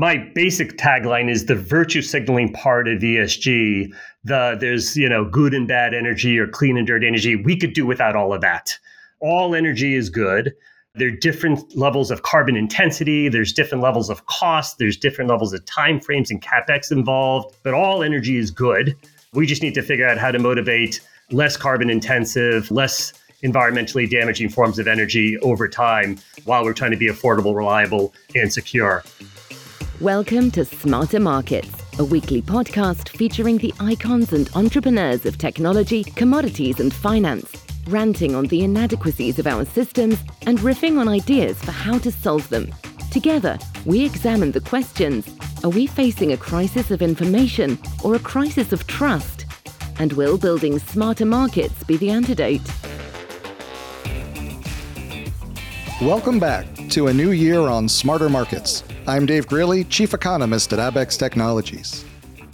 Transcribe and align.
my 0.00 0.16
basic 0.34 0.78
tagline 0.78 1.30
is 1.30 1.44
the 1.44 1.54
virtue 1.54 2.00
signaling 2.00 2.50
part 2.54 2.88
of 2.88 3.00
ESG. 3.00 3.92
The 4.24 4.56
there's 4.58 4.96
you 4.96 5.06
know 5.06 5.26
good 5.26 5.52
and 5.52 5.68
bad 5.68 5.92
energy 5.92 6.38
or 6.38 6.46
clean 6.46 6.78
and 6.78 6.86
dirty 6.86 7.06
energy. 7.06 7.36
We 7.36 7.54
could 7.54 7.74
do 7.74 7.84
without 7.84 8.16
all 8.16 8.32
of 8.32 8.40
that. 8.40 8.78
All 9.20 9.54
energy 9.54 9.94
is 9.94 10.08
good. 10.08 10.54
There 10.94 11.08
are 11.08 11.10
different 11.10 11.76
levels 11.76 12.10
of 12.10 12.22
carbon 12.22 12.56
intensity. 12.56 13.28
There's 13.28 13.52
different 13.52 13.84
levels 13.84 14.08
of 14.08 14.24
cost. 14.24 14.78
There's 14.78 14.96
different 14.96 15.28
levels 15.28 15.52
of 15.52 15.62
time 15.66 16.00
frames 16.00 16.30
and 16.30 16.40
capex 16.40 16.90
involved. 16.90 17.54
But 17.62 17.74
all 17.74 18.02
energy 18.02 18.38
is 18.38 18.50
good. 18.50 18.96
We 19.34 19.44
just 19.44 19.62
need 19.62 19.74
to 19.74 19.82
figure 19.82 20.08
out 20.08 20.16
how 20.16 20.30
to 20.30 20.38
motivate 20.38 21.02
less 21.30 21.58
carbon 21.58 21.90
intensive, 21.90 22.70
less 22.70 23.12
environmentally 23.44 24.08
damaging 24.08 24.48
forms 24.48 24.78
of 24.78 24.88
energy 24.88 25.36
over 25.40 25.68
time 25.68 26.18
while 26.46 26.64
we're 26.64 26.72
trying 26.72 26.90
to 26.90 26.96
be 26.96 27.08
affordable, 27.08 27.54
reliable, 27.54 28.14
and 28.34 28.50
secure. 28.50 29.04
Welcome 30.00 30.50
to 30.52 30.64
Smarter 30.64 31.20
Markets, 31.20 31.68
a 31.98 32.04
weekly 32.06 32.40
podcast 32.40 33.10
featuring 33.10 33.58
the 33.58 33.74
icons 33.80 34.32
and 34.32 34.48
entrepreneurs 34.54 35.26
of 35.26 35.36
technology, 35.36 36.04
commodities, 36.04 36.80
and 36.80 36.90
finance, 36.90 37.54
ranting 37.86 38.34
on 38.34 38.46
the 38.46 38.64
inadequacies 38.64 39.38
of 39.38 39.46
our 39.46 39.66
systems 39.66 40.18
and 40.46 40.58
riffing 40.60 40.98
on 40.98 41.06
ideas 41.06 41.62
for 41.62 41.72
how 41.72 41.98
to 41.98 42.10
solve 42.10 42.48
them. 42.48 42.74
Together, 43.10 43.58
we 43.84 44.02
examine 44.02 44.52
the 44.52 44.62
questions 44.62 45.28
Are 45.64 45.68
we 45.68 45.86
facing 45.86 46.32
a 46.32 46.38
crisis 46.38 46.90
of 46.90 47.02
information 47.02 47.78
or 48.02 48.14
a 48.14 48.20
crisis 48.20 48.72
of 48.72 48.86
trust? 48.86 49.44
And 49.98 50.14
will 50.14 50.38
building 50.38 50.78
smarter 50.78 51.26
markets 51.26 51.84
be 51.84 51.98
the 51.98 52.08
antidote? 52.08 52.66
Welcome 56.00 56.40
back 56.40 56.64
to 56.88 57.08
a 57.08 57.12
new 57.12 57.32
year 57.32 57.60
on 57.60 57.86
Smarter 57.86 58.30
Markets. 58.30 58.82
I'm 59.10 59.26
Dave 59.26 59.48
Greely, 59.48 59.82
Chief 59.82 60.14
Economist 60.14 60.72
at 60.72 60.78
Abaxx 60.78 61.18
Technologies. 61.18 62.04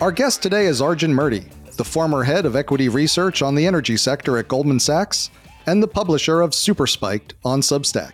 Our 0.00 0.10
guest 0.10 0.42
today 0.42 0.64
is 0.64 0.80
Arjun 0.80 1.12
Murti, 1.12 1.44
the 1.76 1.84
former 1.84 2.22
head 2.22 2.46
of 2.46 2.56
equity 2.56 2.88
research 2.88 3.42
on 3.42 3.54
the 3.54 3.66
energy 3.66 3.98
sector 3.98 4.38
at 4.38 4.48
Goldman 4.48 4.80
Sachs 4.80 5.28
and 5.66 5.82
the 5.82 5.86
publisher 5.86 6.40
of 6.40 6.54
Super 6.54 6.86
Spiked 6.86 7.34
on 7.44 7.60
Substack. 7.60 8.12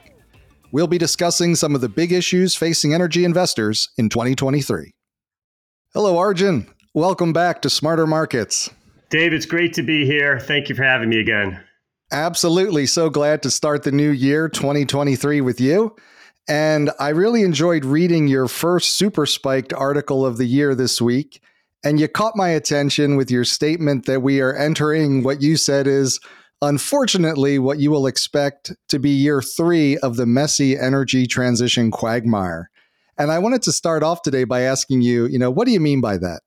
We'll 0.72 0.88
be 0.88 0.98
discussing 0.98 1.54
some 1.54 1.76
of 1.76 1.82
the 1.82 1.88
big 1.88 2.10
issues 2.10 2.56
facing 2.56 2.92
energy 2.92 3.24
investors 3.24 3.90
in 3.96 4.08
2023. 4.08 4.92
Hello, 5.94 6.18
Arjun. 6.18 6.66
Welcome 6.94 7.32
back 7.32 7.62
to 7.62 7.70
Smarter 7.70 8.08
Markets. 8.08 8.70
Dave, 9.08 9.32
it's 9.32 9.46
great 9.46 9.72
to 9.74 9.84
be 9.84 10.04
here. 10.04 10.40
Thank 10.40 10.68
you 10.68 10.74
for 10.74 10.82
having 10.82 11.10
me 11.10 11.20
again. 11.20 11.62
Absolutely. 12.10 12.86
So 12.86 13.08
glad 13.08 13.40
to 13.44 13.52
start 13.52 13.84
the 13.84 13.92
new 13.92 14.10
year 14.10 14.48
2023 14.48 15.40
with 15.40 15.60
you. 15.60 15.94
And 16.48 16.90
I 16.98 17.10
really 17.10 17.42
enjoyed 17.42 17.84
reading 17.84 18.26
your 18.26 18.48
first 18.48 18.96
super 18.96 19.26
spiked 19.26 19.72
article 19.72 20.26
of 20.26 20.38
the 20.38 20.46
year 20.46 20.74
this 20.74 21.00
week. 21.00 21.40
And 21.84 21.98
you 22.00 22.08
caught 22.08 22.36
my 22.36 22.48
attention 22.48 23.16
with 23.16 23.30
your 23.30 23.44
statement 23.44 24.06
that 24.06 24.22
we 24.22 24.40
are 24.40 24.54
entering 24.54 25.22
what 25.22 25.42
you 25.42 25.56
said 25.56 25.86
is, 25.86 26.20
unfortunately, 26.60 27.58
what 27.58 27.80
you 27.80 27.90
will 27.90 28.06
expect 28.06 28.72
to 28.88 28.98
be 28.98 29.10
year 29.10 29.42
three 29.42 29.96
of 29.98 30.16
the 30.16 30.26
messy 30.26 30.78
energy 30.78 31.26
transition 31.26 31.90
quagmire. 31.90 32.70
And 33.18 33.30
I 33.30 33.38
wanted 33.38 33.62
to 33.62 33.72
start 33.72 34.02
off 34.02 34.22
today 34.22 34.44
by 34.44 34.62
asking 34.62 35.02
you, 35.02 35.26
you 35.26 35.38
know, 35.38 35.50
what 35.50 35.66
do 35.66 35.72
you 35.72 35.80
mean 35.80 36.00
by 36.00 36.18
that? 36.18 36.42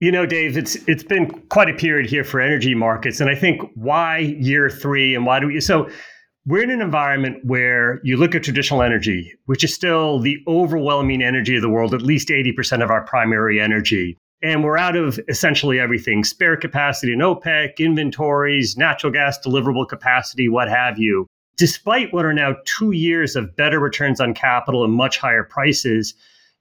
You 0.00 0.12
know, 0.12 0.26
Dave, 0.26 0.58
it's 0.58 0.74
it's 0.86 1.02
been 1.02 1.30
quite 1.48 1.70
a 1.70 1.74
period 1.74 2.10
here 2.10 2.24
for 2.24 2.40
energy 2.40 2.74
markets, 2.74 3.20
and 3.20 3.30
I 3.30 3.34
think 3.34 3.62
why 3.74 4.18
year 4.18 4.68
three 4.68 5.14
and 5.14 5.24
why 5.24 5.40
do 5.40 5.46
we? 5.46 5.60
So 5.60 5.88
we're 6.46 6.62
in 6.62 6.70
an 6.70 6.82
environment 6.82 7.42
where 7.44 8.00
you 8.04 8.16
look 8.16 8.34
at 8.34 8.42
traditional 8.42 8.82
energy, 8.82 9.32
which 9.46 9.64
is 9.64 9.74
still 9.74 10.18
the 10.18 10.38
overwhelming 10.46 11.22
energy 11.22 11.56
of 11.56 11.62
the 11.62 11.70
world, 11.70 11.94
at 11.94 12.02
least 12.02 12.30
eighty 12.30 12.52
percent 12.52 12.82
of 12.82 12.90
our 12.90 13.04
primary 13.04 13.60
energy, 13.60 14.18
and 14.42 14.62
we're 14.62 14.76
out 14.76 14.96
of 14.96 15.18
essentially 15.28 15.80
everything: 15.80 16.22
spare 16.22 16.56
capacity 16.56 17.12
in 17.12 17.20
OPEC, 17.20 17.78
inventories, 17.78 18.76
natural 18.76 19.12
gas 19.12 19.38
deliverable 19.38 19.88
capacity, 19.88 20.48
what 20.48 20.68
have 20.68 20.98
you. 20.98 21.26
Despite 21.56 22.12
what 22.12 22.24
are 22.24 22.34
now 22.34 22.56
two 22.64 22.90
years 22.90 23.36
of 23.36 23.54
better 23.56 23.78
returns 23.78 24.20
on 24.20 24.34
capital 24.34 24.84
and 24.84 24.92
much 24.92 25.18
higher 25.18 25.44
prices 25.44 26.14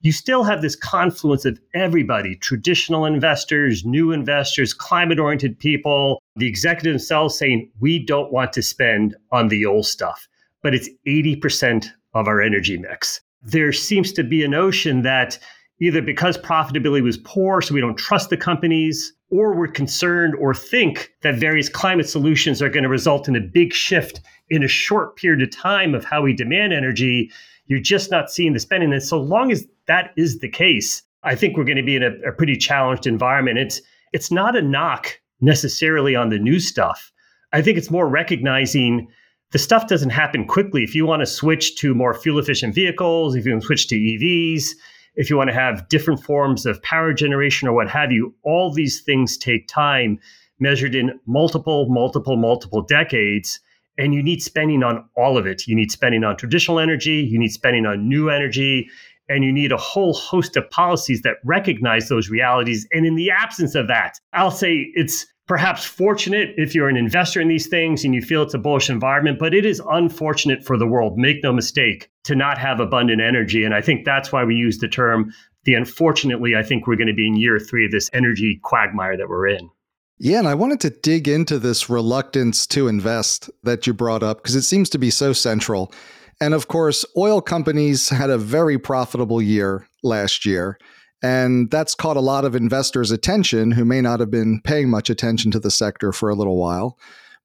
you 0.04 0.12
still 0.12 0.44
have 0.44 0.62
this 0.62 0.76
confluence 0.76 1.46
of 1.46 1.60
everybody 1.74 2.36
traditional 2.36 3.06
investors, 3.06 3.84
new 3.86 4.12
investors, 4.12 4.74
climate 4.74 5.18
oriented 5.18 5.58
people, 5.58 6.22
the 6.36 6.48
executive 6.48 6.92
themselves 6.94 7.38
saying, 7.38 7.72
we 7.80 8.00
don't 8.00 8.32
want 8.32 8.52
to 8.54 8.62
spend 8.62 9.16
on 9.32 9.48
the 9.48 9.66
old 9.66 9.86
stuff, 9.86 10.28
but 10.62 10.76
it's 10.76 10.90
80% 11.08 11.88
of 12.14 12.28
our 12.28 12.42
energy 12.42 12.78
mix. 12.78 13.22
There 13.42 13.72
seems 13.72 14.12
to 14.14 14.24
be 14.24 14.44
a 14.44 14.48
notion 14.48 15.04
that 15.04 15.40
either 15.80 16.02
because 16.02 16.38
profitability 16.38 17.02
was 17.02 17.18
poor, 17.18 17.62
so 17.62 17.74
we 17.74 17.82
don't 17.82 17.98
trust 17.98 18.30
the 18.30 18.38
companies, 18.38 19.14
or 19.32 19.56
we're 19.56 19.68
concerned 19.68 20.36
or 20.36 20.54
think 20.54 21.12
that 21.22 21.36
various 21.36 21.70
climate 21.70 22.08
solutions 22.08 22.62
are 22.62 22.70
going 22.70 22.84
to 22.84 22.90
result 22.90 23.28
in 23.28 23.36
a 23.36 23.42
big 23.42 23.74
shift 23.74 24.22
in 24.50 24.64
a 24.64 24.68
short 24.68 25.16
period 25.16 25.42
of 25.42 25.50
time 25.50 25.96
of 25.96 26.06
how 26.06 26.22
we 26.22 26.34
demand 26.34 26.74
energy. 26.74 27.32
You're 27.68 27.80
just 27.80 28.12
not 28.12 28.30
seeing 28.30 28.54
the 28.54 28.60
spending. 28.60 28.92
And 28.92 29.02
so 29.02 29.20
long 29.20 29.52
as 29.52 29.68
that 29.88 30.12
is 30.18 30.40
the 30.40 30.50
case, 30.50 31.04
I 31.24 31.36
think 31.36 31.56
we're 31.56 31.64
going 31.64 31.78
to 31.78 31.84
be 31.84 31.96
in 31.96 32.04
a, 32.04 32.12
a 32.28 32.32
pretty 32.32 32.58
challenged 32.58 33.08
environment. 33.08 33.58
It's 33.58 33.82
it's 34.12 34.32
not 34.32 34.56
a 34.56 34.62
knock 34.62 35.20
necessarily 35.42 36.16
on 36.16 36.30
the 36.30 36.40
new 36.40 36.60
stuff. 36.60 37.12
I 37.52 37.62
think 37.62 37.78
it's 37.78 37.92
more 37.92 38.08
recognizing 38.08 39.08
the 39.52 39.60
stuff 39.60 39.88
doesn't 39.88 40.10
happen 40.10 40.46
quickly. 40.46 40.84
If 40.84 40.96
you 40.96 41.06
want 41.06 41.22
to 41.22 41.26
switch 41.28 41.76
to 41.78 41.94
more 41.94 42.14
fuel 42.14 42.40
efficient 42.40 42.74
vehicles, 42.74 43.36
if 43.36 43.46
you 43.46 43.52
want 43.52 43.62
to 43.62 43.68
switch 43.68 43.88
to 43.88 43.96
EVs, 43.96 44.72
if 45.16 45.30
you 45.30 45.38
want 45.38 45.50
to 45.50 45.54
have 45.54 45.88
different 45.90 46.24
forms 46.24 46.66
of 46.66 46.82
power 46.82 47.14
generation 47.14 47.68
or 47.68 47.74
what 47.74 47.90
have 47.90 48.12
you, 48.12 48.34
all 48.44 48.74
these 48.74 49.02
things 49.02 49.38
take 49.38 49.68
time 49.68 50.20
measured 50.60 50.96
in 50.96 51.20
multiple, 51.28 51.88
multiple, 51.90 52.36
multiple 52.36 52.82
decades. 52.82 53.60
And 53.98 54.14
you 54.14 54.24
need 54.24 54.42
spending 54.42 54.84
on 54.84 55.08
all 55.16 55.38
of 55.38 55.46
it. 55.46 55.68
You 55.68 55.76
need 55.76 55.92
spending 55.92 56.24
on 56.24 56.38
traditional 56.38 56.80
energy, 56.80 57.22
you 57.22 57.38
need 57.38 57.52
spending 57.52 57.86
on 57.86 58.08
new 58.08 58.30
energy, 58.30 58.90
and 59.30 59.44
you 59.44 59.52
need 59.52 59.72
a 59.72 59.78
whole 59.78 60.14
host 60.14 60.58
of 60.58 60.70
policies 60.70 61.22
that 61.22 61.38
recognize 61.44 62.10
those 62.10 62.30
realities. 62.30 62.88
And 62.92 63.06
in 63.06 63.16
the 63.16 63.32
absence 63.32 63.76
of 63.76 63.88
that, 63.88 64.20
I'll 64.34 64.52
say 64.52 64.92
it's 64.96 65.26
perhaps 65.48 65.86
fortunate 65.86 66.54
if 66.58 66.74
you're 66.74 66.90
an 66.90 66.98
investor 66.98 67.42
in 67.42 67.48
these 67.48 67.68
things 67.68 68.04
and 68.04 68.16
you 68.16 68.22
feel 68.22 68.44
it's 68.44 68.54
a 68.54 68.60
bullish 68.60 68.90
environment, 68.90 69.40
but 69.40 69.54
it 69.54 69.66
is 69.66 69.82
unfortunate 69.92 70.64
for 70.64 70.78
the 70.78 70.88
world, 70.88 71.18
make 71.18 71.44
no 71.44 71.54
mistake, 71.54 72.10
to 72.24 72.36
not 72.36 72.58
have 72.58 72.80
abundant 72.80 73.22
energy. 73.22 73.64
And 73.64 73.74
I 73.74 73.82
think 73.82 74.06
that's 74.06 74.32
why 74.32 74.44
we 74.44 74.56
use 74.56 74.80
the 74.80 74.88
term 74.88 75.34
the 75.66 75.76
unfortunately, 75.76 76.56
I 76.56 76.64
think 76.64 76.88
we're 76.88 76.98
going 76.98 77.08
to 77.08 77.14
be 77.14 77.28
in 77.28 77.36
year 77.36 77.60
three 77.60 77.86
of 77.86 77.92
this 77.92 78.10
energy 78.14 78.60
quagmire 78.64 79.18
that 79.18 79.30
we're 79.30 79.48
in. 79.48 79.70
Yeah, 80.20 80.40
and 80.40 80.48
I 80.48 80.54
wanted 80.54 80.80
to 80.82 80.90
dig 80.90 81.28
into 81.28 81.60
this 81.60 81.90
reluctance 81.90 82.68
to 82.68 82.88
invest 82.88 83.50
that 83.64 83.88
you 83.88 83.94
brought 83.94 84.24
up 84.24 84.38
because 84.38 84.56
it 84.56 84.62
seems 84.62 84.90
to 84.92 84.98
be 84.98 85.10
so 85.10 85.34
central. 85.34 85.92
And 86.40 86.54
of 86.54 86.68
course, 86.68 87.06
oil 87.18 87.42
companies 87.42 88.10
had 88.10 88.30
a 88.30 88.38
very 88.38 88.78
profitable 88.78 89.42
year 89.42 89.88
last 90.04 90.46
year. 90.46 90.78
And 91.24 91.72
that's 91.72 91.96
caught 91.96 92.18
a 92.18 92.22
lot 92.22 92.44
of 92.44 92.54
investors' 92.54 93.12
attention 93.12 93.72
who 93.72 93.86
may 93.86 94.02
not 94.02 94.20
have 94.20 94.30
been 94.30 94.60
paying 94.62 94.90
much 94.90 95.10
attention 95.10 95.52
to 95.52 95.60
the 95.60 95.72
sector 95.72 96.12
for 96.12 96.30
a 96.30 96.36
little 96.36 96.58
while. 96.58 96.98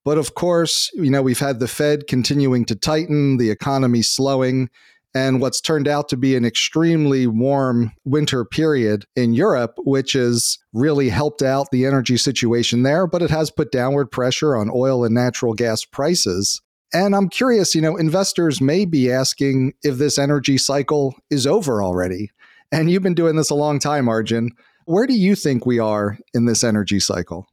But 0.05 0.19
of 0.19 0.35
course, 0.35 0.91
you 0.95 1.11
know, 1.11 1.23
we've 1.23 1.39
had 1.39 1.61
the 1.61 1.69
Fed 1.69 2.07
continuing 2.09 2.65
to 2.67 2.75
tighten, 2.75 3.37
the 3.37 3.51
economy 3.51 4.03
slowing, 4.03 4.69
and 5.15 5.41
what's 5.41 5.61
turned 5.61 5.89
out 5.89 6.09
to 6.09 6.17
be 6.17 6.37
an 6.37 6.45
extremely 6.45 7.27
warm 7.27 7.93
winter 8.05 8.45
period 8.45 9.05
in 9.17 9.33
Europe, 9.33 9.75
which 9.79 10.13
has 10.13 10.59
really 10.73 11.09
helped 11.09 11.43
out 11.43 11.71
the 11.71 11.87
energy 11.87 12.17
situation 12.17 12.83
there, 12.83 13.07
but 13.07 13.23
it 13.23 13.31
has 13.31 13.51
put 13.51 13.73
downward 13.73 14.11
pressure 14.11 14.57
on 14.57 14.71
oil 14.73 15.05
and 15.05 15.15
natural 15.15 15.55
gas 15.55 15.85
prices. 15.85 16.61
And 16.93 17.15
I'm 17.15 17.29
curious, 17.29 17.75
you 17.75 17.81
know, 17.81 17.97
investors 17.97 18.61
may 18.61 18.85
be 18.85 19.11
asking 19.11 19.75
if 19.83 19.97
this 19.99 20.19
energy 20.19 20.57
cycle 20.57 21.15
is 21.31 21.47
over 21.47 21.83
already. 21.83 22.31
And 22.73 22.91
you've 22.91 23.03
been 23.03 23.15
doing 23.15 23.37
this 23.37 23.51
a 23.51 23.55
long 23.55 23.79
time, 23.79 24.09
Arjun. 24.09 24.51
Where 24.85 25.07
do 25.07 25.15
you 25.15 25.35
think 25.35 25.67
we 25.67 25.79
are 25.79 26.19
in 26.33 26.47
this 26.47 26.65
energy 26.65 27.01
cycle? 27.01 27.47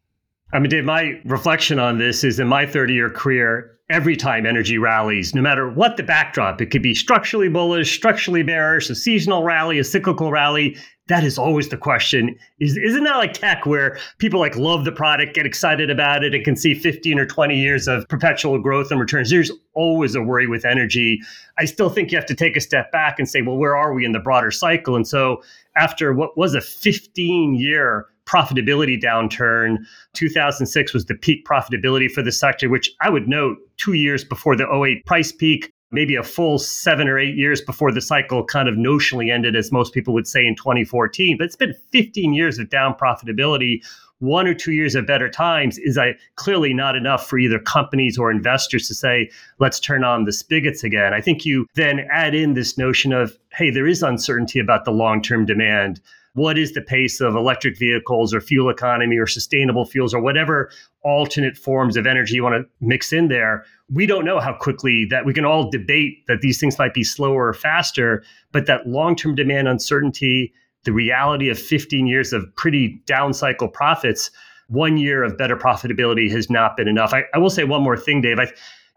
I 0.53 0.59
mean, 0.59 0.69
Dave, 0.69 0.85
my 0.85 1.19
reflection 1.25 1.79
on 1.79 1.97
this 1.97 2.23
is 2.23 2.39
in 2.39 2.47
my 2.47 2.65
30 2.65 2.93
year 2.93 3.09
career, 3.09 3.74
every 3.89 4.15
time 4.15 4.45
energy 4.45 4.77
rallies, 4.77 5.35
no 5.35 5.41
matter 5.41 5.69
what 5.69 5.97
the 5.97 6.03
backdrop, 6.03 6.61
it 6.61 6.71
could 6.71 6.81
be 6.81 6.95
structurally 6.95 7.49
bullish, 7.49 7.95
structurally 7.95 8.43
bearish, 8.43 8.89
a 8.89 8.95
seasonal 8.95 9.43
rally, 9.43 9.77
a 9.77 9.83
cyclical 9.83 10.31
rally, 10.31 10.75
that 11.07 11.23
is 11.23 11.37
always 11.37 11.69
the 11.69 11.77
question. 11.77 12.35
Is 12.59 12.77
isn't 12.77 13.03
that 13.03 13.17
like 13.17 13.33
tech 13.33 13.65
where 13.65 13.99
people 14.17 14.39
like 14.39 14.55
love 14.55 14.85
the 14.85 14.91
product 14.91 15.35
get 15.35 15.45
excited 15.45 15.91
about 15.91 16.23
it 16.23 16.33
and 16.33 16.43
can 16.43 16.55
see 16.55 16.73
15 16.73 17.19
or 17.19 17.25
20 17.27 17.55
years 17.55 17.87
of 17.87 18.07
perpetual 18.09 18.59
growth 18.59 18.89
and 18.89 18.99
returns? 18.99 19.29
There's 19.29 19.51
always 19.73 20.15
a 20.15 20.21
worry 20.21 20.47
with 20.47 20.65
energy. 20.65 21.21
I 21.59 21.65
still 21.65 21.89
think 21.89 22.11
you 22.11 22.17
have 22.17 22.25
to 22.27 22.35
take 22.35 22.55
a 22.55 22.61
step 22.61 22.91
back 22.91 23.19
and 23.19 23.29
say 23.29 23.41
well 23.41 23.57
where 23.57 23.75
are 23.75 23.93
we 23.93 24.03
in 24.03 24.13
the 24.13 24.19
broader 24.19 24.51
cycle? 24.51 24.95
And 24.95 25.07
so 25.07 25.43
after 25.77 26.11
what 26.13 26.35
was 26.37 26.55
a 26.55 26.61
15 26.61 27.53
year 27.53 28.07
profitability 28.25 29.01
downturn 29.01 29.77
2006 30.13 30.93
was 30.93 31.05
the 31.05 31.15
peak 31.15 31.45
profitability 31.45 32.09
for 32.09 32.21
the 32.21 32.31
sector 32.31 32.69
which 32.69 32.91
i 33.01 33.09
would 33.09 33.27
note 33.27 33.57
two 33.77 33.93
years 33.93 34.23
before 34.23 34.55
the 34.55 34.65
08 34.71 35.05
price 35.05 35.31
peak 35.31 35.71
maybe 35.95 36.15
a 36.15 36.23
full 36.23 36.59
seven 36.59 37.07
or 37.07 37.17
eight 37.17 37.35
years 37.35 37.61
before 37.61 37.91
the 37.91 38.01
cycle 38.01 38.43
kind 38.43 38.67
of 38.67 38.75
notionally 38.75 39.31
ended, 39.31 39.55
as 39.55 39.71
most 39.71 39.93
people 39.93 40.13
would 40.13 40.27
say 40.27 40.45
in 40.45 40.55
2014. 40.55 41.37
But 41.37 41.45
it's 41.45 41.55
been 41.55 41.73
15 41.91 42.33
years 42.33 42.59
of 42.59 42.69
down 42.69 42.93
profitability. 42.95 43.83
One 44.19 44.47
or 44.47 44.53
two 44.53 44.71
years 44.71 44.95
of 44.95 45.07
better 45.07 45.29
times 45.29 45.77
is 45.77 45.97
I, 45.97 46.15
clearly 46.35 46.73
not 46.73 46.95
enough 46.95 47.27
for 47.27 47.37
either 47.37 47.59
companies 47.59 48.17
or 48.17 48.31
investors 48.31 48.87
to 48.87 48.93
say, 48.93 49.29
let's 49.59 49.79
turn 49.79 50.03
on 50.03 50.25
the 50.25 50.31
spigots 50.31 50.83
again. 50.83 51.13
I 51.13 51.21
think 51.21 51.45
you 51.45 51.65
then 51.75 52.07
add 52.11 52.33
in 52.33 52.53
this 52.53 52.77
notion 52.77 53.13
of, 53.13 53.37
hey, 53.53 53.69
there 53.71 53.87
is 53.87 54.03
uncertainty 54.03 54.59
about 54.59 54.85
the 54.85 54.91
long 54.91 55.21
term 55.21 55.45
demand 55.45 56.01
what 56.35 56.57
is 56.57 56.73
the 56.73 56.81
pace 56.81 57.19
of 57.19 57.35
electric 57.35 57.77
vehicles 57.77 58.33
or 58.33 58.39
fuel 58.39 58.69
economy 58.69 59.17
or 59.17 59.27
sustainable 59.27 59.85
fuels 59.85 60.13
or 60.13 60.21
whatever 60.21 60.69
alternate 61.01 61.57
forms 61.57 61.97
of 61.97 62.07
energy 62.07 62.35
you 62.35 62.43
want 62.43 62.55
to 62.55 62.85
mix 62.85 63.11
in 63.11 63.27
there 63.27 63.65
we 63.91 64.05
don't 64.05 64.25
know 64.25 64.39
how 64.39 64.53
quickly 64.53 65.05
that 65.05 65.25
we 65.25 65.33
can 65.33 65.45
all 65.45 65.69
debate 65.69 66.25
that 66.27 66.41
these 66.41 66.59
things 66.59 66.77
might 66.77 66.93
be 66.93 67.03
slower 67.03 67.47
or 67.47 67.53
faster 67.53 68.23
but 68.51 68.67
that 68.67 68.87
long-term 68.87 69.35
demand 69.35 69.67
uncertainty 69.67 70.53
the 70.85 70.93
reality 70.93 71.49
of 71.49 71.59
15 71.59 72.07
years 72.07 72.31
of 72.31 72.43
pretty 72.55 73.01
down 73.05 73.33
cycle 73.33 73.67
profits 73.67 74.31
one 74.67 74.97
year 74.97 75.23
of 75.23 75.37
better 75.37 75.55
profitability 75.55 76.29
has 76.31 76.49
not 76.49 76.75
been 76.77 76.87
enough. 76.87 77.13
I, 77.13 77.23
I 77.33 77.37
will 77.37 77.49
say 77.49 77.63
one 77.63 77.83
more 77.83 77.97
thing 77.97 78.21
dave. 78.21 78.39
I, 78.39 78.47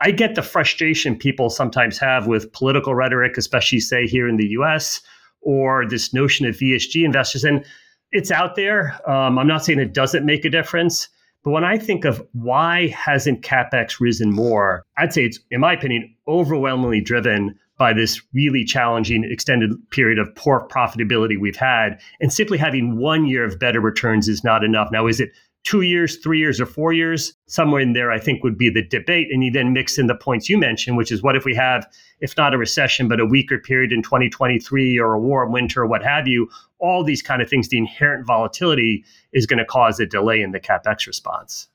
I 0.01 0.11
get 0.13 0.35
the 0.35 0.43
frustration 0.43 1.17
people 1.17 1.51
sometimes 1.51 1.99
have 1.99 2.27
with 2.27 2.53
political 2.53 2.95
rhetoric 2.95 3.37
especially 3.37 3.81
say 3.81 4.07
here 4.07 4.29
in 4.29 4.37
the 4.37 4.47
us 4.47 5.01
or 5.41 5.87
this 5.89 6.13
notion 6.13 6.47
of 6.47 6.57
ESG 6.57 7.05
investors. 7.05 7.45
And 7.45 7.65
it's 8.11 8.31
out 8.31 8.57
there. 8.57 8.99
Um, 9.09 9.39
I'm 9.39 9.47
not 9.47 9.65
saying 9.65 9.79
it 9.79 9.93
doesn't 9.93 10.25
make 10.25 10.45
a 10.45 10.51
difference. 10.51 11.09
But 11.45 11.51
when 11.51 11.65
I 11.65 11.79
think 11.79 12.05
of 12.05 12.27
why 12.33 12.89
hasn't 12.89 13.43
capex 13.43 14.01
risen 14.01 14.33
more, 14.33 14.85
I'd 14.97 15.13
say 15.13 15.25
it's, 15.25 15.39
in 15.51 15.61
my 15.61 15.73
opinion, 15.73 16.15
overwhelmingly 16.27 17.01
driven 17.01 17.59
by 17.79 17.93
this 17.93 18.21
really 18.35 18.65
challenging 18.65 19.25
extended 19.25 19.71
period 19.91 20.19
of 20.19 20.35
poor 20.35 20.67
profitability 20.69 21.41
we've 21.41 21.57
had. 21.57 22.01
And 22.21 22.33
simply 22.33 22.59
having 22.59 22.99
one 22.99 23.27
year 23.27 23.45
of 23.45 23.59
better 23.59 23.81
returns 23.81 24.29
is 24.29 24.43
not 24.43 24.65
enough. 24.65 24.89
Now, 24.91 25.07
is 25.07 25.21
it 25.21 25.31
two 25.65 25.83
years, 25.83 26.17
three 26.17 26.39
years, 26.39 26.61
or 26.61 26.67
four 26.67 26.93
years, 26.93 27.35
somewhere 27.47 27.81
in 27.81 27.93
there, 27.93 28.11
I 28.11 28.19
think 28.19 28.43
would 28.43 28.59
be 28.59 28.71
the 28.71 28.87
debate. 28.87 29.29
And 29.31 29.45
you 29.45 29.53
then 29.53 29.73
mix 29.73 29.99
in 29.99 30.07
the 30.07 30.15
points 30.15 30.49
you 30.49 30.59
mentioned, 30.59 30.97
which 30.97 31.13
is 31.13 31.23
what 31.23 31.37
if 31.37 31.45
we 31.45 31.55
have, 31.55 31.87
if 32.21 32.37
not 32.37 32.55
a 32.55 32.59
recession, 32.59 33.09
but 33.09 33.21
a 33.21 33.27
weaker 33.27 33.59
period 33.59 33.93
in 33.93 34.03
2023 34.03 34.99
or 34.99 35.15
a 35.15 35.21
warm 35.21 35.53
winter 35.53 35.87
what 35.87 36.03
have 36.03 36.27
you, 36.27 36.49
all 36.79 37.05
these 37.05 37.23
kind 37.23 37.43
of 37.43 37.49
things, 37.49 37.69
the 37.69 37.79
inherent 37.79 38.27
volatility 38.27 39.05
is 39.33 39.47
going 39.47 39.59
to 39.59 39.65
cause 39.65 40.01
a 40.01 40.07
delay 40.07 40.41
in 40.41 40.53
the 40.53 40.61
capex 40.61 41.07
response. 41.07 41.69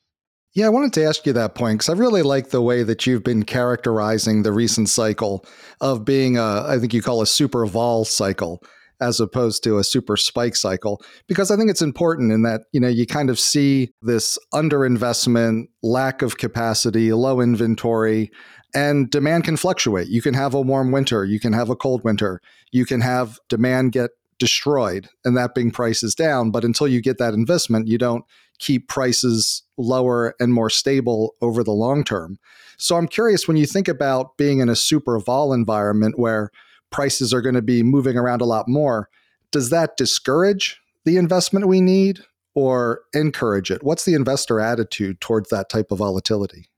Yeah, 0.53 0.67
I 0.67 0.69
wanted 0.69 0.93
to 0.93 1.03
ask 1.03 1.25
you 1.25 1.33
that 1.33 1.55
point 1.55 1.79
because 1.79 1.89
I 1.89 1.93
really 1.93 2.21
like 2.21 2.49
the 2.49 2.61
way 2.61 2.83
that 2.83 3.07
you've 3.07 3.23
been 3.23 3.43
characterizing 3.43 4.43
the 4.43 4.51
recent 4.51 4.87
cycle 4.87 5.45
of 5.81 6.05
being 6.05 6.37
a, 6.37 6.65
I 6.67 6.77
think 6.77 6.93
you 6.93 7.01
call 7.01 7.23
a 7.23 7.27
super 7.27 7.65
vol 7.65 8.05
cycle 8.05 8.63
as 9.01 9.19
opposed 9.19 9.63
to 9.63 9.77
a 9.77 9.83
super 9.83 10.17
spike 10.17 10.55
cycle 10.55 11.01
because 11.27 11.51
I 11.51 11.57
think 11.57 11.69
it's 11.69 11.81
important 11.81 12.31
in 12.31 12.43
that 12.43 12.61
you 12.71 12.79
know 12.79 12.87
you 12.87 13.05
kind 13.05 13.29
of 13.29 13.39
see 13.39 13.91
this 14.01 14.37
underinvestment, 14.53 15.67
lack 15.81 16.21
of 16.21 16.37
capacity, 16.37 17.11
low 17.13 17.41
inventory, 17.41 18.31
and 18.73 19.09
demand 19.09 19.43
can 19.43 19.57
fluctuate. 19.57 20.07
You 20.07 20.21
can 20.21 20.33
have 20.33 20.53
a 20.53 20.61
warm 20.61 20.91
winter, 20.91 21.25
you 21.25 21.39
can 21.39 21.53
have 21.53 21.69
a 21.69 21.75
cold 21.75 22.03
winter, 22.03 22.41
you 22.71 22.85
can 22.85 23.01
have 23.01 23.39
demand 23.49 23.91
get 23.91 24.11
destroyed 24.39 25.07
and 25.23 25.37
that 25.37 25.55
being 25.55 25.71
prices 25.71 26.15
down, 26.15 26.51
but 26.51 26.65
until 26.65 26.87
you 26.87 27.01
get 27.01 27.17
that 27.17 27.33
investment, 27.33 27.87
you 27.87 27.97
don't 27.97 28.25
keep 28.59 28.87
prices 28.87 29.63
lower 29.77 30.35
and 30.39 30.53
more 30.53 30.69
stable 30.69 31.33
over 31.41 31.63
the 31.63 31.71
long 31.71 32.03
term. 32.03 32.37
So 32.77 32.95
I'm 32.95 33.07
curious 33.07 33.47
when 33.47 33.57
you 33.57 33.65
think 33.65 33.87
about 33.87 34.37
being 34.37 34.59
in 34.59 34.69
a 34.69 34.75
super 34.75 35.19
vol 35.19 35.53
environment 35.53 36.17
where 36.17 36.49
prices 36.93 37.33
are 37.33 37.41
going 37.41 37.55
to 37.55 37.61
be 37.61 37.83
moving 37.83 38.17
around 38.17 38.41
a 38.41 38.45
lot 38.45 38.69
more. 38.69 39.09
Does 39.51 39.69
that 39.71 39.97
discourage 39.97 40.79
the 41.03 41.17
investment 41.17 41.67
we 41.67 41.81
need 41.81 42.21
or 42.55 43.01
encourage 43.13 43.69
it? 43.69 43.83
What's 43.83 44.05
the 44.05 44.13
investor 44.13 44.61
attitude 44.61 45.19
towards 45.19 45.49
that 45.49 45.69
type 45.69 45.91
of 45.91 45.97
volatility? 45.97 46.69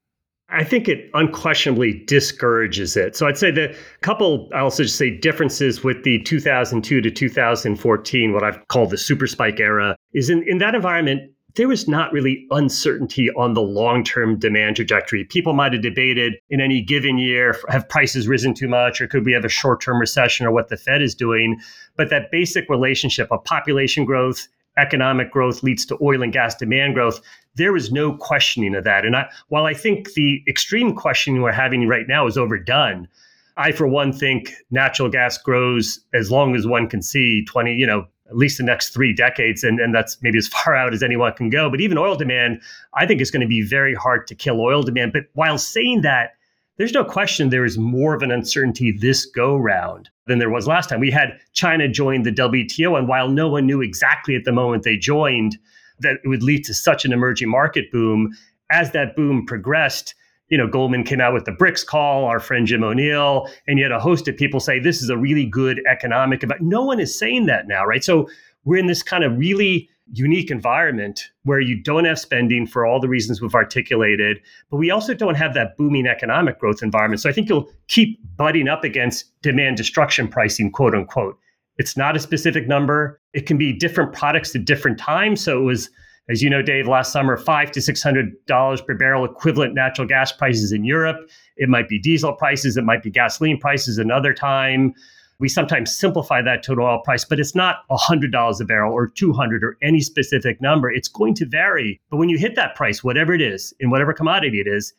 I 0.49 0.63
think 0.63 0.87
it 0.87 1.09
unquestionably 1.13 2.03
discourages 2.05 2.95
it. 2.95 3.15
So 3.15 3.27
I'd 3.27 3.37
say 3.37 3.51
the 3.51 3.75
couple, 4.01 4.47
I'll 4.53 4.65
also 4.65 4.83
just 4.83 4.95
say 4.95 5.09
differences 5.09 5.83
with 5.83 6.03
the 6.03 6.21
2002 6.21 7.01
to 7.01 7.11
2014, 7.11 8.33
what 8.33 8.43
I've 8.43 8.67
called 8.67 8.91
the 8.91 8.97
super 8.97 9.27
spike 9.27 9.59
era, 9.59 9.95
is 10.13 10.29
in, 10.29 10.43
in 10.47 10.59
that 10.59 10.75
environment, 10.75 11.31
there 11.55 11.67
was 11.67 11.87
not 11.87 12.11
really 12.11 12.45
uncertainty 12.51 13.31
on 13.31 13.53
the 13.53 13.61
long 13.61 14.03
term 14.03 14.37
demand 14.37 14.75
trajectory. 14.75 15.23
People 15.23 15.53
might 15.53 15.73
have 15.73 15.81
debated 15.81 16.35
in 16.49 16.59
any 16.59 16.81
given 16.81 17.17
year 17.17 17.57
have 17.69 17.87
prices 17.87 18.27
risen 18.27 18.53
too 18.53 18.67
much, 18.67 18.99
or 18.99 19.07
could 19.07 19.25
we 19.25 19.31
have 19.31 19.45
a 19.45 19.49
short 19.49 19.81
term 19.81 19.99
recession, 19.99 20.45
or 20.45 20.51
what 20.51 20.69
the 20.69 20.77
Fed 20.77 21.01
is 21.01 21.15
doing. 21.15 21.59
But 21.95 22.09
that 22.09 22.31
basic 22.31 22.69
relationship 22.69 23.31
of 23.31 23.43
population 23.43 24.05
growth, 24.05 24.47
economic 24.77 25.31
growth 25.31 25.63
leads 25.63 25.85
to 25.85 25.97
oil 26.01 26.21
and 26.21 26.33
gas 26.33 26.55
demand 26.55 26.93
growth. 26.93 27.21
There 27.55 27.71
was 27.73 27.91
no 27.91 28.15
questioning 28.17 28.75
of 28.75 28.83
that. 28.83 29.05
And 29.05 29.15
I, 29.15 29.29
while 29.47 29.65
I 29.65 29.73
think 29.73 30.13
the 30.13 30.43
extreme 30.47 30.93
questioning 30.93 31.41
we're 31.41 31.53
having 31.53 31.87
right 31.87 32.07
now 32.07 32.27
is 32.27 32.37
overdone, 32.37 33.07
I, 33.57 33.71
for 33.71 33.87
one, 33.87 34.11
think 34.11 34.51
natural 34.71 35.09
gas 35.09 35.37
grows 35.37 36.01
as 36.13 36.29
long 36.29 36.55
as 36.55 36.67
one 36.67 36.89
can 36.89 37.01
see 37.01 37.45
20, 37.45 37.73
you 37.73 37.87
know, 37.87 38.05
at 38.27 38.37
least 38.37 38.57
the 38.57 38.63
next 38.63 38.89
three 38.89 39.13
decades. 39.13 39.63
And, 39.63 39.79
and 39.79 39.93
that's 39.93 40.17
maybe 40.21 40.37
as 40.37 40.47
far 40.65 40.75
out 40.75 40.93
as 40.93 41.03
anyone 41.03 41.33
can 41.33 41.49
go. 41.49 41.69
But 41.69 41.81
even 41.81 41.97
oil 41.97 42.15
demand, 42.15 42.61
I 42.93 43.05
think 43.05 43.21
is 43.21 43.31
going 43.31 43.41
to 43.41 43.47
be 43.47 43.61
very 43.61 43.93
hard 43.93 44.27
to 44.27 44.35
kill 44.35 44.61
oil 44.61 44.83
demand. 44.83 45.13
But 45.13 45.25
while 45.33 45.57
saying 45.57 46.01
that, 46.01 46.31
there's 46.77 46.93
no 46.93 47.05
question 47.05 47.49
there 47.49 47.63
is 47.63 47.77
more 47.77 48.13
of 48.13 48.21
an 48.21 48.31
uncertainty 48.31 48.91
this 48.91 49.25
go 49.25 49.55
round 49.55 50.09
than 50.27 50.39
there 50.39 50.49
was 50.49 50.67
last 50.67 50.89
time. 50.89 50.99
We 50.99 51.11
had 51.11 51.39
China 51.53 51.87
join 51.87 52.23
the 52.23 52.31
WTO, 52.31 52.97
and 52.97 53.07
while 53.07 53.29
no 53.29 53.47
one 53.47 53.65
knew 53.65 53.81
exactly 53.81 54.35
at 54.35 54.43
the 54.43 54.51
moment 54.51 54.83
they 54.83 54.97
joined 54.97 55.57
that 55.99 56.17
it 56.21 56.27
would 56.27 56.43
lead 56.43 56.65
to 56.65 56.73
such 56.73 57.05
an 57.05 57.13
emerging 57.13 57.49
market 57.49 57.89
boom, 57.91 58.35
as 58.71 58.91
that 58.91 59.15
boom 59.15 59.45
progressed, 59.45 60.15
you 60.49 60.57
know, 60.57 60.67
Goldman 60.67 61.03
came 61.03 61.21
out 61.21 61.33
with 61.33 61.45
the 61.45 61.51
BRICS 61.51 61.85
call, 61.85 62.25
our 62.25 62.39
friend 62.39 62.67
Jim 62.67 62.83
O'Neill, 62.83 63.47
and 63.67 63.79
yet 63.79 63.91
a 63.91 63.99
host 63.99 64.27
of 64.27 64.37
people 64.37 64.59
say 64.59 64.79
this 64.79 65.01
is 65.01 65.09
a 65.09 65.17
really 65.17 65.45
good 65.45 65.81
economic 65.89 66.43
event. 66.43 66.61
No 66.61 66.83
one 66.83 66.99
is 66.99 67.17
saying 67.17 67.47
that 67.47 67.67
now, 67.67 67.85
right? 67.85 68.03
So 68.03 68.29
we're 68.63 68.77
in 68.77 68.87
this 68.87 69.03
kind 69.03 69.23
of 69.23 69.37
really 69.37 69.89
unique 70.13 70.51
environment 70.51 71.31
where 71.43 71.59
you 71.59 71.81
don't 71.81 72.05
have 72.05 72.19
spending 72.19 72.67
for 72.67 72.85
all 72.85 72.99
the 72.99 73.09
reasons 73.09 73.41
we've 73.41 73.55
articulated, 73.55 74.39
but 74.69 74.77
we 74.77 74.91
also 74.91 75.15
don't 75.15 75.35
have 75.35 75.55
that 75.55 75.75
booming 75.77 76.05
economic 76.05 76.59
growth 76.59 76.83
environment. 76.83 77.21
So 77.21 77.29
I 77.29 77.33
think 77.33 77.49
you'll 77.49 77.69
keep 77.87 78.19
butting 78.37 78.67
up 78.67 78.83
against 78.83 79.31
demand 79.41 79.77
destruction 79.77 80.27
pricing, 80.27 80.71
quote 80.71 80.93
unquote. 80.93 81.39
It's 81.77 81.97
not 81.97 82.15
a 82.15 82.19
specific 82.19 82.67
number. 82.67 83.19
It 83.33 83.47
can 83.47 83.57
be 83.57 83.73
different 83.73 84.13
products 84.13 84.55
at 84.55 84.65
different 84.65 84.99
times. 84.99 85.43
So 85.43 85.59
it 85.59 85.63
was 85.63 85.89
as 86.27 86.41
you 86.41 86.49
know, 86.49 86.61
Dave, 86.61 86.87
last 86.87 87.11
summer, 87.11 87.37
five 87.37 87.71
to 87.71 87.81
six 87.81 88.01
hundred 88.01 88.33
dollars 88.47 88.81
per 88.81 88.95
barrel 88.95 89.25
equivalent 89.25 89.75
natural 89.75 90.07
gas 90.07 90.31
prices 90.31 90.71
in 90.71 90.83
Europe. 90.83 91.29
It 91.57 91.69
might 91.69 91.87
be 91.87 91.99
diesel 91.99 92.33
prices, 92.33 92.77
it 92.77 92.83
might 92.83 93.03
be 93.03 93.09
gasoline 93.11 93.59
prices 93.59 93.97
another 93.97 94.33
time. 94.33 94.93
We 95.37 95.49
sometimes 95.49 95.93
simplify 95.93 96.41
that 96.41 96.63
total 96.63 96.85
oil 96.85 97.01
price, 97.03 97.25
but 97.25 97.39
it's 97.39 97.55
not 97.55 97.83
hundred 97.91 98.31
dollars 98.31 98.61
a 98.61 98.65
barrel 98.65 98.93
or 98.93 99.07
two 99.07 99.33
hundred 99.33 99.63
or 99.63 99.77
any 99.81 99.99
specific 99.99 100.61
number. 100.61 100.89
It's 100.89 101.09
going 101.09 101.35
to 101.35 101.45
vary. 101.45 101.99
But 102.09 102.17
when 102.17 102.29
you 102.29 102.37
hit 102.37 102.55
that 102.55 102.75
price, 102.75 103.03
whatever 103.03 103.33
it 103.33 103.41
is, 103.41 103.73
in 103.79 103.89
whatever 103.89 104.13
commodity 104.13 104.61
it 104.61 104.67
is, 104.67 104.93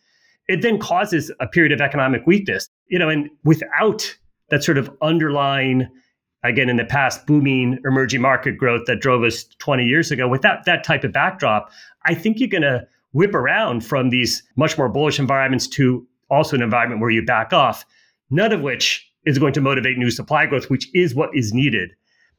it 0.48 0.62
then 0.62 0.78
causes 0.78 1.32
a 1.40 1.46
period 1.46 1.72
of 1.72 1.80
economic 1.80 2.26
weakness. 2.26 2.68
You 2.88 2.98
know, 2.98 3.08
and 3.08 3.30
without 3.44 4.16
that 4.50 4.62
sort 4.62 4.78
of 4.78 4.90
underlying 5.02 5.88
again 6.48 6.68
in 6.68 6.76
the 6.76 6.84
past 6.84 7.26
booming 7.26 7.78
emerging 7.84 8.20
market 8.20 8.56
growth 8.56 8.82
that 8.86 9.00
drove 9.00 9.22
us 9.22 9.44
20 9.58 9.84
years 9.84 10.10
ago 10.10 10.28
without 10.28 10.64
that 10.64 10.84
type 10.84 11.04
of 11.04 11.12
backdrop 11.12 11.70
i 12.04 12.14
think 12.14 12.38
you're 12.38 12.48
going 12.48 12.62
to 12.62 12.86
whip 13.12 13.34
around 13.34 13.84
from 13.84 14.10
these 14.10 14.42
much 14.56 14.76
more 14.76 14.88
bullish 14.88 15.18
environments 15.18 15.66
to 15.66 16.06
also 16.30 16.56
an 16.56 16.62
environment 16.62 17.00
where 17.00 17.10
you 17.10 17.24
back 17.24 17.52
off 17.52 17.84
none 18.30 18.52
of 18.52 18.60
which 18.60 19.10
is 19.24 19.38
going 19.38 19.52
to 19.52 19.60
motivate 19.60 19.98
new 19.98 20.10
supply 20.10 20.46
growth 20.46 20.70
which 20.70 20.88
is 20.94 21.14
what 21.14 21.30
is 21.34 21.52
needed 21.52 21.90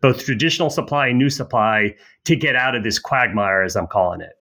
both 0.01 0.23
traditional 0.23 0.69
supply 0.69 1.07
and 1.07 1.17
new 1.17 1.29
supply 1.29 1.93
to 2.23 2.35
get 2.35 2.55
out 2.55 2.75
of 2.75 2.83
this 2.83 2.99
quagmire 2.99 3.63
as 3.63 3.75
i'm 3.75 3.87
calling 3.87 4.21
it 4.21 4.36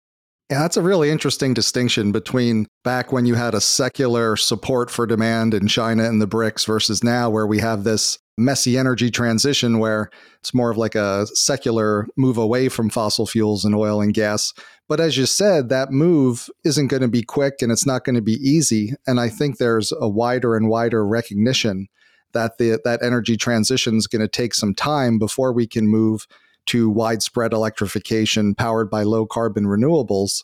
yeah, 0.50 0.60
that's 0.60 0.76
a 0.76 0.82
really 0.82 1.10
interesting 1.10 1.54
distinction 1.54 2.12
between 2.12 2.66
back 2.84 3.10
when 3.10 3.26
you 3.26 3.34
had 3.34 3.54
a 3.54 3.60
secular 3.60 4.36
support 4.36 4.90
for 4.90 5.04
demand 5.04 5.54
in 5.54 5.66
China 5.66 6.04
and 6.04 6.22
the 6.22 6.28
BRICS 6.28 6.66
versus 6.66 7.02
now, 7.02 7.28
where 7.28 7.46
we 7.46 7.58
have 7.58 7.82
this 7.82 8.18
messy 8.38 8.78
energy 8.78 9.10
transition 9.10 9.78
where 9.78 10.10
it's 10.38 10.54
more 10.54 10.70
of 10.70 10.76
like 10.76 10.94
a 10.94 11.26
secular 11.28 12.06
move 12.16 12.36
away 12.36 12.68
from 12.68 12.90
fossil 12.90 13.26
fuels 13.26 13.64
and 13.64 13.74
oil 13.74 14.00
and 14.00 14.14
gas. 14.14 14.52
But 14.88 15.00
as 15.00 15.16
you 15.16 15.26
said, 15.26 15.68
that 15.70 15.90
move 15.90 16.48
isn't 16.64 16.88
going 16.88 17.02
to 17.02 17.08
be 17.08 17.22
quick 17.22 17.54
and 17.60 17.72
it's 17.72 17.86
not 17.86 18.04
going 18.04 18.14
to 18.14 18.22
be 18.22 18.34
easy. 18.34 18.92
And 19.06 19.18
I 19.18 19.28
think 19.28 19.56
there's 19.56 19.92
a 20.00 20.08
wider 20.08 20.54
and 20.54 20.68
wider 20.68 21.04
recognition 21.04 21.88
that 22.34 22.58
the, 22.58 22.78
that 22.84 23.02
energy 23.02 23.36
transition 23.36 23.96
is 23.96 24.06
going 24.06 24.22
to 24.22 24.28
take 24.28 24.54
some 24.54 24.74
time 24.74 25.18
before 25.18 25.52
we 25.52 25.66
can 25.66 25.88
move 25.88 26.26
to 26.66 26.90
widespread 26.90 27.52
electrification 27.52 28.54
powered 28.54 28.90
by 28.90 29.02
low 29.02 29.26
carbon 29.26 29.64
renewables. 29.64 30.42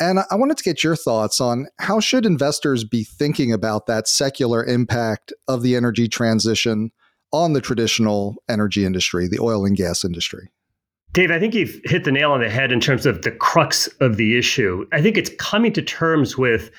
And 0.00 0.20
I 0.30 0.36
wanted 0.36 0.56
to 0.58 0.64
get 0.64 0.84
your 0.84 0.94
thoughts 0.94 1.40
on 1.40 1.66
how 1.78 1.98
should 1.98 2.24
investors 2.24 2.84
be 2.84 3.02
thinking 3.02 3.52
about 3.52 3.86
that 3.86 4.06
secular 4.06 4.64
impact 4.64 5.32
of 5.48 5.62
the 5.62 5.74
energy 5.74 6.08
transition 6.08 6.92
on 7.32 7.52
the 7.52 7.60
traditional 7.60 8.36
energy 8.48 8.84
industry, 8.84 9.28
the 9.28 9.40
oil 9.40 9.66
and 9.66 9.76
gas 9.76 10.04
industry? 10.04 10.50
Dave, 11.12 11.30
I 11.30 11.38
think 11.38 11.54
you've 11.54 11.80
hit 11.84 12.04
the 12.04 12.12
nail 12.12 12.32
on 12.32 12.40
the 12.40 12.50
head 12.50 12.70
in 12.70 12.80
terms 12.80 13.06
of 13.06 13.22
the 13.22 13.30
crux 13.30 13.88
of 14.00 14.18
the 14.18 14.38
issue. 14.38 14.86
I 14.92 15.02
think 15.02 15.16
it's 15.16 15.30
coming 15.38 15.72
to 15.72 15.82
terms 15.82 16.36
with 16.36 16.70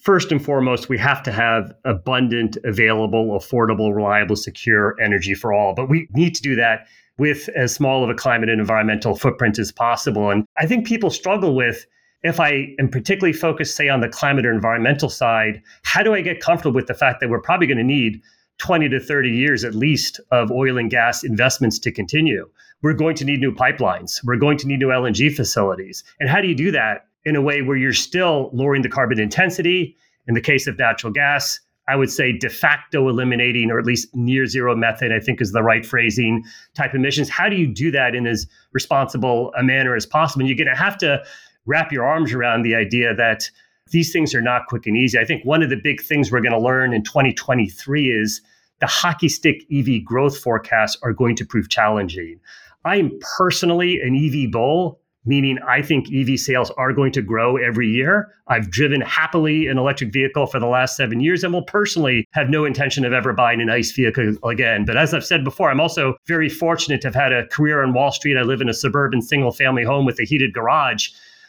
first 0.00 0.30
and 0.30 0.44
foremost, 0.44 0.88
we 0.88 0.98
have 0.98 1.22
to 1.22 1.32
have 1.32 1.72
abundant, 1.84 2.56
available, 2.64 3.38
affordable, 3.38 3.94
reliable, 3.94 4.36
secure 4.36 4.94
energy 5.00 5.34
for 5.34 5.52
all. 5.52 5.74
But 5.74 5.88
we 5.88 6.08
need 6.12 6.34
to 6.34 6.42
do 6.42 6.56
that 6.56 6.86
with 7.18 7.48
as 7.50 7.74
small 7.74 8.04
of 8.04 8.10
a 8.10 8.14
climate 8.14 8.48
and 8.48 8.60
environmental 8.60 9.16
footprint 9.16 9.58
as 9.58 9.72
possible. 9.72 10.30
And 10.30 10.44
I 10.58 10.66
think 10.66 10.86
people 10.86 11.10
struggle 11.10 11.54
with 11.54 11.86
if 12.22 12.40
I 12.40 12.74
am 12.78 12.88
particularly 12.88 13.32
focused, 13.32 13.76
say, 13.76 13.88
on 13.88 14.00
the 14.00 14.08
climate 14.08 14.46
or 14.46 14.52
environmental 14.52 15.08
side, 15.08 15.62
how 15.84 16.02
do 16.02 16.14
I 16.14 16.22
get 16.22 16.40
comfortable 16.40 16.74
with 16.74 16.86
the 16.86 16.94
fact 16.94 17.20
that 17.20 17.30
we're 17.30 17.40
probably 17.40 17.66
going 17.66 17.78
to 17.78 17.84
need 17.84 18.20
20 18.58 18.88
to 18.88 19.00
30 19.00 19.30
years 19.30 19.64
at 19.64 19.74
least 19.74 20.20
of 20.32 20.50
oil 20.50 20.78
and 20.78 20.90
gas 20.90 21.22
investments 21.22 21.78
to 21.80 21.92
continue? 21.92 22.48
We're 22.82 22.94
going 22.94 23.16
to 23.16 23.24
need 23.24 23.40
new 23.40 23.52
pipelines. 23.52 24.20
We're 24.24 24.36
going 24.36 24.58
to 24.58 24.66
need 24.66 24.80
new 24.80 24.88
LNG 24.88 25.34
facilities. 25.34 26.04
And 26.20 26.28
how 26.28 26.40
do 26.40 26.48
you 26.48 26.54
do 26.54 26.70
that 26.72 27.06
in 27.24 27.36
a 27.36 27.42
way 27.42 27.62
where 27.62 27.76
you're 27.76 27.92
still 27.92 28.50
lowering 28.52 28.82
the 28.82 28.88
carbon 28.88 29.20
intensity? 29.20 29.96
In 30.28 30.34
the 30.34 30.40
case 30.40 30.66
of 30.66 30.76
natural 30.76 31.12
gas, 31.12 31.60
I 31.88 31.96
would 31.96 32.10
say 32.10 32.32
de 32.32 32.50
facto 32.50 33.08
eliminating 33.08 33.70
or 33.70 33.78
at 33.78 33.86
least 33.86 34.14
near 34.14 34.46
zero 34.46 34.74
methane, 34.74 35.12
I 35.12 35.20
think 35.20 35.40
is 35.40 35.52
the 35.52 35.62
right 35.62 35.86
phrasing 35.86 36.44
type 36.74 36.94
emissions. 36.94 37.28
How 37.28 37.48
do 37.48 37.56
you 37.56 37.66
do 37.66 37.90
that 37.92 38.14
in 38.14 38.26
as 38.26 38.46
responsible 38.72 39.52
a 39.56 39.62
manner 39.62 39.94
as 39.94 40.04
possible? 40.04 40.40
And 40.40 40.48
you're 40.48 40.56
going 40.56 40.74
to 40.74 40.82
have 40.82 40.98
to 40.98 41.22
wrap 41.64 41.92
your 41.92 42.04
arms 42.04 42.32
around 42.32 42.62
the 42.62 42.74
idea 42.74 43.14
that 43.14 43.50
these 43.90 44.12
things 44.12 44.34
are 44.34 44.42
not 44.42 44.66
quick 44.66 44.86
and 44.86 44.96
easy. 44.96 45.18
I 45.18 45.24
think 45.24 45.44
one 45.44 45.62
of 45.62 45.70
the 45.70 45.76
big 45.76 46.02
things 46.02 46.32
we're 46.32 46.40
going 46.40 46.52
to 46.52 46.58
learn 46.58 46.92
in 46.92 47.04
2023 47.04 48.10
is 48.10 48.40
the 48.80 48.86
hockey 48.86 49.28
stick 49.28 49.64
EV 49.72 50.04
growth 50.04 50.38
forecasts 50.38 50.98
are 51.02 51.12
going 51.12 51.36
to 51.36 51.46
prove 51.46 51.68
challenging. 51.68 52.40
I 52.84 52.96
am 52.96 53.18
personally 53.36 54.00
an 54.00 54.14
EV 54.16 54.50
bull, 54.50 55.00
meaning 55.26 55.58
I 55.66 55.82
think 55.82 56.12
EV 56.12 56.38
sales 56.38 56.70
are 56.72 56.92
going 56.92 57.12
to 57.12 57.22
grow 57.22 57.56
every 57.56 57.88
year. 57.88 58.32
I've 58.48 58.70
driven 58.70 59.00
happily 59.00 59.66
an 59.66 59.78
electric 59.78 60.12
vehicle 60.12 60.46
for 60.46 60.60
the 60.60 60.66
last 60.66 60.96
seven 60.96 61.20
years 61.20 61.44
and 61.44 61.52
will 61.52 61.64
personally 61.64 62.26
have 62.32 62.48
no 62.48 62.64
intention 62.64 63.04
of 63.04 63.12
ever 63.12 63.32
buying 63.32 63.60
an 63.60 63.68
ICE 63.68 63.90
vehicle 63.92 64.36
again. 64.44 64.84
But 64.84 64.96
as 64.96 65.12
I've 65.12 65.24
said 65.24 65.44
before, 65.44 65.70
I'm 65.70 65.80
also 65.80 66.16
very 66.26 66.48
fortunate 66.48 67.00
to 67.02 67.08
have 67.08 67.14
had 67.14 67.32
a 67.32 67.46
career 67.48 67.82
on 67.82 67.92
Wall 67.92 68.12
Street. 68.12 68.36
I 68.36 68.42
live 68.42 68.60
in 68.60 68.68
a 68.68 68.74
suburban 68.74 69.20
single 69.20 69.52
family 69.52 69.84
home 69.84 70.06
with 70.06 70.18
a 70.20 70.24
heated 70.24 70.52
garage 70.52 71.08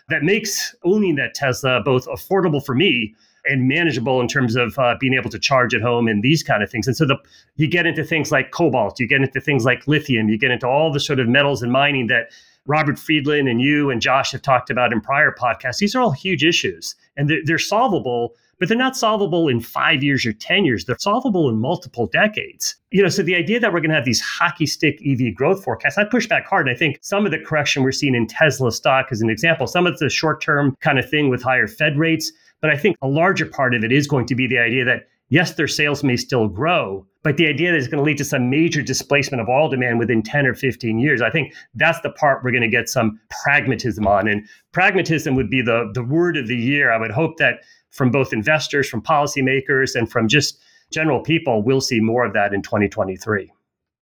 that 0.10 0.24
makes 0.24 0.76
owning 0.84 1.16
that 1.16 1.34
Tesla 1.34 1.82
both 1.84 2.08
affordable 2.08 2.66
for 2.66 2.76
me 2.76 3.14
and 3.48 3.68
manageable 3.68 4.20
in 4.22 4.28
terms 4.28 4.56
of 4.56 4.78
uh, 4.78 4.96
being 5.00 5.14
able 5.14 5.30
to 5.30 5.40
charge 5.40 5.74
at 5.74 5.82
home 5.82 6.08
and 6.08 6.22
these 6.22 6.44
kind 6.44 6.62
of 6.62 6.70
things. 6.70 6.88
And 6.88 6.96
so 6.96 7.06
the 7.06 7.18
you 7.56 7.68
get 7.68 7.86
into 7.86 8.04
things 8.04 8.32
like 8.32 8.52
cobalt, 8.52 9.00
you 9.00 9.08
get 9.08 9.22
into 9.22 9.40
things 9.40 9.66
like 9.66 9.88
lithium, 9.88 10.30
you 10.30 10.38
get 10.38 10.52
into 10.52 10.68
all 10.68 10.92
the 10.92 11.00
sort 11.00 11.20
of 11.20 11.28
metals 11.28 11.64
and 11.64 11.72
mining 11.72 12.08
that 12.08 12.30
Robert 12.68 13.00
Friedland 13.00 13.48
and 13.48 13.62
you 13.62 13.90
and 13.90 14.02
Josh 14.02 14.32
have 14.32 14.42
talked 14.42 14.70
about 14.70 14.94
in 14.94 15.02
prior 15.02 15.32
podcasts. 15.32 15.80
These 15.80 15.96
are 15.96 16.02
all 16.02 16.12
huge 16.12 16.44
issues, 16.44 16.96
and 17.16 17.30
they're, 17.30 17.42
they're 17.46 17.60
solvable 17.60 18.36
but 18.60 18.68
they're 18.68 18.78
not 18.78 18.96
solvable 18.96 19.48
in 19.48 19.60
five 19.60 20.04
years 20.04 20.26
or 20.26 20.34
10 20.34 20.66
years. 20.66 20.86
They're 20.86 20.98
solvable 20.98 21.48
in 21.50 21.60
multiple 21.60 22.08
decades. 22.08 22.76
You 22.92 23.04
know, 23.04 23.10
so 23.10 23.22
the 23.22 23.36
idea 23.36 23.60
that 23.60 23.72
we're 23.72 23.80
going 23.80 23.92
to 23.92 23.96
have 23.96 24.06
these 24.06 24.22
hockey 24.22 24.66
stick 24.66 25.00
EV 25.06 25.36
growth 25.36 25.64
forecasts, 25.64 25.98
I 25.98 26.06
push 26.06 26.28
back 26.28 26.48
hard. 26.48 26.68
And 26.68 26.76
I 26.76 26.78
think 26.78 26.98
some 27.02 27.26
of 27.26 27.32
the 27.32 27.40
correction 27.40 27.84
we're 27.84 27.92
seeing 27.92 28.16
in 28.16 28.28
Tesla 28.28 28.72
stock 28.72 29.12
is 29.12 29.22
an 29.22 29.30
example. 29.30 29.68
Some 29.68 29.86
of 29.86 29.96
a 30.02 30.10
short 30.10 30.42
term 30.42 30.76
kind 30.82 30.98
of 30.98 31.10
thing 31.10 31.30
with 31.30 31.44
higher 31.44 31.68
Fed 31.68 31.98
rates. 31.98 32.32
But 32.60 32.72
I 32.72 32.78
think 32.78 32.98
a 33.02 33.08
larger 33.08 33.46
part 33.46 33.76
of 33.76 33.84
it 33.84 33.92
is 33.92 34.08
going 34.08 34.26
to 34.28 34.36
be 34.36 34.48
the 34.48 34.58
idea 34.58 34.84
that 34.86 35.08
yes, 35.30 35.54
their 35.54 35.68
sales 35.68 36.04
may 36.04 36.16
still 36.16 36.48
grow, 36.48 37.06
but 37.24 37.38
the 37.38 37.48
idea 37.48 37.72
that 37.72 37.78
it's 37.78 37.88
going 37.88 37.98
to 37.98 38.04
lead 38.04 38.18
to 38.18 38.26
some 38.26 38.50
major 38.50 38.82
displacement 38.82 39.42
of 39.42 39.50
oil 39.50 39.70
demand 39.70 40.00
within 40.00 40.22
10 40.22 40.46
or 40.46 40.54
15 40.54 41.00
years, 41.00 41.22
I 41.22 41.30
think 41.30 41.54
that's 41.76 42.00
the 42.02 42.12
part 42.12 42.44
we're 42.44 42.52
going 42.52 42.62
to 42.62 42.70
get 42.70 42.90
some 42.90 43.20
pragmatism 43.44 44.08
on. 44.08 44.28
And 44.28 44.48
pragmatism 44.72 45.36
would 45.36 45.50
be 45.50 45.62
the, 45.62 45.92
the 45.94 46.04
word 46.04 46.38
of 46.38 46.48
the 46.48 46.56
year. 46.56 46.92
I 46.92 46.98
would 46.98 47.12
hope 47.12 47.38
that 47.38 47.62
from 47.92 48.12
both 48.12 48.32
investors, 48.32 48.88
from 48.88 49.02
policymakers, 49.02 49.96
and 49.96 50.10
from 50.10 50.28
just 50.28 50.60
general 50.92 51.22
people, 51.22 51.64
we'll 51.64 51.82
see 51.82 52.00
more 52.00 52.26
of 52.26 52.34
that 52.34 52.54
in 52.54 52.62
2023. 52.62 53.52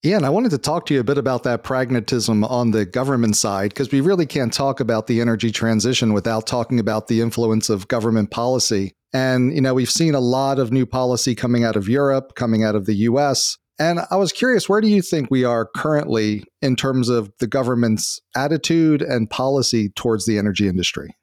Yeah, 0.03 0.17
and 0.17 0.27
I 0.27 0.31
wanted 0.31 0.51
to 0.51 0.59
talk 0.59 0.87
to 0.87 0.95
you 0.95 0.99
a 0.99 1.05
bit 1.05 1.17
about 1.17 1.45
that 1.45 1.63
pragmatism 1.63 2.43
on 2.43 2.73
the 2.73 2.85
government 2.85 3.37
side, 3.37 3.71
because 3.71 3.93
we 3.93 4.01
really 4.01 4.27
can't 4.27 4.53
talk 4.53 4.81
about 4.81 5.07
the 5.07 5.21
energy 5.21 5.53
transition 5.53 6.13
without 6.13 6.45
talking 6.45 6.81
about 6.81 7.07
the 7.07 7.21
influence 7.21 7.71
of 7.71 7.87
government 7.87 8.33
policy. 8.33 8.95
And, 9.13 9.55
you 9.55 9.61
know, 9.61 9.75
we've 9.75 9.91
seen 9.91 10.15
a 10.15 10.21
lot 10.21 10.59
of 10.59 10.73
new 10.73 10.87
policy 10.87 11.35
coming 11.35 11.65
out 11.65 11.77
of 11.77 11.89
Europe, 11.89 12.35
coming 12.35 12.65
out 12.65 12.75
of 12.75 12.87
the 12.87 12.95
US. 12.95 13.59
And 13.79 14.01
I 14.11 14.17
was 14.17 14.33
curious, 14.33 14.69
where 14.69 14.81
do 14.81 14.89
you 14.89 15.03
think 15.03 15.31
we 15.31 15.45
are 15.45 15.69
currently 15.77 16.45
in 16.61 16.77
terms 16.77 17.09
of 17.09 17.33
the 17.41 17.47
government's 17.47 18.21
attitude 18.37 19.03
and 19.03 19.29
policy 19.29 19.91
towards 19.91 20.27
the 20.27 20.39
energy 20.39 20.69
industry? 20.69 21.17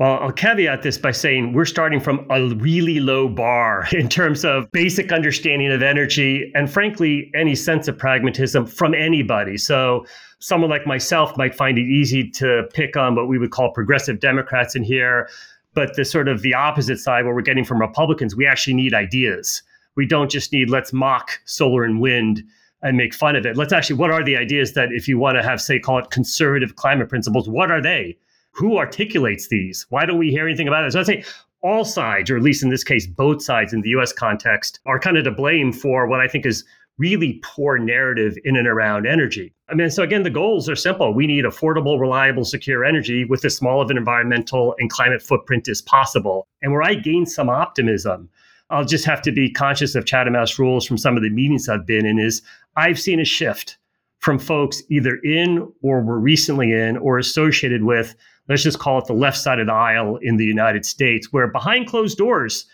Well, 0.00 0.18
I'll 0.18 0.32
caveat 0.32 0.80
this 0.80 0.96
by 0.96 1.10
saying 1.10 1.52
we're 1.52 1.66
starting 1.66 2.00
from 2.00 2.26
a 2.30 2.54
really 2.54 3.00
low 3.00 3.28
bar 3.28 3.86
in 3.92 4.08
terms 4.08 4.46
of 4.46 4.70
basic 4.72 5.12
understanding 5.12 5.70
of 5.70 5.82
energy 5.82 6.50
and, 6.54 6.72
frankly, 6.72 7.30
any 7.34 7.54
sense 7.54 7.86
of 7.86 7.98
pragmatism 7.98 8.64
from 8.66 8.94
anybody. 8.94 9.58
So, 9.58 10.06
someone 10.38 10.70
like 10.70 10.86
myself 10.86 11.36
might 11.36 11.54
find 11.54 11.76
it 11.76 11.82
easy 11.82 12.30
to 12.30 12.62
pick 12.72 12.96
on 12.96 13.14
what 13.14 13.28
we 13.28 13.38
would 13.38 13.50
call 13.50 13.72
progressive 13.72 14.20
Democrats 14.20 14.74
in 14.74 14.82
here. 14.82 15.28
But 15.74 15.94
the 15.94 16.04
sort 16.04 16.28
of 16.28 16.42
the 16.42 16.54
opposite 16.54 16.98
side, 16.98 17.24
where 17.24 17.34
we're 17.34 17.42
getting 17.42 17.64
from 17.64 17.80
Republicans, 17.80 18.34
we 18.34 18.46
actually 18.46 18.74
need 18.74 18.94
ideas. 18.94 19.62
We 19.96 20.06
don't 20.06 20.30
just 20.30 20.52
need 20.52 20.70
let's 20.70 20.92
mock 20.92 21.40
solar 21.44 21.84
and 21.84 22.00
wind 22.00 22.42
and 22.82 22.96
make 22.96 23.14
fun 23.14 23.36
of 23.36 23.46
it. 23.46 23.56
Let's 23.56 23.72
actually, 23.72 23.96
what 23.96 24.10
are 24.10 24.24
the 24.24 24.36
ideas 24.36 24.72
that, 24.72 24.88
if 24.90 25.06
you 25.06 25.18
want 25.18 25.36
to 25.36 25.42
have, 25.42 25.60
say, 25.60 25.78
call 25.78 25.98
it 25.98 26.10
conservative 26.10 26.76
climate 26.76 27.08
principles, 27.08 27.48
what 27.48 27.70
are 27.70 27.82
they? 27.82 28.16
who 28.52 28.78
articulates 28.78 29.48
these? 29.48 29.86
Why 29.90 30.06
don't 30.06 30.18
we 30.18 30.30
hear 30.30 30.46
anything 30.46 30.68
about 30.68 30.84
it? 30.84 30.92
So 30.92 31.00
I'd 31.00 31.06
say 31.06 31.24
all 31.62 31.84
sides, 31.84 32.30
or 32.30 32.36
at 32.36 32.42
least 32.42 32.62
in 32.62 32.70
this 32.70 32.84
case, 32.84 33.06
both 33.06 33.42
sides 33.42 33.72
in 33.72 33.82
the 33.82 33.90
US 33.90 34.12
context, 34.12 34.80
are 34.86 34.98
kind 34.98 35.16
of 35.16 35.24
to 35.24 35.30
blame 35.30 35.72
for 35.72 36.06
what 36.06 36.20
I 36.20 36.28
think 36.28 36.46
is 36.46 36.64
really 37.00 37.40
poor 37.42 37.78
narrative 37.78 38.36
in 38.44 38.56
and 38.56 38.68
around 38.68 39.06
energy. 39.06 39.54
I 39.70 39.74
mean, 39.74 39.90
so 39.90 40.02
again, 40.02 40.22
the 40.22 40.30
goals 40.30 40.68
are 40.68 40.76
simple. 40.76 41.14
We 41.14 41.26
need 41.26 41.46
affordable, 41.46 41.98
reliable, 41.98 42.44
secure 42.44 42.84
energy 42.84 43.24
with 43.24 43.44
as 43.44 43.56
small 43.56 43.80
of 43.80 43.90
an 43.90 43.96
environmental 43.96 44.74
and 44.78 44.90
climate 44.90 45.22
footprint 45.22 45.66
as 45.66 45.80
possible. 45.80 46.46
And 46.60 46.72
where 46.72 46.82
I 46.82 46.94
gain 46.94 47.24
some 47.24 47.48
optimism, 47.48 48.28
I'll 48.68 48.84
just 48.84 49.06
have 49.06 49.22
to 49.22 49.32
be 49.32 49.50
conscious 49.50 49.94
of 49.94 50.04
Chatham 50.04 50.34
House 50.34 50.58
rules 50.58 50.86
from 50.86 50.98
some 50.98 51.16
of 51.16 51.22
the 51.22 51.30
meetings 51.30 51.70
I've 51.70 51.86
been 51.86 52.04
in, 52.04 52.18
is 52.18 52.42
I've 52.76 53.00
seen 53.00 53.18
a 53.18 53.24
shift 53.24 53.78
from 54.18 54.38
folks 54.38 54.82
either 54.90 55.16
in 55.24 55.72
or 55.80 56.02
were 56.02 56.20
recently 56.20 56.70
in 56.70 56.98
or 56.98 57.18
associated 57.18 57.84
with 57.84 58.14
let's 58.48 58.62
just 58.62 58.78
call 58.78 58.98
it 58.98 59.06
the 59.06 59.14
left 59.14 59.38
side 59.38 59.60
of 59.60 59.68
the 59.68 59.72
aisle 59.72 60.18
in 60.20 60.36
the 60.36 60.44
United 60.44 60.84
States, 60.84 61.32
where 61.32 61.46
behind 61.46 61.86
closed 61.86 62.18
doors, 62.18 62.66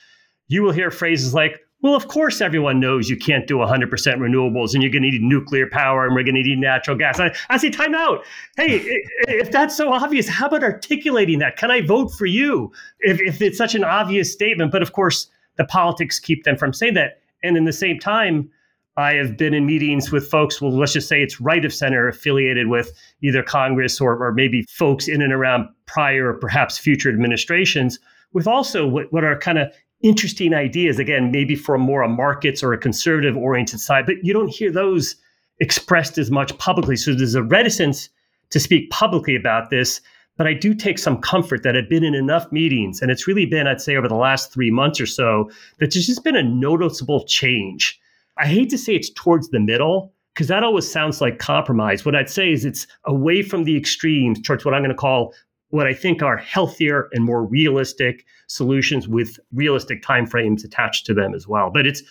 you 0.48 0.62
will 0.62 0.72
hear 0.72 0.90
phrases 0.90 1.34
like, 1.34 1.60
well, 1.82 1.94
of 1.94 2.08
course, 2.08 2.40
everyone 2.40 2.80
knows 2.80 3.10
you 3.10 3.16
can't 3.16 3.46
do 3.46 3.56
100% 3.56 3.90
renewables 3.90 4.72
and 4.72 4.82
you're 4.82 4.90
going 4.90 5.02
to 5.02 5.10
need 5.10 5.22
nuclear 5.22 5.68
power 5.68 6.06
and 6.06 6.14
we're 6.14 6.24
going 6.24 6.34
to 6.34 6.42
need 6.42 6.58
natural 6.58 6.96
gas. 6.96 7.20
I, 7.20 7.34
I 7.50 7.58
say, 7.58 7.70
time 7.70 7.94
out. 7.94 8.24
Hey, 8.56 8.80
if 9.28 9.50
that's 9.50 9.76
so 9.76 9.92
obvious, 9.92 10.26
how 10.28 10.46
about 10.46 10.64
articulating 10.64 11.38
that? 11.40 11.56
Can 11.56 11.70
I 11.70 11.82
vote 11.82 12.12
for 12.12 12.26
you 12.26 12.72
if, 13.00 13.20
if 13.20 13.42
it's 13.42 13.58
such 13.58 13.74
an 13.74 13.84
obvious 13.84 14.32
statement? 14.32 14.72
But 14.72 14.82
of 14.82 14.92
course, 14.92 15.28
the 15.56 15.64
politics 15.64 16.18
keep 16.18 16.44
them 16.44 16.56
from 16.56 16.72
saying 16.72 16.94
that. 16.94 17.20
And 17.42 17.56
in 17.56 17.64
the 17.64 17.72
same 17.72 17.98
time, 17.98 18.50
I 18.96 19.12
have 19.14 19.36
been 19.36 19.52
in 19.52 19.66
meetings 19.66 20.10
with 20.10 20.26
folks, 20.26 20.62
well, 20.62 20.72
let's 20.72 20.94
just 20.94 21.08
say 21.08 21.22
it's 21.22 21.40
right 21.40 21.64
of 21.64 21.74
center 21.74 22.08
affiliated 22.08 22.68
with 22.68 22.92
either 23.22 23.42
Congress 23.42 24.00
or, 24.00 24.16
or 24.16 24.32
maybe 24.32 24.62
folks 24.62 25.06
in 25.06 25.20
and 25.20 25.32
around 25.32 25.68
prior 25.84 26.30
or 26.30 26.34
perhaps 26.34 26.78
future 26.78 27.10
administrations, 27.10 27.98
with 28.32 28.46
also 28.46 28.86
what, 28.86 29.12
what 29.12 29.22
are 29.22 29.38
kind 29.38 29.58
of 29.58 29.70
interesting 30.02 30.54
ideas, 30.54 30.98
again, 30.98 31.30
maybe 31.30 31.54
for 31.54 31.78
more 31.78 32.02
a 32.02 32.08
markets 32.08 32.62
or 32.62 32.72
a 32.72 32.78
conservative 32.78 33.36
oriented 33.36 33.80
side, 33.80 34.06
but 34.06 34.16
you 34.22 34.32
don't 34.32 34.48
hear 34.48 34.70
those 34.70 35.16
expressed 35.60 36.18
as 36.18 36.30
much 36.30 36.56
publicly. 36.58 36.96
So 36.96 37.14
there's 37.14 37.34
a 37.34 37.42
reticence 37.42 38.08
to 38.50 38.60
speak 38.60 38.90
publicly 38.90 39.34
about 39.34 39.70
this. 39.70 40.00
But 40.36 40.46
I 40.46 40.52
do 40.52 40.74
take 40.74 40.98
some 40.98 41.16
comfort 41.16 41.62
that 41.62 41.76
I've 41.76 41.88
been 41.88 42.04
in 42.04 42.14
enough 42.14 42.52
meetings, 42.52 43.00
and 43.00 43.10
it's 43.10 43.26
really 43.26 43.46
been, 43.46 43.66
I'd 43.66 43.80
say, 43.80 43.96
over 43.96 44.06
the 44.06 44.14
last 44.14 44.52
three 44.52 44.70
months 44.70 45.00
or 45.00 45.06
so, 45.06 45.50
that 45.78 45.92
there's 45.92 46.06
just 46.06 46.24
been 46.24 46.36
a 46.36 46.42
noticeable 46.42 47.24
change 47.24 47.98
I 48.38 48.46
hate 48.46 48.70
to 48.70 48.78
say 48.78 48.94
it's 48.94 49.10
towards 49.10 49.48
the 49.48 49.60
middle 49.60 50.12
because 50.34 50.48
that 50.48 50.62
always 50.62 50.90
sounds 50.90 51.20
like 51.20 51.38
compromise. 51.38 52.04
What 52.04 52.14
I'd 52.14 52.28
say 52.28 52.52
is 52.52 52.64
it's 52.64 52.86
away 53.04 53.42
from 53.42 53.64
the 53.64 53.76
extremes 53.76 54.40
towards 54.42 54.64
what 54.64 54.74
I'm 54.74 54.82
going 54.82 54.90
to 54.90 54.94
call 54.94 55.32
what 55.76 55.86
I 55.86 55.92
think 55.92 56.22
are 56.22 56.38
healthier 56.38 57.08
and 57.12 57.22
more 57.22 57.44
realistic 57.44 58.24
solutions 58.46 59.06
with 59.06 59.38
realistic 59.52 60.02
timeframes 60.02 60.64
attached 60.64 61.04
to 61.06 61.14
them 61.14 61.34
as 61.34 61.46
well. 61.46 61.70
But 61.70 61.86
it's 61.86 62.02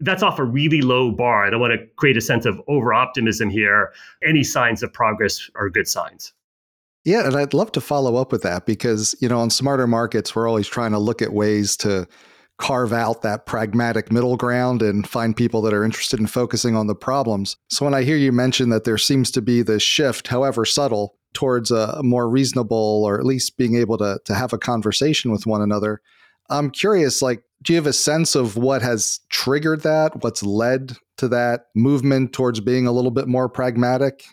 that's 0.00 0.22
off 0.22 0.38
a 0.38 0.44
really 0.44 0.80
low 0.80 1.10
bar. 1.10 1.44
I 1.44 1.50
don't 1.50 1.60
want 1.60 1.74
to 1.74 1.86
create 1.96 2.16
a 2.16 2.22
sense 2.22 2.46
of 2.46 2.58
over 2.66 2.94
optimism 2.94 3.50
here. 3.50 3.92
Any 4.26 4.42
signs 4.42 4.82
of 4.82 4.90
progress 4.90 5.50
are 5.54 5.68
good 5.68 5.86
signs. 5.86 6.32
Yeah, 7.04 7.26
and 7.26 7.36
I'd 7.36 7.52
love 7.52 7.72
to 7.72 7.80
follow 7.82 8.16
up 8.16 8.32
with 8.32 8.42
that 8.42 8.64
because, 8.64 9.14
you 9.20 9.28
know, 9.28 9.38
on 9.38 9.50
smarter 9.50 9.86
markets, 9.86 10.34
we're 10.34 10.48
always 10.48 10.66
trying 10.68 10.92
to 10.92 10.98
look 10.98 11.20
at 11.20 11.34
ways 11.34 11.76
to 11.78 12.08
carve 12.58 12.94
out 12.94 13.20
that 13.20 13.44
pragmatic 13.44 14.10
middle 14.10 14.38
ground 14.38 14.80
and 14.80 15.06
find 15.06 15.36
people 15.36 15.60
that 15.62 15.74
are 15.74 15.84
interested 15.84 16.20
in 16.20 16.26
focusing 16.26 16.74
on 16.74 16.86
the 16.86 16.94
problems. 16.94 17.56
So 17.68 17.84
when 17.84 17.94
I 17.94 18.02
hear 18.02 18.16
you 18.16 18.32
mention 18.32 18.70
that 18.70 18.84
there 18.84 18.98
seems 18.98 19.30
to 19.32 19.42
be 19.42 19.60
this 19.60 19.82
shift, 19.82 20.28
however 20.28 20.64
subtle, 20.64 21.16
towards 21.32 21.70
a 21.70 22.02
more 22.02 22.28
reasonable 22.28 23.04
or 23.04 23.18
at 23.18 23.26
least 23.26 23.56
being 23.56 23.76
able 23.76 23.98
to, 23.98 24.20
to 24.24 24.34
have 24.34 24.52
a 24.52 24.58
conversation 24.58 25.30
with 25.30 25.46
one 25.46 25.62
another, 25.62 26.00
I'm 26.48 26.70
curious, 26.70 27.22
like, 27.22 27.42
do 27.62 27.72
you 27.72 27.76
have 27.76 27.86
a 27.86 27.92
sense 27.92 28.34
of 28.34 28.56
what 28.56 28.82
has 28.82 29.20
triggered 29.28 29.82
that? 29.82 30.22
What's 30.22 30.42
led 30.42 30.96
to 31.18 31.28
that 31.28 31.66
movement 31.74 32.32
towards 32.32 32.60
being 32.60 32.86
a 32.86 32.92
little 32.92 33.10
bit 33.10 33.28
more 33.28 33.48
pragmatic? 33.48 34.24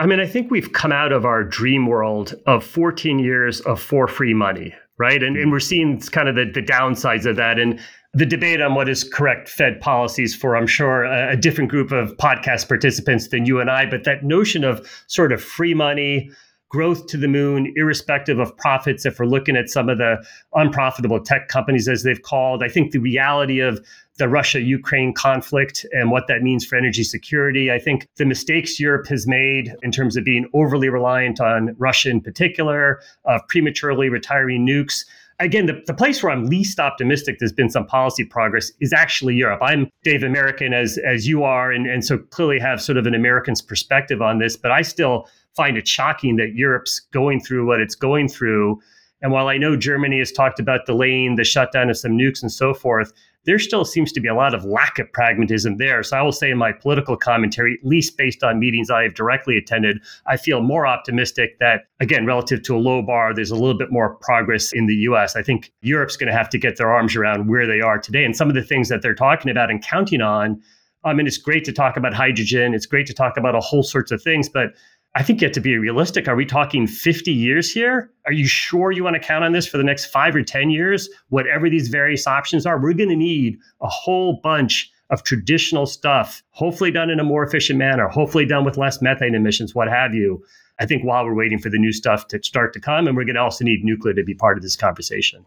I 0.00 0.06
mean, 0.06 0.20
I 0.20 0.26
think 0.26 0.50
we've 0.50 0.72
come 0.72 0.92
out 0.92 1.12
of 1.12 1.24
our 1.24 1.42
dream 1.42 1.86
world 1.86 2.34
of 2.46 2.64
14 2.64 3.18
years 3.18 3.60
of 3.62 3.80
for 3.80 4.06
free 4.06 4.34
money, 4.34 4.72
right? 4.98 5.20
And, 5.20 5.36
and 5.36 5.50
we're 5.50 5.58
seeing 5.58 6.00
kind 6.00 6.28
of 6.28 6.36
the, 6.36 6.44
the 6.44 6.62
downsides 6.62 7.26
of 7.26 7.36
that. 7.36 7.58
And 7.58 7.80
the 8.14 8.26
debate 8.26 8.60
on 8.60 8.74
what 8.74 8.88
is 8.88 9.04
correct 9.04 9.48
Fed 9.48 9.80
policies 9.80 10.34
for, 10.34 10.56
I'm 10.56 10.66
sure, 10.66 11.04
a, 11.04 11.32
a 11.32 11.36
different 11.36 11.70
group 11.70 11.92
of 11.92 12.16
podcast 12.16 12.68
participants 12.68 13.28
than 13.28 13.44
you 13.44 13.60
and 13.60 13.70
I. 13.70 13.86
But 13.86 14.04
that 14.04 14.24
notion 14.24 14.64
of 14.64 14.88
sort 15.06 15.30
of 15.30 15.42
free 15.42 15.74
money, 15.74 16.30
growth 16.70 17.06
to 17.06 17.16
the 17.16 17.28
moon, 17.28 17.72
irrespective 17.76 18.38
of 18.38 18.56
profits. 18.56 19.06
If 19.06 19.18
we're 19.18 19.26
looking 19.26 19.56
at 19.56 19.68
some 19.68 19.88
of 19.88 19.98
the 19.98 20.24
unprofitable 20.54 21.20
tech 21.20 21.48
companies, 21.48 21.88
as 21.88 22.02
they've 22.02 22.22
called, 22.22 22.62
I 22.62 22.68
think 22.68 22.92
the 22.92 22.98
reality 22.98 23.60
of 23.60 23.84
the 24.18 24.28
Russia 24.28 24.60
Ukraine 24.60 25.12
conflict 25.14 25.86
and 25.92 26.10
what 26.10 26.26
that 26.26 26.42
means 26.42 26.66
for 26.66 26.76
energy 26.76 27.04
security. 27.04 27.70
I 27.70 27.78
think 27.78 28.08
the 28.16 28.26
mistakes 28.26 28.80
Europe 28.80 29.06
has 29.08 29.26
made 29.26 29.74
in 29.82 29.92
terms 29.92 30.16
of 30.16 30.24
being 30.24 30.48
overly 30.52 30.88
reliant 30.88 31.40
on 31.40 31.74
Russia 31.78 32.10
in 32.10 32.20
particular, 32.20 33.00
of 33.24 33.46
prematurely 33.48 34.08
retiring 34.08 34.66
nukes. 34.66 35.04
Again, 35.40 35.66
the, 35.66 35.80
the 35.86 35.94
place 35.94 36.20
where 36.20 36.32
I'm 36.32 36.46
least 36.46 36.80
optimistic 36.80 37.38
there's 37.38 37.52
been 37.52 37.70
some 37.70 37.86
policy 37.86 38.24
progress 38.24 38.72
is 38.80 38.92
actually 38.92 39.36
Europe. 39.36 39.60
I'm 39.62 39.88
Dave 40.02 40.24
American 40.24 40.72
as 40.72 40.98
as 41.06 41.28
you 41.28 41.44
are, 41.44 41.70
and, 41.70 41.86
and 41.86 42.04
so 42.04 42.18
clearly 42.18 42.58
have 42.58 42.82
sort 42.82 42.98
of 42.98 43.06
an 43.06 43.14
American's 43.14 43.62
perspective 43.62 44.20
on 44.20 44.38
this, 44.38 44.56
but 44.56 44.72
I 44.72 44.82
still 44.82 45.28
find 45.54 45.76
it 45.76 45.86
shocking 45.86 46.36
that 46.36 46.54
Europe's 46.54 47.00
going 47.12 47.40
through 47.40 47.66
what 47.66 47.80
it's 47.80 47.94
going 47.94 48.28
through. 48.28 48.80
And 49.22 49.32
while 49.32 49.48
I 49.48 49.58
know 49.58 49.76
Germany 49.76 50.18
has 50.18 50.32
talked 50.32 50.58
about 50.58 50.86
delaying 50.86 51.36
the 51.36 51.44
shutdown 51.44 51.90
of 51.90 51.96
some 51.96 52.12
nukes 52.12 52.42
and 52.42 52.50
so 52.50 52.74
forth, 52.74 53.12
there 53.48 53.58
still 53.58 53.82
seems 53.82 54.12
to 54.12 54.20
be 54.20 54.28
a 54.28 54.34
lot 54.34 54.52
of 54.52 54.62
lack 54.66 54.98
of 54.98 55.10
pragmatism 55.10 55.78
there. 55.78 56.02
So 56.02 56.18
I 56.18 56.20
will 56.20 56.32
say 56.32 56.50
in 56.50 56.58
my 56.58 56.70
political 56.70 57.16
commentary, 57.16 57.78
at 57.82 57.88
least 57.88 58.18
based 58.18 58.42
on 58.44 58.60
meetings 58.60 58.90
I 58.90 59.04
have 59.04 59.14
directly 59.14 59.56
attended, 59.56 60.02
I 60.26 60.36
feel 60.36 60.60
more 60.60 60.86
optimistic 60.86 61.58
that, 61.58 61.86
again, 61.98 62.26
relative 62.26 62.62
to 62.64 62.76
a 62.76 62.78
low 62.78 63.00
bar, 63.00 63.32
there's 63.32 63.50
a 63.50 63.54
little 63.56 63.78
bit 63.78 63.90
more 63.90 64.16
progress 64.16 64.70
in 64.74 64.84
the 64.84 64.96
US. 64.96 65.34
I 65.34 65.40
think 65.40 65.72
Europe's 65.80 66.14
going 66.14 66.30
to 66.30 66.36
have 66.36 66.50
to 66.50 66.58
get 66.58 66.76
their 66.76 66.92
arms 66.92 67.16
around 67.16 67.48
where 67.48 67.66
they 67.66 67.80
are 67.80 67.98
today. 67.98 68.22
And 68.22 68.36
some 68.36 68.50
of 68.50 68.54
the 68.54 68.62
things 68.62 68.90
that 68.90 69.00
they're 69.00 69.14
talking 69.14 69.50
about 69.50 69.70
and 69.70 69.82
counting 69.82 70.20
on, 70.20 70.60
I 71.04 71.14
mean, 71.14 71.26
it's 71.26 71.38
great 71.38 71.64
to 71.64 71.72
talk 71.72 71.96
about 71.96 72.12
hydrogen, 72.12 72.74
it's 72.74 72.84
great 72.84 73.06
to 73.06 73.14
talk 73.14 73.38
about 73.38 73.54
a 73.54 73.60
whole 73.60 73.82
sorts 73.82 74.10
of 74.10 74.22
things, 74.22 74.50
but 74.50 74.74
I 75.18 75.24
think 75.24 75.40
you 75.40 75.46
have 75.46 75.54
to 75.54 75.60
be 75.60 75.76
realistic. 75.76 76.28
Are 76.28 76.36
we 76.36 76.46
talking 76.46 76.86
50 76.86 77.32
years 77.32 77.72
here? 77.72 78.08
Are 78.26 78.32
you 78.32 78.46
sure 78.46 78.92
you 78.92 79.02
want 79.02 79.14
to 79.14 79.20
count 79.20 79.42
on 79.42 79.50
this 79.50 79.66
for 79.66 79.76
the 79.76 79.82
next 79.82 80.04
five 80.04 80.36
or 80.36 80.44
10 80.44 80.70
years? 80.70 81.10
Whatever 81.30 81.68
these 81.68 81.88
various 81.88 82.24
options 82.28 82.64
are, 82.64 82.80
we're 82.80 82.92
going 82.92 83.08
to 83.08 83.16
need 83.16 83.58
a 83.82 83.88
whole 83.88 84.38
bunch 84.44 84.92
of 85.10 85.24
traditional 85.24 85.86
stuff, 85.86 86.40
hopefully 86.50 86.92
done 86.92 87.10
in 87.10 87.18
a 87.18 87.24
more 87.24 87.42
efficient 87.42 87.80
manner, 87.80 88.06
hopefully 88.06 88.46
done 88.46 88.64
with 88.64 88.76
less 88.76 89.02
methane 89.02 89.34
emissions, 89.34 89.74
what 89.74 89.88
have 89.88 90.14
you. 90.14 90.40
I 90.78 90.86
think 90.86 91.02
while 91.02 91.24
we're 91.24 91.34
waiting 91.34 91.58
for 91.58 91.68
the 91.68 91.78
new 91.78 91.92
stuff 91.92 92.28
to 92.28 92.40
start 92.44 92.72
to 92.74 92.80
come, 92.80 93.08
and 93.08 93.16
we're 93.16 93.24
going 93.24 93.34
to 93.34 93.42
also 93.42 93.64
need 93.64 93.82
nuclear 93.82 94.14
to 94.14 94.22
be 94.22 94.34
part 94.34 94.56
of 94.56 94.62
this 94.62 94.76
conversation. 94.76 95.44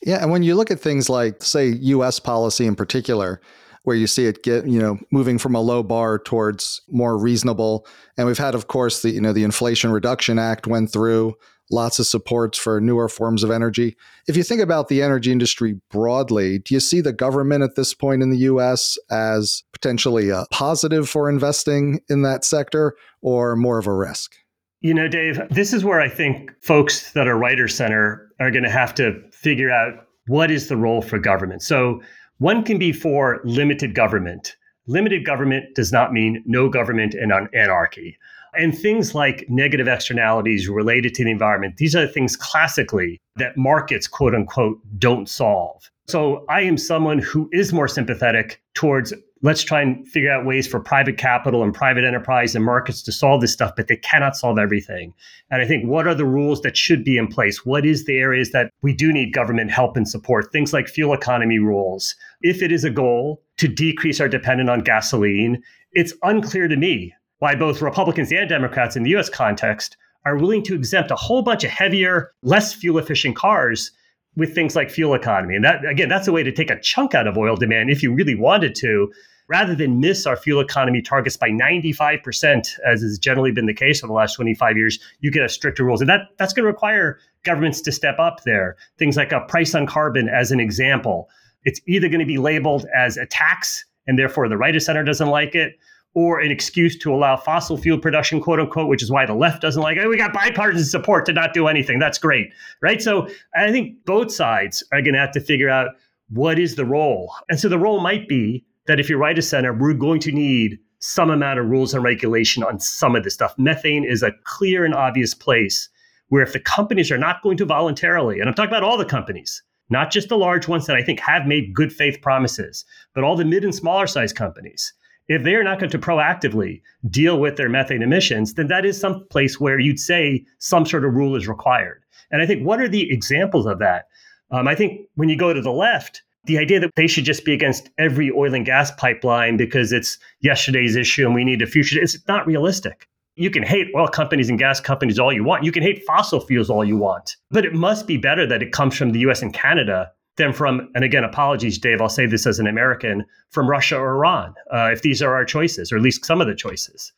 Yeah. 0.00 0.22
And 0.22 0.30
when 0.30 0.42
you 0.42 0.54
look 0.54 0.70
at 0.70 0.80
things 0.80 1.10
like, 1.10 1.42
say, 1.42 1.66
US 1.66 2.18
policy 2.18 2.64
in 2.64 2.76
particular, 2.76 3.42
where 3.84 3.96
you 3.96 4.06
see 4.06 4.26
it 4.26 4.42
get, 4.42 4.66
you 4.66 4.78
know, 4.78 4.98
moving 5.10 5.38
from 5.38 5.54
a 5.54 5.60
low 5.60 5.82
bar 5.82 6.18
towards 6.18 6.80
more 6.88 7.18
reasonable. 7.18 7.86
And 8.16 8.26
we've 8.26 8.38
had, 8.38 8.54
of 8.54 8.68
course, 8.68 9.02
the, 9.02 9.10
you 9.10 9.20
know, 9.20 9.32
the 9.32 9.44
Inflation 9.44 9.90
Reduction 9.90 10.38
Act 10.38 10.66
went 10.66 10.92
through, 10.92 11.34
lots 11.70 11.98
of 11.98 12.06
supports 12.06 12.58
for 12.58 12.80
newer 12.80 13.08
forms 13.08 13.42
of 13.42 13.50
energy. 13.50 13.96
If 14.28 14.36
you 14.36 14.44
think 14.44 14.60
about 14.60 14.88
the 14.88 15.02
energy 15.02 15.32
industry 15.32 15.80
broadly, 15.90 16.58
do 16.58 16.74
you 16.74 16.80
see 16.80 17.00
the 17.00 17.12
government 17.12 17.64
at 17.64 17.74
this 17.74 17.94
point 17.94 18.22
in 18.22 18.30
the 18.30 18.38
US 18.38 18.96
as 19.10 19.64
potentially 19.72 20.28
a 20.28 20.44
positive 20.50 21.08
for 21.08 21.28
investing 21.28 22.00
in 22.08 22.22
that 22.22 22.44
sector 22.44 22.94
or 23.20 23.56
more 23.56 23.78
of 23.78 23.86
a 23.86 23.94
risk? 23.94 24.32
You 24.80 24.94
know, 24.94 25.08
Dave, 25.08 25.40
this 25.50 25.72
is 25.72 25.84
where 25.84 26.00
I 26.00 26.08
think 26.08 26.52
folks 26.60 27.12
that 27.12 27.28
are 27.28 27.38
writer 27.38 27.68
center 27.68 28.28
are 28.40 28.50
going 28.50 28.64
to 28.64 28.70
have 28.70 28.94
to 28.96 29.14
figure 29.32 29.70
out 29.70 30.06
what 30.26 30.50
is 30.50 30.68
the 30.68 30.76
role 30.76 31.02
for 31.02 31.18
government. 31.18 31.62
So 31.62 32.00
one 32.42 32.64
can 32.64 32.76
be 32.76 32.90
for 32.90 33.40
limited 33.44 33.94
government. 33.94 34.56
Limited 34.88 35.24
government 35.24 35.76
does 35.76 35.92
not 35.92 36.12
mean 36.12 36.42
no 36.44 36.68
government 36.68 37.14
and 37.14 37.32
anarchy. 37.54 38.18
And 38.54 38.76
things 38.76 39.14
like 39.14 39.46
negative 39.48 39.86
externalities 39.86 40.68
related 40.68 41.14
to 41.14 41.24
the 41.24 41.30
environment, 41.30 41.76
these 41.76 41.94
are 41.94 42.04
things 42.04 42.36
classically 42.36 43.20
that 43.36 43.56
markets, 43.56 44.08
quote 44.08 44.34
unquote, 44.34 44.80
don't 44.98 45.28
solve. 45.28 45.88
So 46.08 46.44
I 46.48 46.62
am 46.62 46.76
someone 46.76 47.20
who 47.20 47.48
is 47.52 47.72
more 47.72 47.86
sympathetic 47.86 48.60
towards 48.74 49.14
let's 49.42 49.62
try 49.62 49.82
and 49.82 50.06
figure 50.08 50.30
out 50.30 50.46
ways 50.46 50.68
for 50.68 50.78
private 50.78 51.18
capital 51.18 51.64
and 51.64 51.74
private 51.74 52.04
enterprise 52.04 52.54
and 52.54 52.64
markets 52.64 53.02
to 53.02 53.12
solve 53.12 53.40
this 53.40 53.52
stuff, 53.52 53.72
but 53.76 53.88
they 53.88 53.96
cannot 53.96 54.36
solve 54.36 54.56
everything. 54.58 55.12
And 55.50 55.60
I 55.60 55.66
think 55.66 55.84
what 55.84 56.06
are 56.06 56.14
the 56.14 56.24
rules 56.24 56.62
that 56.62 56.76
should 56.76 57.04
be 57.04 57.18
in 57.18 57.26
place? 57.26 57.66
What 57.66 57.84
is 57.84 58.04
the 58.04 58.18
areas 58.18 58.52
that 58.52 58.70
we 58.82 58.94
do 58.94 59.12
need 59.12 59.34
government 59.34 59.72
help 59.72 59.96
and 59.96 60.08
support? 60.08 60.52
Things 60.52 60.72
like 60.72 60.88
fuel 60.88 61.12
economy 61.12 61.58
rules. 61.58 62.14
If 62.40 62.62
it 62.62 62.70
is 62.70 62.84
a 62.84 62.90
goal 62.90 63.42
to 63.58 63.66
decrease 63.66 64.20
our 64.20 64.28
dependence 64.28 64.70
on 64.70 64.80
gasoline, 64.80 65.62
it's 65.92 66.14
unclear 66.22 66.68
to 66.68 66.76
me 66.76 67.12
why 67.40 67.56
both 67.56 67.82
Republicans 67.82 68.30
and 68.30 68.48
Democrats 68.48 68.94
in 68.94 69.02
the 69.02 69.16
US 69.16 69.28
context 69.28 69.96
are 70.24 70.36
willing 70.36 70.62
to 70.62 70.76
exempt 70.76 71.10
a 71.10 71.16
whole 71.16 71.42
bunch 71.42 71.64
of 71.64 71.70
heavier, 71.70 72.30
less 72.42 72.72
fuel 72.72 72.98
efficient 72.98 73.34
cars 73.34 73.90
with 74.36 74.54
things 74.54 74.76
like 74.76 74.88
fuel 74.88 75.14
economy. 75.14 75.56
And 75.56 75.64
that, 75.64 75.84
again, 75.84 76.08
that's 76.08 76.28
a 76.28 76.32
way 76.32 76.44
to 76.44 76.52
take 76.52 76.70
a 76.70 76.80
chunk 76.80 77.14
out 77.14 77.26
of 77.26 77.36
oil 77.36 77.56
demand 77.56 77.90
if 77.90 78.02
you 78.02 78.14
really 78.14 78.36
wanted 78.36 78.74
to 78.76 79.12
rather 79.48 79.74
than 79.74 80.00
miss 80.00 80.26
our 80.26 80.36
fuel 80.36 80.60
economy 80.60 81.02
targets 81.02 81.36
by 81.36 81.50
95%, 81.50 82.78
as 82.86 83.02
has 83.02 83.18
generally 83.18 83.52
been 83.52 83.66
the 83.66 83.74
case 83.74 84.02
over 84.02 84.08
the 84.08 84.14
last 84.14 84.34
25 84.34 84.76
years, 84.76 84.98
you 85.20 85.30
get 85.30 85.44
a 85.44 85.48
stricter 85.48 85.84
rules. 85.84 86.00
And 86.00 86.08
that, 86.08 86.28
that's 86.38 86.52
going 86.52 86.64
to 86.64 86.68
require 86.68 87.18
governments 87.44 87.80
to 87.82 87.92
step 87.92 88.18
up 88.18 88.42
there. 88.44 88.76
Things 88.98 89.16
like 89.16 89.32
a 89.32 89.40
price 89.40 89.74
on 89.74 89.86
carbon, 89.86 90.28
as 90.28 90.52
an 90.52 90.60
example. 90.60 91.28
It's 91.64 91.80
either 91.86 92.08
going 92.08 92.20
to 92.20 92.26
be 92.26 92.38
labeled 92.38 92.86
as 92.94 93.16
a 93.16 93.26
tax, 93.26 93.84
and 94.06 94.18
therefore 94.18 94.48
the 94.48 94.56
right 94.56 94.74
of 94.74 94.82
center 94.82 95.04
doesn't 95.04 95.28
like 95.28 95.54
it, 95.54 95.78
or 96.14 96.40
an 96.40 96.50
excuse 96.50 96.98
to 96.98 97.14
allow 97.14 97.36
fossil 97.36 97.76
fuel 97.76 97.98
production, 97.98 98.40
quote 98.40 98.60
unquote, 98.60 98.88
which 98.88 99.02
is 99.02 99.10
why 99.10 99.24
the 99.24 99.34
left 99.34 99.62
doesn't 99.62 99.82
like 99.82 99.96
it. 99.96 100.06
We 100.06 100.16
got 100.16 100.32
bipartisan 100.32 100.84
support 100.84 101.24
to 101.26 101.32
not 101.32 101.54
do 101.54 101.68
anything. 101.68 101.98
That's 101.98 102.18
great. 102.18 102.52
Right. 102.82 103.00
So 103.00 103.28
I 103.54 103.70
think 103.70 104.04
both 104.04 104.30
sides 104.30 104.84
are 104.92 105.00
going 105.00 105.14
to 105.14 105.20
have 105.20 105.32
to 105.32 105.40
figure 105.40 105.70
out 105.70 105.92
what 106.28 106.58
is 106.58 106.74
the 106.74 106.84
role. 106.84 107.32
And 107.48 107.58
so 107.58 107.68
the 107.68 107.78
role 107.78 108.00
might 108.00 108.28
be 108.28 108.64
that 108.86 109.00
if 109.00 109.08
you 109.08 109.16
write 109.16 109.38
a 109.38 109.42
center, 109.42 109.72
we're 109.72 109.94
going 109.94 110.20
to 110.20 110.32
need 110.32 110.78
some 110.98 111.30
amount 111.30 111.58
of 111.58 111.66
rules 111.66 111.94
and 111.94 112.04
regulation 112.04 112.62
on 112.62 112.78
some 112.78 113.16
of 113.16 113.24
this 113.24 113.34
stuff. 113.34 113.54
Methane 113.58 114.04
is 114.04 114.22
a 114.22 114.32
clear 114.44 114.84
and 114.84 114.94
obvious 114.94 115.34
place 115.34 115.88
where 116.28 116.42
if 116.42 116.52
the 116.52 116.60
companies 116.60 117.10
are 117.10 117.18
not 117.18 117.42
going 117.42 117.56
to 117.58 117.64
voluntarily, 117.64 118.38
and 118.40 118.48
I'm 118.48 118.54
talking 118.54 118.70
about 118.70 118.84
all 118.84 118.96
the 118.96 119.04
companies, 119.04 119.62
not 119.90 120.10
just 120.10 120.28
the 120.28 120.38
large 120.38 120.68
ones 120.68 120.86
that 120.86 120.96
I 120.96 121.02
think 121.02 121.20
have 121.20 121.46
made 121.46 121.74
good 121.74 121.92
faith 121.92 122.22
promises, 122.22 122.84
but 123.14 123.24
all 123.24 123.36
the 123.36 123.44
mid 123.44 123.64
and 123.64 123.74
smaller 123.74 124.06
size 124.06 124.32
companies, 124.32 124.94
if 125.28 125.42
they 125.42 125.54
are 125.54 125.62
not 125.62 125.78
going 125.78 125.90
to 125.90 125.98
proactively 125.98 126.80
deal 127.10 127.38
with 127.38 127.56
their 127.56 127.68
methane 127.68 128.02
emissions, 128.02 128.54
then 128.54 128.68
that 128.68 128.84
is 128.84 128.98
some 128.98 129.26
place 129.28 129.60
where 129.60 129.78
you'd 129.78 130.00
say 130.00 130.44
some 130.58 130.86
sort 130.86 131.04
of 131.04 131.14
rule 131.14 131.36
is 131.36 131.48
required. 131.48 132.02
And 132.30 132.40
I 132.40 132.46
think 132.46 132.64
what 132.64 132.80
are 132.80 132.88
the 132.88 133.12
examples 133.12 133.66
of 133.66 133.78
that? 133.80 134.06
Um, 134.50 134.66
I 134.68 134.74
think 134.74 135.02
when 135.14 135.28
you 135.28 135.36
go 135.36 135.52
to 135.52 135.60
the 135.60 135.72
left, 135.72 136.22
the 136.44 136.58
idea 136.58 136.80
that 136.80 136.92
they 136.96 137.06
should 137.06 137.24
just 137.24 137.44
be 137.44 137.52
against 137.52 137.90
every 137.98 138.30
oil 138.30 138.54
and 138.54 138.66
gas 138.66 138.90
pipeline 138.92 139.56
because 139.56 139.92
it's 139.92 140.18
yesterday's 140.40 140.96
issue 140.96 141.24
and 141.24 141.34
we 141.34 141.44
need 141.44 141.62
a 141.62 141.66
future, 141.66 142.00
it's 142.00 142.18
not 142.26 142.46
realistic. 142.46 143.08
You 143.36 143.50
can 143.50 143.62
hate 143.62 143.88
oil 143.96 144.08
companies 144.08 144.50
and 144.50 144.58
gas 144.58 144.80
companies 144.80 145.18
all 145.18 145.32
you 145.32 145.44
want. 145.44 145.64
You 145.64 145.72
can 145.72 145.82
hate 145.82 146.02
fossil 146.06 146.40
fuels 146.40 146.68
all 146.68 146.84
you 146.84 146.96
want. 146.96 147.36
But 147.50 147.64
it 147.64 147.74
must 147.74 148.06
be 148.06 148.16
better 148.16 148.46
that 148.46 148.62
it 148.62 148.72
comes 148.72 148.96
from 148.96 149.12
the 149.12 149.20
US 149.20 149.40
and 149.40 149.54
Canada 149.54 150.10
than 150.36 150.52
from, 150.52 150.90
and 150.94 151.04
again, 151.04 151.24
apologies, 151.24 151.78
Dave, 151.78 152.00
I'll 152.00 152.08
say 152.08 152.26
this 152.26 152.46
as 152.46 152.58
an 152.58 152.66
American, 152.66 153.24
from 153.50 153.68
Russia 153.68 153.96
or 153.96 154.16
Iran, 154.16 154.54
uh, 154.72 154.90
if 154.92 155.02
these 155.02 155.22
are 155.22 155.34
our 155.34 155.44
choices, 155.44 155.92
or 155.92 155.96
at 155.96 156.02
least 156.02 156.24
some 156.24 156.40
of 156.40 156.46
the 156.46 156.54
choices. 156.54 157.12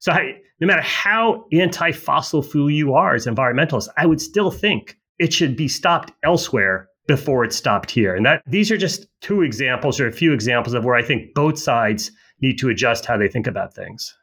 So, 0.00 0.12
I, 0.12 0.34
no 0.60 0.66
matter 0.66 0.82
how 0.82 1.46
anti 1.52 1.92
fossil 1.92 2.42
fuel 2.42 2.70
you 2.70 2.94
are 2.94 3.14
as 3.14 3.26
environmentalists, 3.26 3.88
I 3.96 4.06
would 4.06 4.20
still 4.20 4.50
think 4.50 4.96
it 5.18 5.32
should 5.32 5.56
be 5.56 5.66
stopped 5.66 6.12
elsewhere 6.22 6.88
before 7.08 7.44
it 7.44 7.52
stopped 7.52 7.90
here. 7.90 8.14
And 8.14 8.24
that 8.24 8.42
these 8.46 8.70
are 8.70 8.76
just 8.76 9.08
two 9.20 9.42
examples 9.42 9.98
or 9.98 10.06
a 10.06 10.12
few 10.12 10.32
examples 10.32 10.74
of 10.74 10.84
where 10.84 10.94
I 10.94 11.02
think 11.02 11.34
both 11.34 11.58
sides 11.58 12.12
need 12.40 12.58
to 12.58 12.68
adjust 12.68 13.06
how 13.06 13.16
they 13.16 13.26
think 13.26 13.48
about 13.48 13.74
things. 13.74 14.14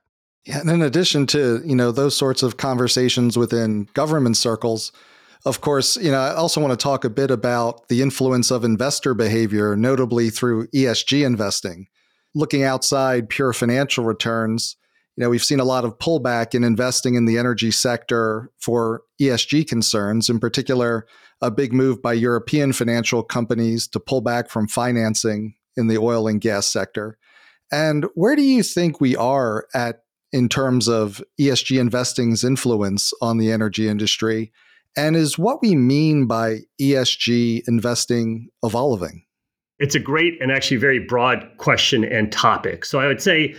Yeah, 0.46 0.62
and 0.62 0.70
in 0.70 0.82
addition 0.84 1.26
to, 1.28 1.62
you 1.66 1.76
know, 1.76 1.92
those 1.92 2.16
sorts 2.16 2.44
of 2.44 2.58
conversations 2.58 3.36
within 3.38 3.90
government 3.94 4.38
circles, 4.38 4.92
of 5.44 5.62
course, 5.62 5.98
you 5.98 6.12
know, 6.12 6.20
I 6.20 6.36
also 6.36 6.62
want 6.62 6.72
to 6.72 6.82
talk 6.82 7.04
a 7.04 7.10
bit 7.10 7.32
about 7.32 7.88
the 7.88 8.02
influence 8.04 8.52
of 8.52 8.64
investor 8.64 9.16
behavior, 9.16 9.76
notably 9.76 10.30
through 10.30 10.68
ESG 10.68 11.26
investing. 11.26 11.88
Looking 12.36 12.64
outside 12.64 13.30
pure 13.30 13.54
financial 13.54 14.06
returns, 14.06 14.78
you 15.16 15.24
know, 15.24 15.30
we've 15.30 15.44
seen 15.44 15.60
a 15.60 15.66
lot 15.66 15.86
of 15.86 15.98
pullback 15.98 16.54
in 16.54 16.64
investing 16.64 17.16
in 17.16 17.26
the 17.26 17.38
energy 17.38 17.72
sector 17.72 18.52
for 18.60 19.02
ESG 19.20 19.68
concerns, 19.68 20.30
in 20.30 20.40
particular, 20.40 21.08
a 21.42 21.52
big 21.52 21.74
move 21.74 22.02
by 22.02 22.14
European 22.14 22.74
financial 22.74 23.24
companies 23.24 23.88
to 23.90 24.00
pull 24.00 24.22
back 24.22 24.50
from 24.50 24.68
financing 24.68 25.56
in 25.78 25.88
the 25.88 25.98
oil 25.98 26.28
and 26.28 26.42
gas 26.42 26.68
sector. 26.68 27.18
And 27.72 28.06
where 28.16 28.36
do 28.36 28.42
you 28.42 28.64
think 28.64 29.02
we 29.02 29.16
are 29.16 29.68
at 29.74 30.04
in 30.32 30.50
terms 30.50 30.88
of 30.88 31.24
ESG 31.40 31.80
investing's 31.80 32.44
influence 32.44 33.14
on 33.22 33.38
the 33.38 33.52
energy 33.52 33.88
industry? 33.88 34.52
And 34.98 35.16
is 35.16 35.38
what 35.38 35.62
we 35.62 35.76
mean 35.76 36.26
by 36.26 36.60
ESG 36.80 37.64
investing 37.68 38.50
evolving? 38.64 39.26
It's 39.78 39.96
a 39.96 40.00
great 40.00 40.42
and 40.42 40.52
actually 40.52 40.78
very 40.78 41.00
broad 41.00 41.46
question 41.58 42.06
and 42.06 42.32
topic. 42.32 42.86
So 42.86 43.00
I 43.00 43.08
would 43.08 43.22
say 43.22 43.56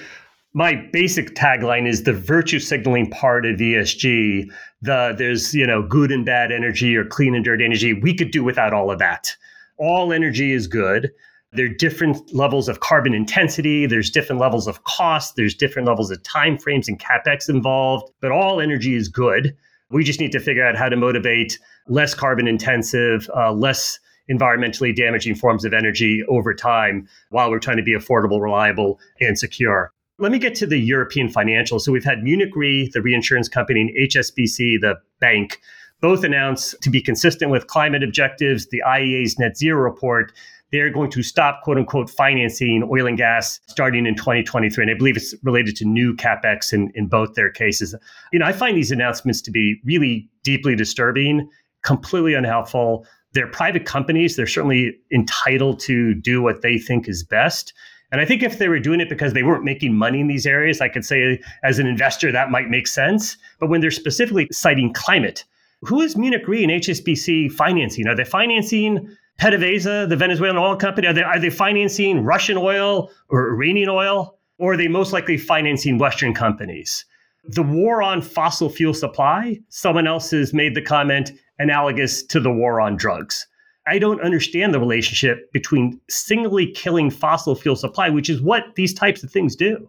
my 0.57 0.75
basic 0.91 1.35
tagline 1.35 1.87
is 1.87 2.05
the 2.05 2.15
virtue 2.15 2.59
signaling 2.59 3.11
part 3.11 3.45
of 3.45 3.59
ESG. 3.59 4.51
The 4.81 5.15
there's 5.19 5.55
you 5.55 5.67
know 5.67 5.83
good 5.83 6.11
and 6.11 6.25
bad 6.25 6.51
energy 6.51 6.97
or 6.97 7.05
clean 7.05 7.35
and 7.35 7.45
dirty 7.45 7.63
energy. 7.63 7.93
We 7.93 8.15
could 8.15 8.31
do 8.31 8.43
without 8.43 8.73
all 8.73 8.91
of 8.91 8.99
that. 8.99 9.37
All 9.77 10.15
energy 10.15 10.53
is 10.53 10.67
good. 10.67 11.13
There 11.53 11.67
are 11.67 11.69
different 11.69 12.33
levels 12.35 12.71
of 12.71 12.81
carbon 12.81 13.13
intensity. 13.13 13.85
There's 13.85 14.09
different 14.09 14.41
levels 14.41 14.67
of 14.67 14.83
cost. 14.85 15.37
There's 15.37 15.55
different 15.55 15.89
levels 15.89 16.11
of 16.11 16.23
time 16.23 16.57
frames 16.57 16.89
and 16.89 16.99
capex 16.99 17.51
involved. 17.51 18.11
But 18.23 18.33
all 18.33 18.59
energy 18.59 18.95
is 18.95 19.09
good. 19.09 19.55
We 19.91 20.05
just 20.05 20.21
need 20.21 20.33
to 20.33 20.41
figure 20.41 20.65
out 20.65 20.75
how 20.75 20.89
to 20.89 20.97
motivate 20.97 21.59
less 21.87 22.15
carbon 22.15 22.49
intensive, 22.49 23.29
uh, 23.37 23.53
less 23.53 24.01
environmentally 24.31 24.97
damaging 24.97 25.35
forms 25.35 25.67
of 25.67 25.75
energy 25.75 26.25
over 26.29 26.55
time 26.55 27.07
while 27.29 27.51
we're 27.51 27.59
trying 27.59 27.77
to 27.77 27.83
be 27.83 27.95
affordable, 27.95 28.41
reliable, 28.41 28.99
and 29.21 29.39
secure. 29.39 29.93
Let 30.19 30.33
me 30.33 30.39
get 30.39 30.55
to 30.57 30.67
the 30.67 30.79
European 30.79 31.29
financials. 31.29 31.83
So 31.83 31.93
we've 31.93 32.05
had 32.05 32.23
Munich 32.23 32.57
Re, 32.57 32.91
the 32.93 33.03
reinsurance 33.03 33.49
company, 33.49 33.83
and 33.83 34.11
HSBC, 34.11 34.81
the 34.81 34.97
bank, 35.21 35.61
both 36.01 36.25
announced 36.25 36.75
to 36.83 36.91
be 36.91 37.03
consistent 37.03 37.51
with 37.51 37.67
climate 37.67 38.03
objectives, 38.03 38.69
the 38.69 38.83
IEA's 38.87 39.39
net 39.39 39.57
zero 39.57 39.81
report, 39.81 40.33
they're 40.73 40.91
going 40.91 41.11
to 41.11 41.23
stop 41.23 41.63
quote 41.63 41.79
unquote 41.79 42.11
financing 42.11 42.89
oil 42.91 43.07
and 43.07 43.17
gas 43.17 43.61
starting 43.67 44.07
in 44.07 44.17
2023. 44.17 44.83
And 44.83 44.91
I 44.91 44.95
believe 44.95 45.17
it's 45.17 45.35
related 45.43 45.77
to 45.77 45.85
new 45.85 46.15
capex 46.15 46.73
in, 46.73 46.91
in 46.95 47.07
both 47.07 47.35
their 47.35 47.51
cases. 47.51 47.95
You 48.33 48.39
know, 48.39 48.47
I 48.47 48.53
find 48.53 48.77
these 48.77 48.91
announcements 48.91 49.41
to 49.43 49.51
be 49.51 49.81
really 49.85 50.29
deeply 50.43 50.75
disturbing, 50.75 51.49
completely 51.85 52.35
unhelpful. 52.35 53.07
They're 53.33 53.47
private 53.47 53.85
companies. 53.85 54.37
They're 54.37 54.47
certainly 54.47 54.97
entitled 55.13 55.79
to 55.81 56.15
do 56.15 56.43
what 56.43 56.63
they 56.63 56.79
think 56.79 57.09
is 57.09 57.23
best. 57.23 57.73
And 58.17 58.23
I 58.23 58.25
think 58.25 58.43
if 58.43 58.57
they 58.57 58.69
were 58.69 58.79
doing 58.79 59.01
it 59.01 59.11
because 59.11 59.35
they 59.35 59.43
weren't 59.43 59.63
making 59.63 59.93
money 59.93 60.21
in 60.21 60.27
these 60.27 60.47
areas, 60.47 60.81
I 60.81 60.89
could 60.89 61.05
say 61.05 61.39
as 61.63 61.79
an 61.79 61.87
investor 61.87 62.33
that 62.33 62.51
might 62.51 62.71
make 62.71 62.87
sense. 62.87 63.37
But 63.61 63.69
when 63.69 63.83
they're 63.83 63.91
specifically 63.91 64.49
citing 64.51 64.95
climate, 64.95 65.45
who 65.83 66.01
is 66.01 66.17
Munich 66.17 66.49
Re 66.49 66.65
and 66.65 66.73
HSBC 66.73 67.53
financing? 67.53 68.09
Are 68.09 68.15
they 68.15 68.25
financing 68.25 69.15
PDVSA, 69.39 70.09
the 70.09 70.17
Venezuelan 70.17 70.57
oil 70.57 70.77
company, 70.77 71.07
are 71.07 71.13
they, 71.13 71.23
are 71.23 71.39
they 71.39 71.51
financing 71.51 72.25
Russian 72.25 72.57
oil 72.57 73.11
or 73.29 73.51
Iranian 73.51 73.91
oil? 73.91 74.39
Or 74.57 74.73
are 74.73 74.77
they 74.79 74.89
most 74.89 75.13
likely 75.13 75.37
financing 75.37 75.99
Western 75.99 76.33
companies? 76.33 77.05
The 77.45 77.63
war 77.63 78.03
on 78.03 78.23
fossil 78.23 78.71
fuel 78.71 78.95
supply, 78.95 79.59
someone 79.69 80.07
else 80.07 80.31
has 80.31 80.55
made 80.55 80.75
the 80.75 80.81
comment 80.81 81.33
analogous 81.59 82.23
to 82.29 82.41
the 82.41 82.51
war 82.51 82.81
on 82.81 82.97
drugs. 82.97 83.47
I 83.87 83.99
don't 83.99 84.21
understand 84.21 84.75
the 84.75 84.81
relationship 84.81 85.53
between 85.53 86.01
singly 86.09 86.73
killing 86.73 87.11
fossil 87.11 87.55
fuel 87.55 87.77
supply, 87.77 88.09
which 88.09 88.29
is 88.29 88.41
what 88.41 88.75
these 88.75 88.93
types 88.93 89.23
of 89.23 89.31
things 89.31 89.55
do, 89.55 89.89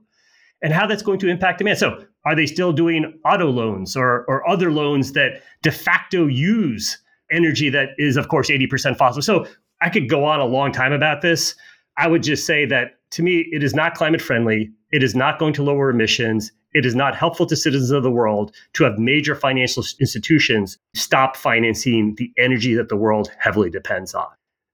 and 0.61 0.71
how 0.73 0.85
that's 0.85 1.03
going 1.03 1.19
to 1.19 1.27
impact 1.27 1.57
demand. 1.57 1.79
So, 1.79 2.05
are 2.25 2.35
they 2.35 2.45
still 2.45 2.73
doing 2.73 3.17
auto 3.25 3.49
loans 3.49 3.95
or, 3.95 4.25
or 4.27 4.47
other 4.49 4.71
loans 4.71 5.13
that 5.13 5.41
de 5.61 5.71
facto 5.71 6.27
use 6.27 6.97
energy 7.31 7.69
that 7.69 7.89
is, 7.97 8.17
of 8.17 8.27
course, 8.27 8.49
80% 8.49 8.97
fossil. 8.97 9.21
So 9.21 9.47
I 9.81 9.89
could 9.89 10.09
go 10.09 10.25
on 10.25 10.39
a 10.39 10.45
long 10.45 10.71
time 10.71 10.93
about 10.93 11.21
this. 11.21 11.55
I 11.97 12.07
would 12.07 12.23
just 12.23 12.45
say 12.45 12.65
that 12.65 12.99
to 13.11 13.23
me, 13.23 13.47
it 13.51 13.63
is 13.63 13.73
not 13.73 13.95
climate 13.95 14.21
friendly. 14.21 14.71
It 14.91 15.03
is 15.03 15.15
not 15.15 15.39
going 15.39 15.53
to 15.53 15.63
lower 15.63 15.89
emissions. 15.89 16.51
It 16.77 16.85
is 16.85 16.93
not 16.93 17.15
helpful 17.15 17.47
to 17.47 17.55
citizens 17.55 17.89
of 17.89 18.03
the 18.03 18.11
world 18.11 18.53
to 18.73 18.83
have 18.83 18.99
major 18.99 19.33
financial 19.33 19.83
institutions 19.99 20.77
stop 20.93 21.35
financing 21.35 22.13
the 22.15 22.31
energy 22.37 22.75
that 22.75 22.89
the 22.89 22.95
world 22.95 23.31
heavily 23.39 23.71
depends 23.71 24.13
on. 24.13 24.27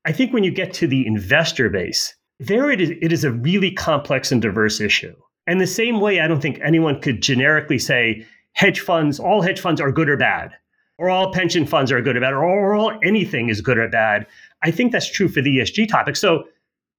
I 0.04 0.12
think 0.12 0.34
when 0.34 0.44
you 0.44 0.52
get 0.52 0.74
to 0.74 0.88
the 0.88 1.08
investor 1.08 1.70
base, 1.70 2.14
there 2.40 2.70
it 2.70 2.82
is, 2.82 2.90
it 3.02 3.14
is 3.14 3.24
a 3.24 3.32
really 3.32 3.72
complex 3.72 4.32
and 4.34 4.42
diverse 4.42 4.82
issue. 4.82 5.16
And 5.48 5.62
the 5.62 5.68
same 5.68 6.02
way, 6.02 6.20
I 6.20 6.28
don't 6.28 6.42
think 6.42 6.60
anyone 6.62 7.00
could 7.00 7.22
generically 7.22 7.80
say 7.80 8.26
hedge 8.52 8.82
funds, 8.82 9.20
all 9.20 9.42
hedge 9.42 9.62
funds 9.62 9.80
are 9.80 9.92
good 9.92 10.10
or 10.10 10.18
bad 10.18 10.52
or 10.98 11.10
all 11.10 11.34
pension 11.34 11.66
funds 11.66 11.92
are 11.92 12.02
good 12.02 12.16
or 12.16 12.22
bad, 12.22 12.34
or 12.34 12.76
all 12.76 12.94
anything 13.04 13.50
is 13.50 13.62
good 13.62 13.78
or 13.78 13.88
bad. 13.90 14.28
I 14.62 14.72
think 14.72 14.92
that's 14.92 15.10
true 15.10 15.28
for 15.28 15.42
the 15.42 15.58
ESG 15.58 15.88
topic. 15.90 16.16
So 16.16 16.44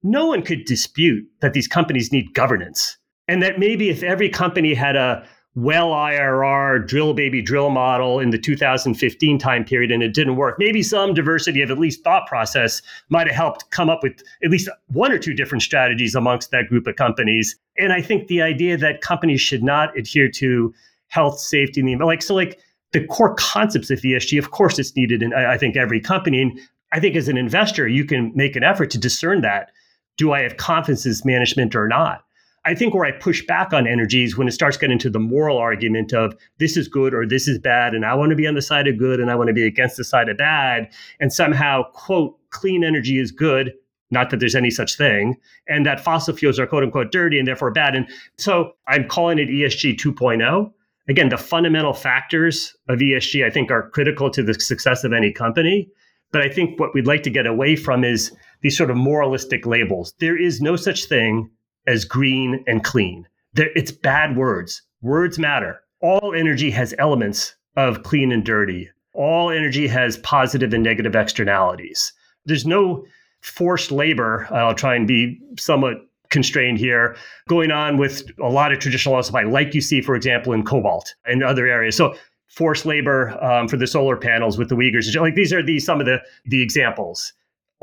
no 0.03 0.27
one 0.27 0.43
could 0.43 0.65
dispute 0.65 1.27
that 1.41 1.53
these 1.53 1.69
companies 1.69 2.13
need 2.13 2.35
governance. 2.35 2.99
And 3.29 3.43
that 3.43 3.59
maybe 3.59 3.89
if 3.89 4.03
every 4.03 4.29
company 4.29 4.75
had 4.75 4.97
a 4.97 5.27
well 5.55 5.91
IRR 5.91 6.87
drill 6.87 7.15
baby 7.15 7.41
drill 7.41 7.71
model 7.71 8.19
in 8.19 8.31
the 8.31 8.39
2015 8.39 9.39
time 9.39 9.65
period 9.65 9.93
and 9.93 10.03
it 10.03 10.13
didn't 10.13 10.37
work, 10.37 10.57
maybe 10.59 10.83
some 10.83 11.15
diversity 11.15 11.63
of 11.63 11.71
at 11.71 11.79
least 11.79 12.03
thought 12.03 12.27
process 12.27 12.83
might 13.09 13.27
have 13.27 13.37
helped 13.37 13.71
come 13.71 13.89
up 13.89 14.03
with 14.03 14.23
at 14.43 14.51
least 14.51 14.69
one 14.89 15.13
or 15.13 15.19
two 15.19 15.33
different 15.33 15.63
strategies 15.63 16.15
amongst 16.15 16.51
that 16.51 16.69
group 16.69 16.87
of 16.87 16.97
companies. 16.97 17.57
And 17.79 17.93
I 17.93 18.03
think 18.03 18.27
the 18.27 18.43
idea 18.43 18.77
that 18.77 19.01
companies 19.01 19.41
should 19.41 19.63
not 19.63 19.97
adhere 19.97 20.31
to 20.33 20.75
health, 21.09 21.39
safety, 21.39 21.81
and 21.81 21.89
the 22.01 22.05
like, 22.05 22.23
so 22.23 22.35
like 22.35 22.59
the 22.93 23.07
core 23.07 23.35
concepts 23.35 23.91
of 23.91 24.01
ESG, 24.01 24.39
of 24.39 24.51
course, 24.51 24.79
it's 24.79 24.97
needed 24.97 25.23
in, 25.23 25.33
I 25.35 25.57
think, 25.59 25.77
every 25.77 26.01
company. 26.01 26.43
And 26.43 26.59
I 26.93 27.01
think 27.01 27.17
as 27.17 27.29
an 27.29 27.37
investor, 27.37 27.87
you 27.89 28.05
can 28.05 28.33
make 28.35 28.57
an 28.57 28.65
effort 28.65 28.91
to 28.93 28.99
discern 28.99 29.41
that. 29.43 29.71
Do 30.17 30.33
I 30.33 30.43
have 30.43 30.57
confidence 30.57 31.05
in 31.07 31.15
management 31.25 31.75
or 31.75 31.89
not? 31.89 32.25
I 32.67 32.75
think 32.75 32.95
where 32.95 33.05
I 33.05 33.13
push 33.13 33.45
back 33.47 33.73
on 33.73 33.87
energy 33.87 34.25
is 34.25 34.37
when 34.37 34.49
it 34.49 34.53
starts 34.53 34.77
getting 34.77 34.93
into 34.93 35.11
the 35.11 35.19
moral 35.19 35.59
argument 35.59 36.13
of 36.13 36.35
this 36.59 36.77
is 36.77 36.89
good 36.89 37.13
or 37.13 37.27
this 37.27 37.47
is 37.47 37.59
bad, 37.59 37.95
and 37.95 38.07
I 38.07 38.15
want 38.15 38.31
to 38.31 38.37
be 38.37 38.47
on 38.47 38.55
the 38.55 38.63
side 38.63 38.89
of 38.89 38.99
good 38.99 39.21
and 39.21 39.31
I 39.31 39.35
want 39.35 39.49
to 39.49 39.55
be 39.55 39.67
against 39.67 39.97
the 39.97 40.05
side 40.05 40.29
of 40.29 40.39
bad, 40.39 40.91
and 41.21 41.33
somehow, 41.33 41.83
quote, 41.93 42.39
clean 42.51 42.83
energy 42.83 43.19
is 43.19 43.31
good, 43.31 43.73
not 44.11 44.31
that 44.31 44.41
there's 44.41 44.55
any 44.55 44.71
such 44.71 44.97
thing, 44.97 45.37
and 45.69 45.85
that 45.85 46.01
fossil 46.01 46.35
fuels 46.35 46.59
are 46.59 46.67
quote 46.67 46.85
unquote 46.85 47.13
dirty 47.13 47.39
and 47.39 47.47
therefore 47.47 47.71
bad. 47.71 47.95
And 47.95 48.09
so 48.39 48.73
I'm 48.89 49.09
calling 49.09 49.39
it 49.39 49.49
ESG 49.49 49.97
2.0 49.99 50.73
again, 51.09 51.29
the 51.29 51.37
fundamental 51.37 51.93
factors 51.93 52.75
of 52.89 52.99
ESG, 52.99 53.45
I 53.45 53.51
think, 53.51 53.71
are 53.71 53.91
critical 53.91 54.31
to 54.31 54.43
the 54.43 54.55
success 54.55 55.05
of 55.05 55.13
any 55.13 55.33
company. 55.33 55.89
But 56.33 56.43
I 56.43 56.49
think 56.49 56.81
what 56.81 56.95
we'd 56.95 57.07
like 57.07 57.23
to 57.25 57.31
get 57.31 57.47
away 57.47 57.77
from 57.77 58.05
is 58.05 58.33
these 58.63 58.77
sort 58.77 58.91
of 58.91 58.97
moralistic 58.97 59.67
labels. 59.67 60.15
There 60.19 60.41
is 60.41 60.61
no 60.61 60.77
such 60.77 61.05
thing 61.05 61.51
as 61.87 62.05
green 62.05 62.65
and 62.67 62.83
clean. 62.85 63.27
There, 63.53 63.71
it's 63.75 63.93
bad 63.93 64.37
words. 64.37 64.83
Words 65.03 65.39
matter. 65.39 65.81
All 66.01 66.35
energy 66.35 66.71
has 66.71 66.95
elements 66.99 67.55
of 67.77 68.03
clean 68.03 68.33
and 68.33 68.45
dirty. 68.45 68.91
All 69.15 69.51
energy 69.51 69.87
has 69.87 70.19
positive 70.19 70.75
and 70.75 70.83
negative 70.83 71.15
externalities. 71.15 72.13
There's 72.47 72.67
no 72.67 73.05
forced 73.41 73.93
labor. 73.93 74.49
I'll 74.51 74.75
try 74.75 74.95
and 74.95 75.07
be 75.07 75.41
somewhat 75.59 75.99
constrained 76.31 76.79
here 76.79 77.17
going 77.49 77.71
on 77.71 77.97
with 77.97 78.25
a 78.43 78.49
lot 78.49 78.73
of 78.73 78.81
traditional 78.81 79.15
oil 79.15 79.23
supply, 79.23 79.45
like 79.45 79.75
you 79.75 79.81
see, 79.81 80.01
for 80.01 80.17
example, 80.17 80.53
in 80.53 80.65
cobalt 80.65 81.15
and 81.27 81.45
other 81.45 81.67
areas. 81.67 81.97
So 81.97 82.15
forced 82.49 82.87
labor 82.87 83.31
um, 83.43 83.69
for 83.69 83.77
the 83.77 83.87
solar 83.87 84.17
panels 84.17 84.59
with 84.59 84.69
the 84.69 84.77
Uyghurs. 84.77 85.15
Like 85.21 85.35
these 85.35 85.53
are 85.53 85.63
the 85.63 85.79
some 85.79 86.01
of 86.01 86.07
the 86.07 86.21
the 86.47 86.63
examples. 86.63 87.33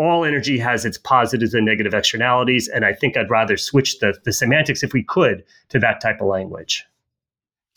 All 0.02 0.26
energy 0.26 0.58
has 0.58 0.84
its 0.84 0.98
positives 0.98 1.54
and 1.54 1.66
negative 1.66 1.94
externalities, 1.94 2.68
and 2.68 2.84
I 2.86 2.94
think 2.94 3.16
I'd 3.16 3.30
rather 3.30 3.56
switch 3.56 4.00
the 4.00 4.18
the 4.26 4.34
semantics 4.34 4.84
if 4.84 4.94
we 4.94 5.04
could 5.04 5.44
to 5.70 5.80
that 5.80 6.02
type 6.02 6.22
of 6.22 6.28
language. 6.28 6.86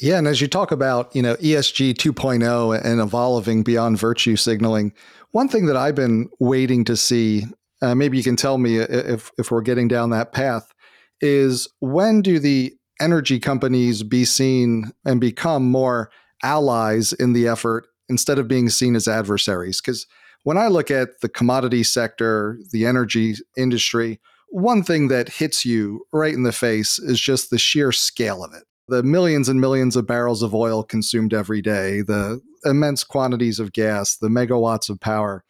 Yeah, 0.01 0.19
and 0.19 0.27
as 0.27 0.41
you 0.41 0.49
talk 0.49 0.73
about, 0.73 1.15
you 1.15 1.23
know, 1.23 1.37
ESG 1.37 1.95
2.0 1.95 2.85
and 2.85 3.01
evolving 3.01 3.63
beyond 3.63 3.97
virtue 3.97 4.35
signaling, 4.35 4.93
one 5.31 5.49
thing 5.49 5.67
that 5.67 5.77
I've 5.77 5.95
been 5.95 6.29
waiting 6.41 6.85
to 6.87 6.97
see 6.97 7.45
uh, 7.83 7.95
maybe 7.95 8.17
you 8.17 8.25
can 8.25 8.37
tell 8.37 8.57
me 8.57 8.79
if 8.79 9.31
if 9.37 9.51
we're 9.51 9.61
getting 9.61 9.89
down 9.89 10.11
that 10.11 10.33
path 10.33 10.73
is 11.21 11.69
when 11.81 12.23
do 12.23 12.39
the 12.39 12.75
energy 13.01 13.39
companies 13.39 14.03
be 14.03 14.25
seen 14.25 14.93
and 15.05 15.21
become 15.21 15.71
more 15.71 16.11
allies 16.43 17.13
in 17.13 17.33
the 17.33 17.47
effort 17.47 17.87
instead 18.09 18.39
of 18.39 18.49
being 18.49 18.69
seen 18.69 18.97
as 18.97 19.09
adversaries 19.09 19.81
because 19.81 20.07
when 20.45 20.57
i 20.57 20.69
look 20.69 20.91
at 20.91 21.21
the 21.21 21.29
commodity 21.29 21.83
sector 21.83 22.59
the 22.71 22.87
energy 22.87 23.35
industry 23.57 24.21
one 24.49 24.85
thing 24.85 25.09
that 25.09 25.29
hits 25.29 25.65
you 25.65 26.07
right 26.13 26.35
in 26.35 26.45
the 26.45 26.53
face 26.53 26.99
is 26.99 27.21
just 27.21 27.51
the 27.51 27.59
sheer 27.59 27.91
scale 27.91 28.45
of 28.45 28.55
it 28.55 28.65
the 28.89 29.03
millions 29.03 29.49
and 29.49 29.61
millions 29.61 29.97
of 29.97 30.07
barrels 30.07 30.43
of 30.43 30.55
oil 30.55 30.83
consumed 30.83 31.33
every 31.33 31.63
day, 31.63 32.03
the 32.03 32.41
immense 32.65 33.05
quantities 33.05 33.59
of 33.59 33.73
gas, 33.73 34.17
the 34.17 34.29
megawatts 34.29 34.91
of 34.91 35.01
power. 35.01 35.45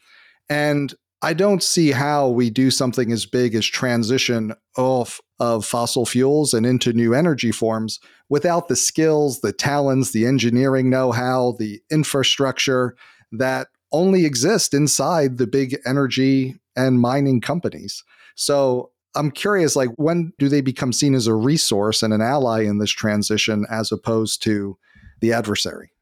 And 0.49 0.95
I 1.23 1.33
don't 1.33 1.63
see 1.63 1.91
how 1.91 2.29
we 2.29 2.51
do 2.51 2.71
something 2.71 3.11
as 3.11 3.27
big 3.27 3.55
as 3.55 3.67
transition 3.67 4.55
off 4.77 5.21
of 5.41 5.65
fossil 5.65 6.07
fuels 6.07 6.55
and 6.55 6.67
into 6.67 6.93
new 6.93 7.15
energy 7.15 7.51
forms 7.51 7.99
without 8.29 8.69
the 8.69 8.77
skills, 8.77 9.41
the 9.41 9.53
talents, 9.53 10.13
the 10.13 10.27
engineering 10.27 10.91
know 10.91 11.13
how, 11.13 11.57
the 11.59 11.81
infrastructure 11.91 12.95
that 13.33 13.69
only 13.95 14.27
exist 14.27 14.75
inside 14.75 15.39
the 15.39 15.47
big 15.47 15.79
energy 15.87 16.57
and 16.77 17.01
mining 17.01 17.41
companies. 17.41 18.03
So 18.35 18.91
I'm 19.15 19.31
curious, 19.31 19.77
like, 19.77 19.91
when 19.97 20.33
do 20.39 20.49
they 20.49 20.61
become 20.61 20.93
seen 20.93 21.15
as 21.15 21.29
a 21.29 21.35
resource 21.35 22.03
and 22.03 22.13
an 22.13 22.21
ally 22.21 22.65
in 22.65 22.79
this 22.79 22.91
transition 22.91 23.65
as 23.71 23.93
opposed 23.93 24.43
to 24.43 24.77
the 25.21 25.33
adversary? 25.33 25.93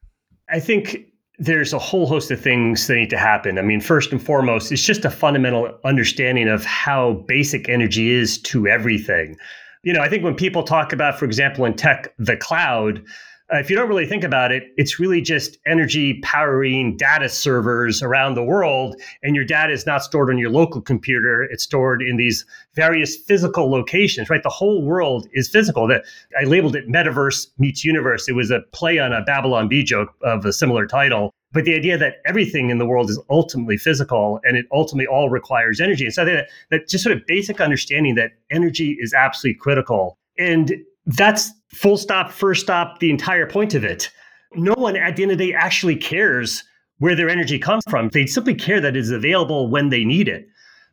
I 0.50 0.58
think 0.58 1.06
there's 1.38 1.74
a 1.74 1.78
whole 1.78 2.06
host 2.06 2.30
of 2.30 2.40
things 2.40 2.86
that 2.86 2.94
need 2.94 3.10
to 3.10 3.18
happen. 3.18 3.58
I 3.58 3.62
mean, 3.62 3.80
first 3.80 4.12
and 4.12 4.22
foremost, 4.22 4.72
it's 4.72 4.82
just 4.82 5.04
a 5.04 5.10
fundamental 5.10 5.78
understanding 5.84 6.48
of 6.48 6.64
how 6.64 7.24
basic 7.28 7.68
energy 7.68 8.10
is 8.10 8.40
to 8.42 8.66
everything. 8.66 9.36
You 9.82 9.92
know, 9.92 10.00
I 10.00 10.08
think 10.08 10.24
when 10.24 10.34
people 10.34 10.62
talk 10.62 10.92
about, 10.92 11.18
for 11.18 11.26
example, 11.26 11.66
in 11.66 11.74
tech, 11.74 12.14
the 12.18 12.36
cloud, 12.36 13.04
Uh, 13.52 13.58
if 13.58 13.68
you 13.68 13.76
don't 13.76 13.88
really 13.88 14.06
think 14.06 14.24
about 14.24 14.50
it, 14.50 14.72
it's 14.78 14.98
really 14.98 15.20
just 15.20 15.58
energy 15.66 16.20
powering 16.22 16.96
data 16.96 17.28
servers 17.28 18.02
around 18.02 18.34
the 18.34 18.42
world. 18.42 18.96
And 19.22 19.36
your 19.36 19.44
data 19.44 19.72
is 19.72 19.84
not 19.84 20.02
stored 20.02 20.30
on 20.30 20.38
your 20.38 20.48
local 20.48 20.80
computer, 20.80 21.42
it's 21.42 21.64
stored 21.64 22.00
in 22.00 22.16
these 22.16 22.46
various 22.74 23.16
physical 23.16 23.70
locations, 23.70 24.30
right? 24.30 24.42
The 24.42 24.48
whole 24.48 24.82
world 24.82 25.28
is 25.32 25.50
physical. 25.50 25.86
That 25.86 26.04
I 26.40 26.44
labeled 26.44 26.76
it 26.76 26.88
metaverse 26.88 27.48
meets 27.58 27.84
universe. 27.84 28.26
It 28.26 28.32
was 28.32 28.50
a 28.50 28.60
play 28.72 28.98
on 28.98 29.12
a 29.12 29.22
Babylon 29.22 29.68
Bee 29.68 29.82
joke 29.82 30.14
of 30.22 30.46
a 30.46 30.52
similar 30.52 30.86
title. 30.86 31.30
But 31.52 31.66
the 31.66 31.74
idea 31.74 31.98
that 31.98 32.14
everything 32.24 32.70
in 32.70 32.78
the 32.78 32.86
world 32.86 33.10
is 33.10 33.20
ultimately 33.28 33.76
physical 33.76 34.40
and 34.44 34.56
it 34.56 34.64
ultimately 34.72 35.06
all 35.06 35.28
requires 35.28 35.80
energy. 35.80 36.06
And 36.06 36.14
so 36.14 36.22
I 36.22 36.24
think 36.24 36.38
that, 36.38 36.48
that 36.70 36.88
just 36.88 37.04
sort 37.04 37.14
of 37.14 37.26
basic 37.26 37.60
understanding 37.60 38.14
that 38.14 38.30
energy 38.50 38.96
is 38.98 39.12
absolutely 39.12 39.58
critical. 39.58 40.16
And 40.38 40.72
that's 41.06 41.50
full 41.74 41.96
stop, 41.96 42.30
first 42.30 42.62
stop, 42.62 42.98
the 42.98 43.10
entire 43.10 43.46
point 43.46 43.74
of 43.74 43.84
it. 43.84 44.10
No 44.54 44.74
one 44.74 44.96
at 44.96 45.16
the 45.16 45.22
end 45.22 45.32
of 45.32 45.38
the 45.38 45.48
day 45.48 45.54
actually 45.54 45.96
cares 45.96 46.62
where 46.98 47.16
their 47.16 47.28
energy 47.28 47.58
comes 47.58 47.82
from. 47.88 48.08
They 48.10 48.26
simply 48.26 48.54
care 48.54 48.80
that 48.80 48.96
it 48.96 49.00
is 49.00 49.10
available 49.10 49.68
when 49.68 49.88
they 49.88 50.04
need 50.04 50.28
it. 50.28 50.46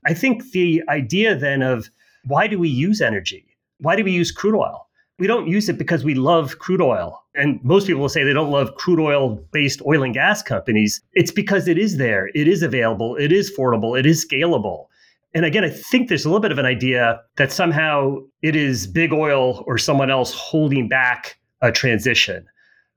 I 0.06 0.14
think 0.14 0.52
the 0.52 0.82
idea 0.90 1.36
then 1.36 1.62
of 1.62 1.90
why 2.26 2.48
do 2.48 2.58
we 2.58 2.70
use 2.70 3.02
energy? 3.02 3.46
Why 3.80 3.96
do 3.96 4.04
we 4.04 4.12
use 4.12 4.32
crude 4.32 4.56
oil? 4.56 4.88
We 5.20 5.28
don't 5.28 5.48
use 5.48 5.68
it 5.68 5.78
because 5.78 6.04
we 6.04 6.16
love 6.16 6.60
crude 6.60 6.82
oil. 6.82 7.22
And 7.36 7.64
most 7.64 7.88
people 7.88 8.02
will 8.02 8.10
say 8.10 8.24
they 8.24 8.34
don't 8.34 8.52
love 8.52 8.76
crude 8.76 9.00
oil 9.00 9.36
based 9.52 9.82
oil 9.86 10.04
and 10.04 10.14
gas 10.14 10.42
companies. 10.42 11.02
It's 11.14 11.32
because 11.32 11.68
it 11.68 11.78
is 11.78 11.98
there, 11.98 12.30
it 12.34 12.48
is 12.48 12.64
available, 12.64 13.16
it 13.18 13.32
is 13.32 13.52
affordable, 13.52 14.00
it 14.00 14.06
is 14.06 14.26
scalable. 14.26 14.86
And 15.34 15.46
again, 15.46 15.64
I 15.64 15.70
think 15.70 16.10
there's 16.10 16.26
a 16.26 16.30
little 16.30 16.42
bit 16.42 16.52
of 16.52 16.58
an 16.58 16.66
idea 16.66 17.22
that 17.38 17.52
somehow 17.52 18.18
it 18.42 18.56
is 18.56 18.88
big 18.88 19.14
oil 19.14 19.64
or 19.68 19.78
someone 19.78 20.10
else 20.10 20.34
holding 20.34 20.88
back 20.88 21.38
a 21.62 21.72
transition. 21.72 22.46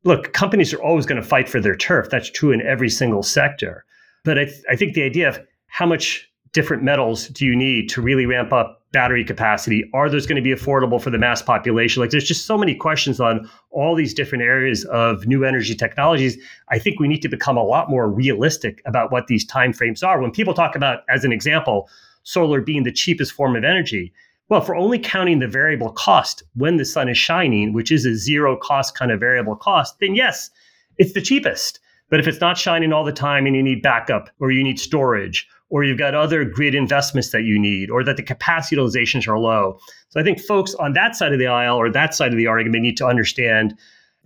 Look, 0.05 0.33
companies 0.33 0.73
are 0.73 0.83
always 0.83 1.07
going 1.07 1.21
to 1.21 1.27
fight 1.27 1.49
for 1.49 1.61
their 1.61 1.77
turf. 1.77 2.09
That's 2.11 2.31
true 2.31 2.51
in 2.51 2.62
every 2.62 2.88
single 2.88 3.23
sector. 3.23 3.85
But 4.25 4.38
I, 4.38 4.45
th- 4.47 4.62
I 4.71 4.77
think 4.77 4.95
the 4.95 5.03
idea 5.03 5.29
of 5.29 5.40
how 5.66 5.87
much 5.87 6.29
different 6.53 6.83
metals 6.83 7.29
do 7.29 7.47
you 7.47 7.57
need 7.57 7.88
to 7.90 8.03
really 8.03 8.27
ramp 8.27 8.53
up 8.53 8.83
battery 8.92 9.25
capacity? 9.25 9.88
Are 9.95 10.11
those 10.11 10.27
going 10.27 10.37
to 10.37 10.42
be 10.42 10.55
affordable 10.55 11.01
for 11.01 11.11
the 11.11 11.18
mass 11.18 11.40
population? 11.40 12.01
Like 12.01 12.11
there's 12.11 12.27
just 12.27 12.47
so 12.47 12.59
many 12.59 12.75
questions 12.75 13.21
on 13.21 13.49
all 13.71 13.95
these 13.95 14.12
different 14.12 14.45
areas 14.45 14.85
of 14.87 15.27
new 15.27 15.45
energy 15.45 15.75
technologies. 15.75 16.37
I 16.68 16.79
think 16.79 17.01
we 17.01 17.09
need 17.09 17.23
to 17.23 17.29
become 17.29 17.57
a 17.57 17.64
lot 17.64 17.88
more 17.88 18.09
realistic 18.09 18.83
about 18.85 19.11
what 19.11 19.29
these 19.29 19.47
timeframes 19.47 20.07
are. 20.07 20.21
When 20.21 20.31
people 20.31 20.53
talk 20.53 20.77
about, 20.77 21.01
as 21.09 21.25
an 21.25 21.33
example, 21.33 21.88
solar 22.23 22.61
being 22.61 22.83
the 22.83 22.93
cheapest 22.93 23.33
form 23.33 23.57
of 23.57 23.65
energy. 23.65 24.13
Well, 24.49 24.61
if 24.61 24.69
we're 24.69 24.77
only 24.77 24.99
counting 24.99 25.39
the 25.39 25.49
variable 25.49 25.93
cost 25.93 26.43
when 26.55 26.77
the 26.77 26.85
sun 26.85 27.09
is 27.09 27.17
shining, 27.17 27.73
which 27.73 27.91
is 27.91 28.05
a 28.05 28.15
zero 28.15 28.57
cost 28.57 28.97
kind 28.97 29.11
of 29.11 29.21
variable 29.21 29.57
cost, 29.57 29.99
then 30.01 30.15
yes, 30.15 30.51
it's 30.99 31.15
the 31.15 31.23
cheapest. 31.23 31.81
But 32.11 32.21
if 32.21 32.29
it's 32.29 32.41
not 32.41 32.59
shining 32.59 32.93
all 32.93 33.05
the 33.05 33.13
time 33.13 33.47
and 33.47 33.57
you 33.57 33.63
need 33.63 33.81
backup 33.81 34.29
or 34.39 34.51
you 34.51 34.63
need 34.63 34.79
storage 34.79 35.49
or 35.71 35.83
you've 35.83 35.99
got 35.99 36.15
other 36.15 36.45
grid 36.45 36.75
investments 36.75 37.31
that 37.31 37.45
you 37.45 37.59
need 37.59 37.89
or 37.89 38.05
that 38.05 38.19
the 38.19 38.23
capacity 38.23 38.77
utilizations 38.77 39.27
are 39.27 39.39
low. 39.39 39.79
So 40.11 40.21
I 40.21 40.23
think 40.23 40.39
folks 40.39 40.75
on 40.75 40.93
that 40.93 41.17
side 41.17 41.33
of 41.33 41.39
the 41.39 41.47
aisle 41.47 41.79
or 41.79 41.91
that 41.91 42.15
side 42.15 42.31
of 42.31 42.37
the 42.37 42.47
argument 42.47 42.83
need 42.83 42.99
to 42.99 43.07
understand 43.07 43.75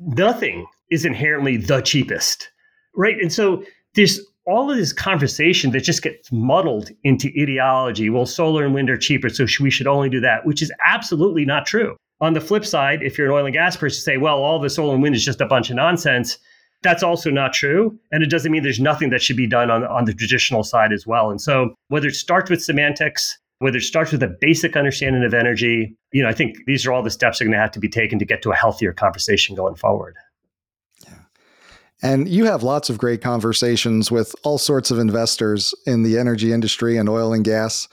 nothing 0.00 0.66
is 0.90 1.04
inherently 1.04 1.56
the 1.56 1.80
cheapest. 1.80 2.50
Right. 2.96 3.16
And 3.20 3.32
so 3.32 3.62
there's 3.94 4.18
all 4.46 4.70
of 4.70 4.76
this 4.76 4.92
conversation 4.92 5.72
that 5.72 5.80
just 5.80 6.02
gets 6.02 6.30
muddled 6.30 6.90
into 7.04 7.32
ideology. 7.38 8.10
Well, 8.10 8.26
solar 8.26 8.64
and 8.64 8.74
wind 8.74 8.88
are 8.88 8.96
cheaper, 8.96 9.28
so 9.28 9.46
we 9.60 9.70
should 9.70 9.86
only 9.86 10.08
do 10.08 10.20
that, 10.20 10.46
which 10.46 10.62
is 10.62 10.72
absolutely 10.84 11.44
not 11.44 11.66
true. 11.66 11.96
On 12.20 12.32
the 12.32 12.40
flip 12.40 12.64
side, 12.64 13.02
if 13.02 13.18
you're 13.18 13.26
an 13.26 13.32
oil 13.32 13.44
and 13.44 13.52
gas 13.52 13.76
person, 13.76 14.00
say, 14.00 14.16
well, 14.16 14.38
all 14.38 14.58
the 14.58 14.70
solar 14.70 14.94
and 14.94 15.02
wind 15.02 15.14
is 15.14 15.24
just 15.24 15.40
a 15.40 15.46
bunch 15.46 15.68
of 15.68 15.76
nonsense. 15.76 16.38
That's 16.82 17.02
also 17.02 17.30
not 17.30 17.52
true. 17.52 17.98
And 18.12 18.22
it 18.22 18.30
doesn't 18.30 18.52
mean 18.52 18.62
there's 18.62 18.80
nothing 18.80 19.10
that 19.10 19.22
should 19.22 19.36
be 19.36 19.46
done 19.46 19.70
on, 19.70 19.84
on 19.84 20.04
the 20.04 20.14
traditional 20.14 20.62
side 20.62 20.92
as 20.92 21.06
well. 21.06 21.30
And 21.30 21.40
so, 21.40 21.74
whether 21.88 22.06
it 22.06 22.14
starts 22.14 22.48
with 22.48 22.62
semantics, 22.62 23.36
whether 23.58 23.78
it 23.78 23.82
starts 23.82 24.12
with 24.12 24.22
a 24.22 24.34
basic 24.40 24.76
understanding 24.76 25.24
of 25.24 25.34
energy, 25.34 25.96
you 26.12 26.22
know, 26.22 26.28
I 26.28 26.32
think 26.32 26.56
these 26.66 26.86
are 26.86 26.92
all 26.92 27.02
the 27.02 27.10
steps 27.10 27.38
that 27.38 27.44
are 27.44 27.46
going 27.46 27.56
to 27.56 27.60
have 27.60 27.70
to 27.72 27.80
be 27.80 27.88
taken 27.88 28.18
to 28.18 28.24
get 28.24 28.42
to 28.42 28.50
a 28.50 28.54
healthier 28.54 28.92
conversation 28.92 29.56
going 29.56 29.74
forward. 29.74 30.14
And 32.02 32.28
you 32.28 32.44
have 32.44 32.62
lots 32.62 32.90
of 32.90 32.98
great 32.98 33.22
conversations 33.22 34.10
with 34.10 34.34
all 34.44 34.58
sorts 34.58 34.90
of 34.90 34.98
investors 34.98 35.74
in 35.86 36.02
the 36.02 36.18
energy 36.18 36.52
industry 36.52 36.96
and 36.98 37.08
oil 37.08 37.32
and 37.32 37.44
gas. 37.44 37.88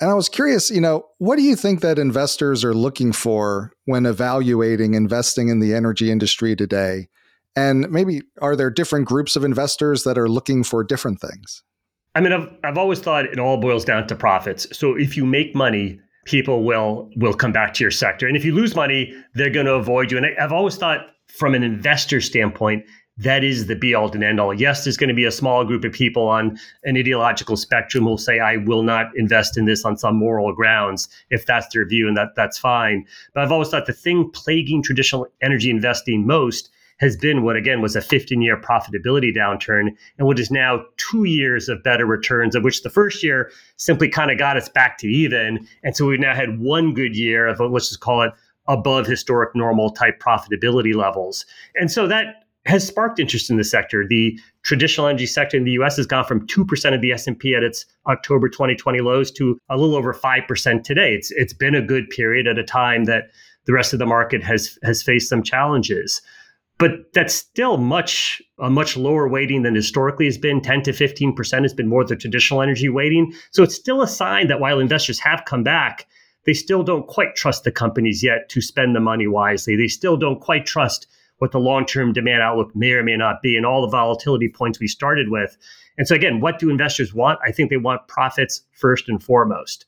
And 0.00 0.10
I 0.10 0.14
was 0.14 0.28
curious, 0.28 0.70
you 0.70 0.80
know, 0.80 1.04
what 1.18 1.36
do 1.36 1.42
you 1.42 1.54
think 1.54 1.80
that 1.80 1.98
investors 1.98 2.64
are 2.64 2.74
looking 2.74 3.12
for 3.12 3.72
when 3.84 4.06
evaluating 4.06 4.94
investing 4.94 5.48
in 5.48 5.60
the 5.60 5.74
energy 5.74 6.10
industry 6.10 6.56
today? 6.56 7.08
And 7.54 7.90
maybe 7.90 8.22
are 8.40 8.56
there 8.56 8.70
different 8.70 9.06
groups 9.06 9.36
of 9.36 9.44
investors 9.44 10.04
that 10.04 10.16
are 10.16 10.28
looking 10.28 10.64
for 10.64 10.82
different 10.82 11.20
things? 11.20 11.62
I 12.14 12.20
mean, 12.20 12.32
I've, 12.32 12.50
I've 12.64 12.78
always 12.78 13.00
thought 13.00 13.26
it 13.26 13.38
all 13.38 13.58
boils 13.58 13.84
down 13.84 14.06
to 14.08 14.14
profits. 14.14 14.66
So 14.76 14.96
if 14.96 15.16
you 15.16 15.26
make 15.26 15.54
money, 15.54 16.00
people 16.24 16.64
will 16.64 17.10
will 17.16 17.34
come 17.34 17.52
back 17.52 17.74
to 17.74 17.84
your 17.84 17.90
sector. 17.90 18.26
And 18.26 18.36
if 18.36 18.44
you 18.44 18.54
lose 18.54 18.74
money, 18.74 19.14
they're 19.34 19.50
going 19.50 19.66
to 19.66 19.74
avoid 19.74 20.10
you. 20.10 20.16
And 20.16 20.26
I, 20.26 20.42
I've 20.42 20.52
always 20.52 20.76
thought 20.76 21.06
from 21.28 21.54
an 21.54 21.62
investor 21.62 22.20
standpoint, 22.20 22.84
that 23.18 23.44
is 23.44 23.66
the 23.66 23.76
be 23.76 23.94
all 23.94 24.10
and 24.10 24.24
end 24.24 24.40
all. 24.40 24.54
Yes, 24.54 24.84
there's 24.84 24.96
going 24.96 25.08
to 25.08 25.14
be 25.14 25.24
a 25.24 25.30
small 25.30 25.64
group 25.64 25.84
of 25.84 25.92
people 25.92 26.28
on 26.28 26.58
an 26.84 26.96
ideological 26.96 27.56
spectrum 27.56 28.04
who 28.04 28.10
will 28.10 28.18
say, 28.18 28.40
I 28.40 28.56
will 28.56 28.82
not 28.82 29.06
invest 29.16 29.58
in 29.58 29.66
this 29.66 29.84
on 29.84 29.98
some 29.98 30.16
moral 30.16 30.52
grounds, 30.54 31.08
if 31.30 31.44
that's 31.44 31.72
their 31.72 31.86
view, 31.86 32.08
and 32.08 32.16
that 32.16 32.34
that's 32.36 32.58
fine. 32.58 33.06
But 33.34 33.44
I've 33.44 33.52
always 33.52 33.68
thought 33.68 33.86
the 33.86 33.92
thing 33.92 34.30
plaguing 34.30 34.82
traditional 34.82 35.26
energy 35.42 35.70
investing 35.70 36.26
most 36.26 36.70
has 37.00 37.16
been 37.16 37.42
what 37.42 37.56
again 37.56 37.82
was 37.82 37.96
a 37.96 38.00
15 38.00 38.40
year 38.40 38.58
profitability 38.58 39.34
downturn 39.34 39.88
and 40.18 40.26
what 40.26 40.38
is 40.38 40.50
now 40.50 40.84
two 40.96 41.24
years 41.24 41.68
of 41.68 41.82
better 41.82 42.06
returns, 42.06 42.54
of 42.54 42.62
which 42.62 42.82
the 42.82 42.90
first 42.90 43.22
year 43.22 43.50
simply 43.76 44.08
kind 44.08 44.30
of 44.30 44.38
got 44.38 44.56
us 44.56 44.68
back 44.68 44.98
to 44.98 45.08
even. 45.08 45.66
And 45.82 45.96
so 45.96 46.06
we've 46.06 46.20
now 46.20 46.34
had 46.34 46.60
one 46.60 46.94
good 46.94 47.16
year 47.16 47.46
of 47.46 47.60
let's 47.60 47.88
just 47.88 48.00
call 48.00 48.22
it 48.22 48.32
above 48.68 49.06
historic 49.06 49.54
normal 49.56 49.90
type 49.90 50.20
profitability 50.20 50.94
levels. 50.94 51.44
And 51.74 51.90
so 51.90 52.06
that 52.06 52.41
has 52.64 52.86
sparked 52.86 53.18
interest 53.18 53.50
in 53.50 53.56
the 53.56 53.64
sector. 53.64 54.06
The 54.06 54.38
traditional 54.62 55.08
energy 55.08 55.26
sector 55.26 55.56
in 55.56 55.64
the 55.64 55.72
US 55.72 55.96
has 55.96 56.06
gone 56.06 56.24
from 56.24 56.46
2% 56.46 56.94
of 56.94 57.00
the 57.00 57.12
S&P 57.12 57.54
at 57.54 57.62
its 57.62 57.84
October 58.06 58.48
2020 58.48 59.00
lows 59.00 59.30
to 59.32 59.58
a 59.68 59.76
little 59.76 59.96
over 59.96 60.14
5% 60.14 60.84
today. 60.84 61.14
It's 61.14 61.30
it's 61.32 61.52
been 61.52 61.74
a 61.74 61.82
good 61.82 62.08
period 62.10 62.46
at 62.46 62.58
a 62.58 62.64
time 62.64 63.04
that 63.04 63.30
the 63.64 63.72
rest 63.72 63.92
of 63.92 63.98
the 63.98 64.06
market 64.06 64.42
has 64.42 64.78
has 64.82 65.02
faced 65.02 65.28
some 65.28 65.42
challenges. 65.42 66.22
But 66.78 67.12
that's 67.12 67.34
still 67.34 67.76
much 67.76 68.42
a 68.58 68.70
much 68.70 68.96
lower 68.96 69.28
weighting 69.28 69.62
than 69.62 69.74
historically 69.74 70.24
has 70.26 70.38
been. 70.38 70.60
10 70.60 70.82
to 70.82 70.92
15% 70.92 71.62
has 71.62 71.74
been 71.74 71.88
more 71.88 72.04
the 72.04 72.16
traditional 72.16 72.62
energy 72.62 72.88
weighting. 72.88 73.32
So 73.50 73.62
it's 73.62 73.74
still 73.74 74.02
a 74.02 74.08
sign 74.08 74.48
that 74.48 74.60
while 74.60 74.80
investors 74.80 75.18
have 75.20 75.44
come 75.44 75.62
back, 75.62 76.06
they 76.44 76.54
still 76.54 76.82
don't 76.82 77.06
quite 77.06 77.36
trust 77.36 77.64
the 77.64 77.70
companies 77.70 78.22
yet 78.22 78.48
to 78.48 78.60
spend 78.60 78.96
the 78.96 79.00
money 79.00 79.26
wisely. 79.26 79.76
They 79.76 79.86
still 79.86 80.16
don't 80.16 80.40
quite 80.40 80.66
trust 80.66 81.06
what 81.42 81.50
the 81.50 81.58
long 81.58 81.84
term 81.84 82.12
demand 82.12 82.40
outlook 82.40 82.70
may 82.76 82.92
or 82.92 83.02
may 83.02 83.16
not 83.16 83.42
be, 83.42 83.56
and 83.56 83.66
all 83.66 83.82
the 83.82 83.88
volatility 83.88 84.48
points 84.48 84.78
we 84.78 84.86
started 84.86 85.28
with. 85.28 85.58
And 85.98 86.06
so, 86.06 86.14
again, 86.14 86.38
what 86.38 86.60
do 86.60 86.70
investors 86.70 87.12
want? 87.12 87.40
I 87.44 87.50
think 87.50 87.68
they 87.68 87.78
want 87.78 88.06
profits 88.06 88.62
first 88.70 89.08
and 89.08 89.20
foremost. 89.20 89.84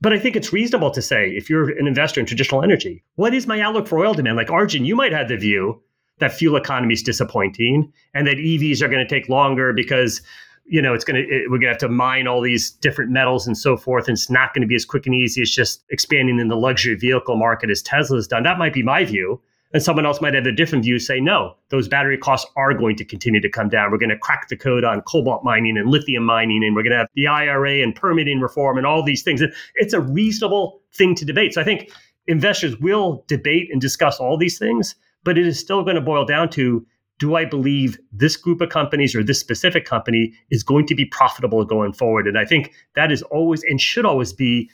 But 0.00 0.12
I 0.12 0.18
think 0.18 0.34
it's 0.34 0.52
reasonable 0.52 0.90
to 0.90 1.00
say, 1.00 1.30
if 1.30 1.48
you're 1.48 1.70
an 1.78 1.86
investor 1.86 2.18
in 2.18 2.26
traditional 2.26 2.64
energy, 2.64 3.04
what 3.14 3.34
is 3.34 3.46
my 3.46 3.60
outlook 3.60 3.86
for 3.86 4.04
oil 4.04 4.14
demand? 4.14 4.36
Like 4.36 4.50
Arjun, 4.50 4.84
you 4.84 4.96
might 4.96 5.12
have 5.12 5.28
the 5.28 5.36
view 5.36 5.80
that 6.18 6.32
fuel 6.32 6.56
economy 6.56 6.94
is 6.94 7.04
disappointing 7.04 7.92
and 8.12 8.26
that 8.26 8.38
EVs 8.38 8.82
are 8.82 8.88
going 8.88 9.06
to 9.06 9.08
take 9.08 9.28
longer 9.28 9.72
because 9.72 10.20
you 10.64 10.82
know 10.82 10.92
it's 10.92 11.04
going 11.04 11.22
to 11.22 11.28
it, 11.32 11.42
we're 11.44 11.58
going 11.58 11.68
to 11.68 11.68
have 11.68 11.78
to 11.78 11.88
mine 11.88 12.26
all 12.26 12.40
these 12.40 12.72
different 12.72 13.12
metals 13.12 13.46
and 13.46 13.56
so 13.56 13.76
forth 13.76 14.08
and 14.08 14.16
it's 14.16 14.28
not 14.28 14.52
going 14.52 14.62
to 14.62 14.66
be 14.66 14.74
as 14.74 14.84
quick 14.84 15.06
and 15.06 15.14
easy 15.14 15.40
as 15.40 15.50
just 15.52 15.84
expanding 15.90 16.40
in 16.40 16.48
the 16.48 16.56
luxury 16.56 16.96
vehicle 16.96 17.36
market 17.36 17.70
as 17.70 17.80
tesla's 17.80 18.26
done 18.26 18.42
that 18.42 18.58
might 18.58 18.74
be 18.74 18.82
my 18.82 19.04
view 19.04 19.40
And 19.76 19.82
someone 19.82 20.06
else 20.06 20.22
might 20.22 20.32
have 20.32 20.46
a 20.46 20.52
different 20.52 20.84
view, 20.84 20.98
say, 20.98 21.20
no, 21.20 21.54
those 21.68 21.86
battery 21.86 22.16
costs 22.16 22.50
are 22.56 22.72
going 22.72 22.96
to 22.96 23.04
continue 23.04 23.42
to 23.42 23.50
come 23.50 23.68
down. 23.68 23.92
We're 23.92 23.98
going 23.98 24.08
to 24.08 24.16
crack 24.16 24.48
the 24.48 24.56
code 24.56 24.84
on 24.84 25.02
cobalt 25.02 25.44
mining 25.44 25.76
and 25.76 25.90
lithium 25.90 26.24
mining, 26.24 26.64
and 26.64 26.74
we're 26.74 26.82
going 26.82 26.92
to 26.92 26.96
have 26.96 27.08
the 27.14 27.26
IRA 27.26 27.82
and 27.82 27.94
permitting 27.94 28.40
reform 28.40 28.78
and 28.78 28.86
all 28.86 29.02
these 29.02 29.22
things. 29.22 29.42
It's 29.74 29.92
a 29.92 30.00
reasonable 30.00 30.80
thing 30.94 31.14
to 31.16 31.26
debate. 31.26 31.52
So 31.52 31.60
I 31.60 31.64
think 31.64 31.90
investors 32.26 32.74
will 32.78 33.22
debate 33.28 33.68
and 33.70 33.78
discuss 33.78 34.18
all 34.18 34.38
these 34.38 34.58
things, 34.58 34.94
but 35.24 35.36
it 35.36 35.46
is 35.46 35.60
still 35.60 35.82
going 35.82 35.96
to 35.96 36.00
boil 36.00 36.24
down 36.24 36.48
to 36.52 36.86
do 37.18 37.36
I 37.36 37.44
believe 37.44 37.98
this 38.10 38.34
group 38.34 38.62
of 38.62 38.70
companies 38.70 39.14
or 39.14 39.22
this 39.22 39.40
specific 39.40 39.84
company 39.84 40.32
is 40.48 40.62
going 40.62 40.86
to 40.86 40.94
be 40.94 41.04
profitable 41.04 41.66
going 41.66 41.92
forward? 41.92 42.26
And 42.26 42.38
I 42.38 42.46
think 42.46 42.72
that 42.94 43.12
is 43.12 43.20
always 43.24 43.62
and 43.64 43.78
should 43.78 44.06
always 44.06 44.32
be 44.32 44.70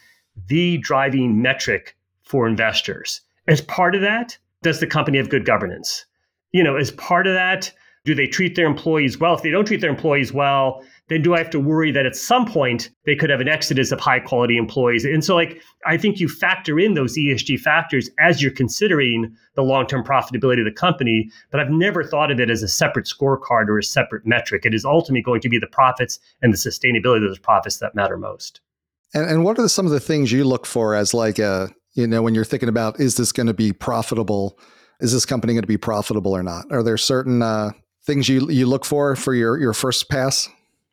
the 0.46 0.78
driving 0.78 1.42
metric 1.42 1.96
for 2.22 2.46
investors. 2.46 3.20
As 3.48 3.60
part 3.60 3.96
of 3.96 4.00
that, 4.02 4.38
does 4.62 4.80
the 4.80 4.86
company 4.86 5.18
have 5.18 5.28
good 5.28 5.44
governance? 5.44 6.06
You 6.52 6.62
know, 6.62 6.76
as 6.76 6.90
part 6.92 7.26
of 7.26 7.34
that, 7.34 7.72
do 8.04 8.14
they 8.14 8.26
treat 8.26 8.56
their 8.56 8.66
employees 8.66 9.18
well? 9.18 9.34
If 9.34 9.42
they 9.42 9.50
don't 9.50 9.64
treat 9.64 9.80
their 9.80 9.90
employees 9.90 10.32
well, 10.32 10.82
then 11.08 11.22
do 11.22 11.34
I 11.34 11.38
have 11.38 11.50
to 11.50 11.60
worry 11.60 11.92
that 11.92 12.04
at 12.04 12.16
some 12.16 12.46
point 12.46 12.90
they 13.06 13.14
could 13.14 13.30
have 13.30 13.40
an 13.40 13.48
exodus 13.48 13.92
of 13.92 14.00
high 14.00 14.18
quality 14.18 14.56
employees? 14.56 15.04
And 15.04 15.24
so, 15.24 15.36
like, 15.36 15.62
I 15.86 15.96
think 15.96 16.18
you 16.18 16.28
factor 16.28 16.80
in 16.80 16.94
those 16.94 17.16
ESG 17.16 17.60
factors 17.60 18.10
as 18.18 18.42
you're 18.42 18.52
considering 18.52 19.34
the 19.54 19.62
long 19.62 19.86
term 19.86 20.02
profitability 20.02 20.58
of 20.58 20.64
the 20.64 20.72
company. 20.72 21.30
But 21.52 21.60
I've 21.60 21.70
never 21.70 22.02
thought 22.02 22.32
of 22.32 22.40
it 22.40 22.50
as 22.50 22.62
a 22.62 22.68
separate 22.68 23.06
scorecard 23.06 23.68
or 23.68 23.78
a 23.78 23.84
separate 23.84 24.26
metric. 24.26 24.66
It 24.66 24.74
is 24.74 24.84
ultimately 24.84 25.22
going 25.22 25.40
to 25.42 25.48
be 25.48 25.58
the 25.58 25.68
profits 25.68 26.18
and 26.40 26.52
the 26.52 26.58
sustainability 26.58 27.24
of 27.24 27.30
those 27.30 27.38
profits 27.38 27.76
that 27.78 27.94
matter 27.94 28.16
most. 28.16 28.60
And, 29.14 29.30
and 29.30 29.44
what 29.44 29.58
are 29.58 29.68
some 29.68 29.86
of 29.86 29.92
the 29.92 30.00
things 30.00 30.32
you 30.32 30.44
look 30.44 30.66
for 30.66 30.94
as 30.94 31.14
like 31.14 31.38
a, 31.38 31.70
you 31.94 32.06
know, 32.06 32.22
when 32.22 32.34
you're 32.34 32.44
thinking 32.44 32.68
about 32.68 33.00
is 33.00 33.16
this 33.16 33.32
going 33.32 33.46
to 33.46 33.54
be 33.54 33.72
profitable? 33.72 34.58
Is 35.00 35.12
this 35.12 35.26
company 35.26 35.52
going 35.52 35.62
to 35.62 35.68
be 35.68 35.76
profitable 35.76 36.34
or 36.34 36.42
not? 36.42 36.64
Are 36.70 36.82
there 36.82 36.96
certain 36.96 37.42
uh, 37.42 37.70
things 38.04 38.28
you 38.28 38.48
you 38.50 38.66
look 38.66 38.84
for 38.84 39.16
for 39.16 39.34
your 39.34 39.58
your 39.58 39.72
first 39.72 40.08
pass? 40.08 40.48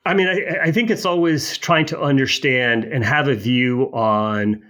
I 0.06 0.14
mean, 0.14 0.28
I, 0.28 0.64
I 0.64 0.72
think 0.72 0.90
it's 0.90 1.06
always 1.06 1.58
trying 1.58 1.86
to 1.88 2.00
understand 2.00 2.86
and 2.86 3.04
have 3.04 3.28
a 3.28 3.36
view 3.36 3.92
on 3.94 4.64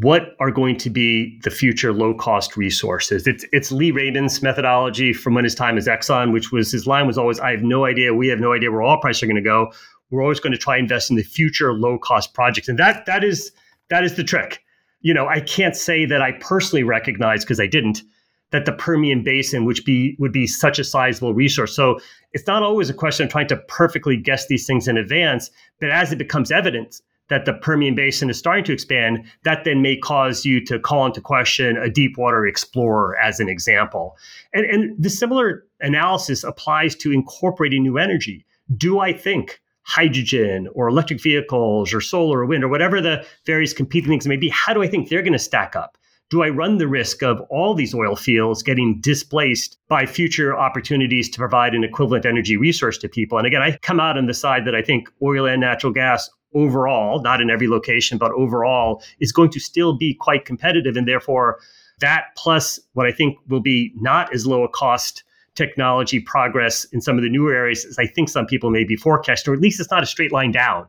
what 0.00 0.36
are 0.40 0.50
going 0.50 0.76
to 0.76 0.90
be 0.90 1.40
the 1.42 1.50
future 1.50 1.92
low 1.92 2.14
cost 2.14 2.56
resources. 2.56 3.26
It's 3.26 3.44
it's 3.52 3.72
Lee 3.72 3.90
Raymond's 3.90 4.42
methodology 4.42 5.12
from 5.12 5.34
when 5.34 5.44
his 5.44 5.54
time 5.54 5.78
as 5.78 5.86
Exxon, 5.86 6.32
which 6.32 6.52
was 6.52 6.70
his 6.70 6.86
line 6.86 7.06
was 7.06 7.16
always, 7.16 7.40
I 7.40 7.50
have 7.52 7.62
no 7.62 7.86
idea, 7.86 8.14
we 8.14 8.28
have 8.28 8.40
no 8.40 8.52
idea 8.52 8.70
where 8.70 8.82
oil 8.82 8.98
prices 8.98 9.22
are 9.22 9.26
going 9.26 9.36
to 9.36 9.42
go. 9.42 9.72
We're 10.10 10.22
always 10.22 10.38
going 10.38 10.52
to 10.52 10.58
try 10.58 10.76
invest 10.76 11.10
in 11.10 11.16
the 11.16 11.22
future 11.22 11.72
low 11.72 11.98
cost 11.98 12.34
projects. 12.34 12.68
And 12.68 12.78
that 12.78 13.06
that 13.06 13.24
is 13.24 13.52
that 13.88 14.04
is 14.04 14.16
the 14.16 14.24
trick. 14.24 14.62
You 15.00 15.14
know, 15.14 15.26
I 15.26 15.40
can't 15.40 15.76
say 15.76 16.04
that 16.06 16.22
I 16.22 16.32
personally 16.32 16.82
recognize 16.82 17.44
because 17.44 17.60
I 17.60 17.66
didn't 17.66 18.02
that 18.50 18.64
the 18.64 18.72
Permian 18.72 19.22
Basin 19.22 19.64
which 19.64 19.84
be 19.84 20.16
would 20.18 20.32
be 20.32 20.46
such 20.46 20.78
a 20.78 20.84
sizable 20.84 21.34
resource. 21.34 21.74
So 21.74 21.98
it's 22.32 22.46
not 22.46 22.62
always 22.62 22.88
a 22.88 22.94
question 22.94 23.26
of 23.26 23.32
trying 23.32 23.48
to 23.48 23.56
perfectly 23.56 24.16
guess 24.16 24.46
these 24.46 24.66
things 24.66 24.86
in 24.88 24.96
advance, 24.96 25.50
but 25.80 25.90
as 25.90 26.12
it 26.12 26.18
becomes 26.18 26.50
evident 26.50 27.00
that 27.28 27.44
the 27.44 27.54
Permian 27.54 27.96
Basin 27.96 28.30
is 28.30 28.38
starting 28.38 28.64
to 28.64 28.72
expand, 28.72 29.24
that 29.42 29.64
then 29.64 29.82
may 29.82 29.96
cause 29.96 30.44
you 30.44 30.64
to 30.64 30.78
call 30.78 31.06
into 31.06 31.20
question 31.20 31.76
a 31.76 31.90
deep 31.90 32.16
water 32.16 32.46
explorer 32.46 33.18
as 33.18 33.40
an 33.40 33.48
example. 33.48 34.16
And, 34.54 34.64
and 34.66 35.02
the 35.02 35.10
similar 35.10 35.64
analysis 35.80 36.44
applies 36.44 36.94
to 36.96 37.12
incorporating 37.12 37.82
new 37.82 37.98
energy. 37.98 38.46
Do 38.76 39.00
I 39.00 39.12
think 39.12 39.60
hydrogen 39.86 40.68
or 40.74 40.88
electric 40.88 41.22
vehicles 41.22 41.94
or 41.94 42.00
solar 42.00 42.40
or 42.40 42.46
wind 42.46 42.64
or 42.64 42.68
whatever 42.68 43.00
the 43.00 43.24
various 43.46 43.72
competing 43.72 44.10
things 44.10 44.26
may 44.26 44.36
be, 44.36 44.48
how 44.48 44.74
do 44.74 44.82
I 44.82 44.88
think 44.88 45.08
they're 45.08 45.22
going 45.22 45.32
to 45.32 45.38
stack 45.38 45.74
up? 45.74 45.96
do 46.28 46.42
I 46.42 46.48
run 46.48 46.78
the 46.78 46.88
risk 46.88 47.22
of 47.22 47.40
all 47.50 47.74
these 47.74 47.94
oil 47.94 48.16
fields 48.16 48.62
getting 48.62 49.00
displaced 49.00 49.78
by 49.88 50.06
future 50.06 50.56
opportunities 50.56 51.30
to 51.30 51.38
provide 51.38 51.74
an 51.74 51.84
equivalent 51.84 52.26
energy 52.26 52.56
resource 52.56 52.98
to 52.98 53.08
people? 53.08 53.38
And 53.38 53.46
again, 53.46 53.62
I 53.62 53.76
come 53.78 54.00
out 54.00 54.18
on 54.18 54.26
the 54.26 54.34
side 54.34 54.64
that 54.64 54.74
I 54.74 54.82
think 54.82 55.08
oil 55.22 55.46
and 55.46 55.60
natural 55.60 55.92
gas 55.92 56.28
overall, 56.54 57.20
not 57.22 57.40
in 57.40 57.50
every 57.50 57.68
location, 57.68 58.18
but 58.18 58.32
overall, 58.32 59.02
is 59.20 59.30
going 59.30 59.50
to 59.50 59.60
still 59.60 59.96
be 59.96 60.14
quite 60.14 60.44
competitive. 60.44 60.96
And 60.96 61.06
therefore, 61.06 61.60
that 62.00 62.26
plus 62.36 62.80
what 62.94 63.06
I 63.06 63.12
think 63.12 63.38
will 63.48 63.60
be 63.60 63.92
not 63.94 64.34
as 64.34 64.46
low 64.46 64.64
a 64.64 64.68
cost 64.68 65.22
technology 65.56 66.20
progress 66.20 66.84
in 66.92 67.00
some 67.00 67.16
of 67.16 67.24
the 67.24 67.30
newer 67.30 67.52
areas 67.52 67.84
as 67.84 67.98
I 67.98 68.06
think 68.06 68.28
some 68.28 68.46
people 68.46 68.70
may 68.70 68.84
be 68.84 68.96
forecasting, 68.96 69.52
or 69.52 69.54
at 69.54 69.60
least 69.60 69.80
it's 69.80 69.90
not 69.90 70.02
a 70.02 70.06
straight 70.06 70.32
line 70.32 70.52
down. 70.52 70.86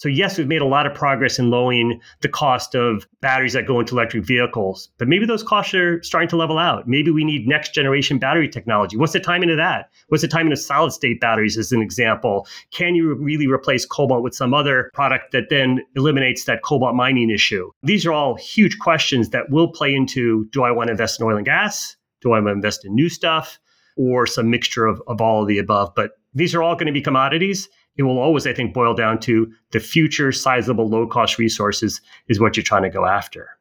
So, 0.00 0.08
yes, 0.08 0.38
we've 0.38 0.48
made 0.48 0.62
a 0.62 0.66
lot 0.66 0.86
of 0.86 0.94
progress 0.94 1.38
in 1.38 1.50
lowering 1.50 2.00
the 2.22 2.28
cost 2.30 2.74
of 2.74 3.06
batteries 3.20 3.52
that 3.52 3.66
go 3.66 3.80
into 3.80 3.94
electric 3.94 4.24
vehicles, 4.24 4.88
but 4.96 5.08
maybe 5.08 5.26
those 5.26 5.42
costs 5.42 5.74
are 5.74 6.02
starting 6.02 6.30
to 6.30 6.38
level 6.38 6.56
out. 6.56 6.88
Maybe 6.88 7.10
we 7.10 7.22
need 7.22 7.46
next 7.46 7.74
generation 7.74 8.18
battery 8.18 8.48
technology. 8.48 8.96
What's 8.96 9.12
the 9.12 9.20
timing 9.20 9.50
of 9.50 9.58
that? 9.58 9.90
What's 10.08 10.22
the 10.22 10.28
timing 10.28 10.54
of 10.54 10.58
solid 10.58 10.92
state 10.92 11.20
batteries, 11.20 11.58
as 11.58 11.70
an 11.70 11.82
example? 11.82 12.46
Can 12.70 12.94
you 12.94 13.12
really 13.12 13.46
replace 13.46 13.84
cobalt 13.84 14.22
with 14.22 14.34
some 14.34 14.54
other 14.54 14.90
product 14.94 15.32
that 15.32 15.50
then 15.50 15.84
eliminates 15.94 16.44
that 16.44 16.62
cobalt 16.62 16.94
mining 16.94 17.28
issue? 17.28 17.70
These 17.82 18.06
are 18.06 18.12
all 18.14 18.36
huge 18.36 18.78
questions 18.78 19.28
that 19.28 19.50
will 19.50 19.68
play 19.70 19.94
into 19.94 20.46
do 20.46 20.62
I 20.62 20.70
want 20.70 20.86
to 20.86 20.92
invest 20.92 21.20
in 21.20 21.26
oil 21.26 21.36
and 21.36 21.44
gas? 21.44 21.94
Do 22.22 22.32
I 22.32 22.38
want 22.38 22.46
to 22.46 22.52
invest 22.52 22.86
in 22.86 22.94
new 22.94 23.10
stuff? 23.10 23.58
Or 24.00 24.26
some 24.26 24.48
mixture 24.48 24.86
of, 24.86 25.02
of 25.06 25.20
all 25.20 25.42
of 25.42 25.48
the 25.48 25.58
above. 25.58 25.92
But 25.94 26.12
these 26.32 26.54
are 26.54 26.62
all 26.62 26.74
going 26.74 26.86
to 26.86 26.92
be 26.92 27.02
commodities 27.02 27.68
it 27.96 28.04
will 28.04 28.18
always, 28.18 28.46
I 28.46 28.54
think, 28.54 28.72
boil 28.72 28.94
down 28.94 29.20
to 29.20 29.52
the 29.72 29.78
future 29.78 30.32
sizable 30.32 30.88
low 30.88 31.06
cost 31.06 31.38
resources 31.38 32.00
is 32.28 32.40
what 32.40 32.56
you're 32.56 32.64
trying 32.64 32.84
to 32.84 32.88
go 32.88 33.04
after. 33.04 33.58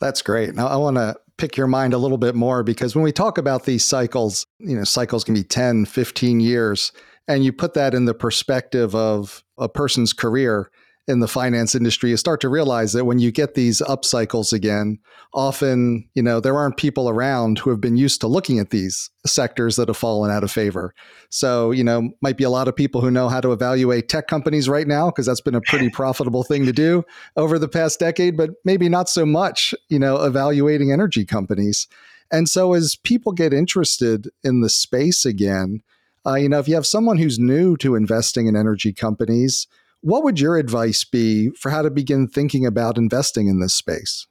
That's 0.00 0.22
great. 0.22 0.54
Now, 0.54 0.68
I 0.68 0.76
want 0.76 0.96
to 0.96 1.16
pick 1.36 1.56
your 1.56 1.66
mind 1.66 1.92
a 1.92 1.98
little 1.98 2.16
bit 2.16 2.34
more 2.34 2.62
because 2.62 2.94
when 2.94 3.04
we 3.04 3.12
talk 3.12 3.36
about 3.36 3.64
these 3.64 3.84
cycles, 3.84 4.46
you 4.58 4.74
know, 4.74 4.84
cycles 4.84 5.22
can 5.22 5.34
be 5.34 5.42
10, 5.42 5.84
15 5.84 6.40
years, 6.40 6.92
and 7.28 7.44
you 7.44 7.52
put 7.52 7.74
that 7.74 7.92
in 7.92 8.06
the 8.06 8.14
perspective 8.14 8.94
of 8.94 9.44
a 9.58 9.68
person's 9.68 10.14
career 10.14 10.70
in 11.06 11.20
the 11.20 11.28
finance 11.28 11.74
industry 11.74 12.10
you 12.10 12.16
start 12.16 12.40
to 12.40 12.48
realize 12.48 12.92
that 12.92 13.04
when 13.04 13.18
you 13.18 13.30
get 13.30 13.54
these 13.54 13.82
up 13.82 14.04
cycles 14.04 14.52
again 14.52 14.98
often 15.34 16.08
you 16.14 16.22
know 16.22 16.40
there 16.40 16.56
aren't 16.56 16.76
people 16.76 17.08
around 17.08 17.58
who 17.58 17.70
have 17.70 17.80
been 17.80 17.96
used 17.96 18.20
to 18.20 18.26
looking 18.26 18.58
at 18.58 18.70
these 18.70 19.10
sectors 19.26 19.76
that 19.76 19.88
have 19.88 19.96
fallen 19.96 20.30
out 20.30 20.44
of 20.44 20.50
favor. 20.50 20.94
So 21.30 21.70
you 21.70 21.84
know 21.84 22.10
might 22.22 22.36
be 22.36 22.44
a 22.44 22.50
lot 22.50 22.68
of 22.68 22.76
people 22.76 23.00
who 23.00 23.10
know 23.10 23.28
how 23.28 23.40
to 23.40 23.52
evaluate 23.52 24.08
tech 24.08 24.28
companies 24.28 24.68
right 24.68 24.86
now 24.86 25.10
because 25.10 25.26
that's 25.26 25.40
been 25.40 25.54
a 25.54 25.60
pretty 25.60 25.90
profitable 25.92 26.44
thing 26.44 26.64
to 26.66 26.72
do 26.72 27.04
over 27.36 27.58
the 27.58 27.68
past 27.68 27.98
decade 27.98 28.36
but 28.36 28.50
maybe 28.64 28.88
not 28.88 29.08
so 29.08 29.26
much 29.26 29.74
you 29.88 29.98
know 29.98 30.22
evaluating 30.22 30.92
energy 30.92 31.24
companies. 31.24 31.88
And 32.30 32.48
so 32.48 32.72
as 32.72 32.96
people 32.96 33.32
get 33.32 33.52
interested 33.52 34.28
in 34.42 34.60
the 34.60 34.70
space 34.70 35.24
again 35.24 35.82
uh, 36.26 36.34
you 36.34 36.48
know 36.48 36.58
if 36.58 36.68
you 36.68 36.74
have 36.74 36.86
someone 36.86 37.18
who's 37.18 37.38
new 37.38 37.76
to 37.78 37.94
investing 37.94 38.46
in 38.46 38.56
energy 38.56 38.92
companies 38.92 39.66
what 40.04 40.22
would 40.22 40.38
your 40.38 40.58
advice 40.58 41.02
be 41.02 41.48
for 41.58 41.70
how 41.70 41.80
to 41.80 41.90
begin 41.90 42.28
thinking 42.28 42.66
about 42.66 42.98
investing 42.98 43.48
in 43.48 43.60
this 43.60 43.74
space? 43.74 44.26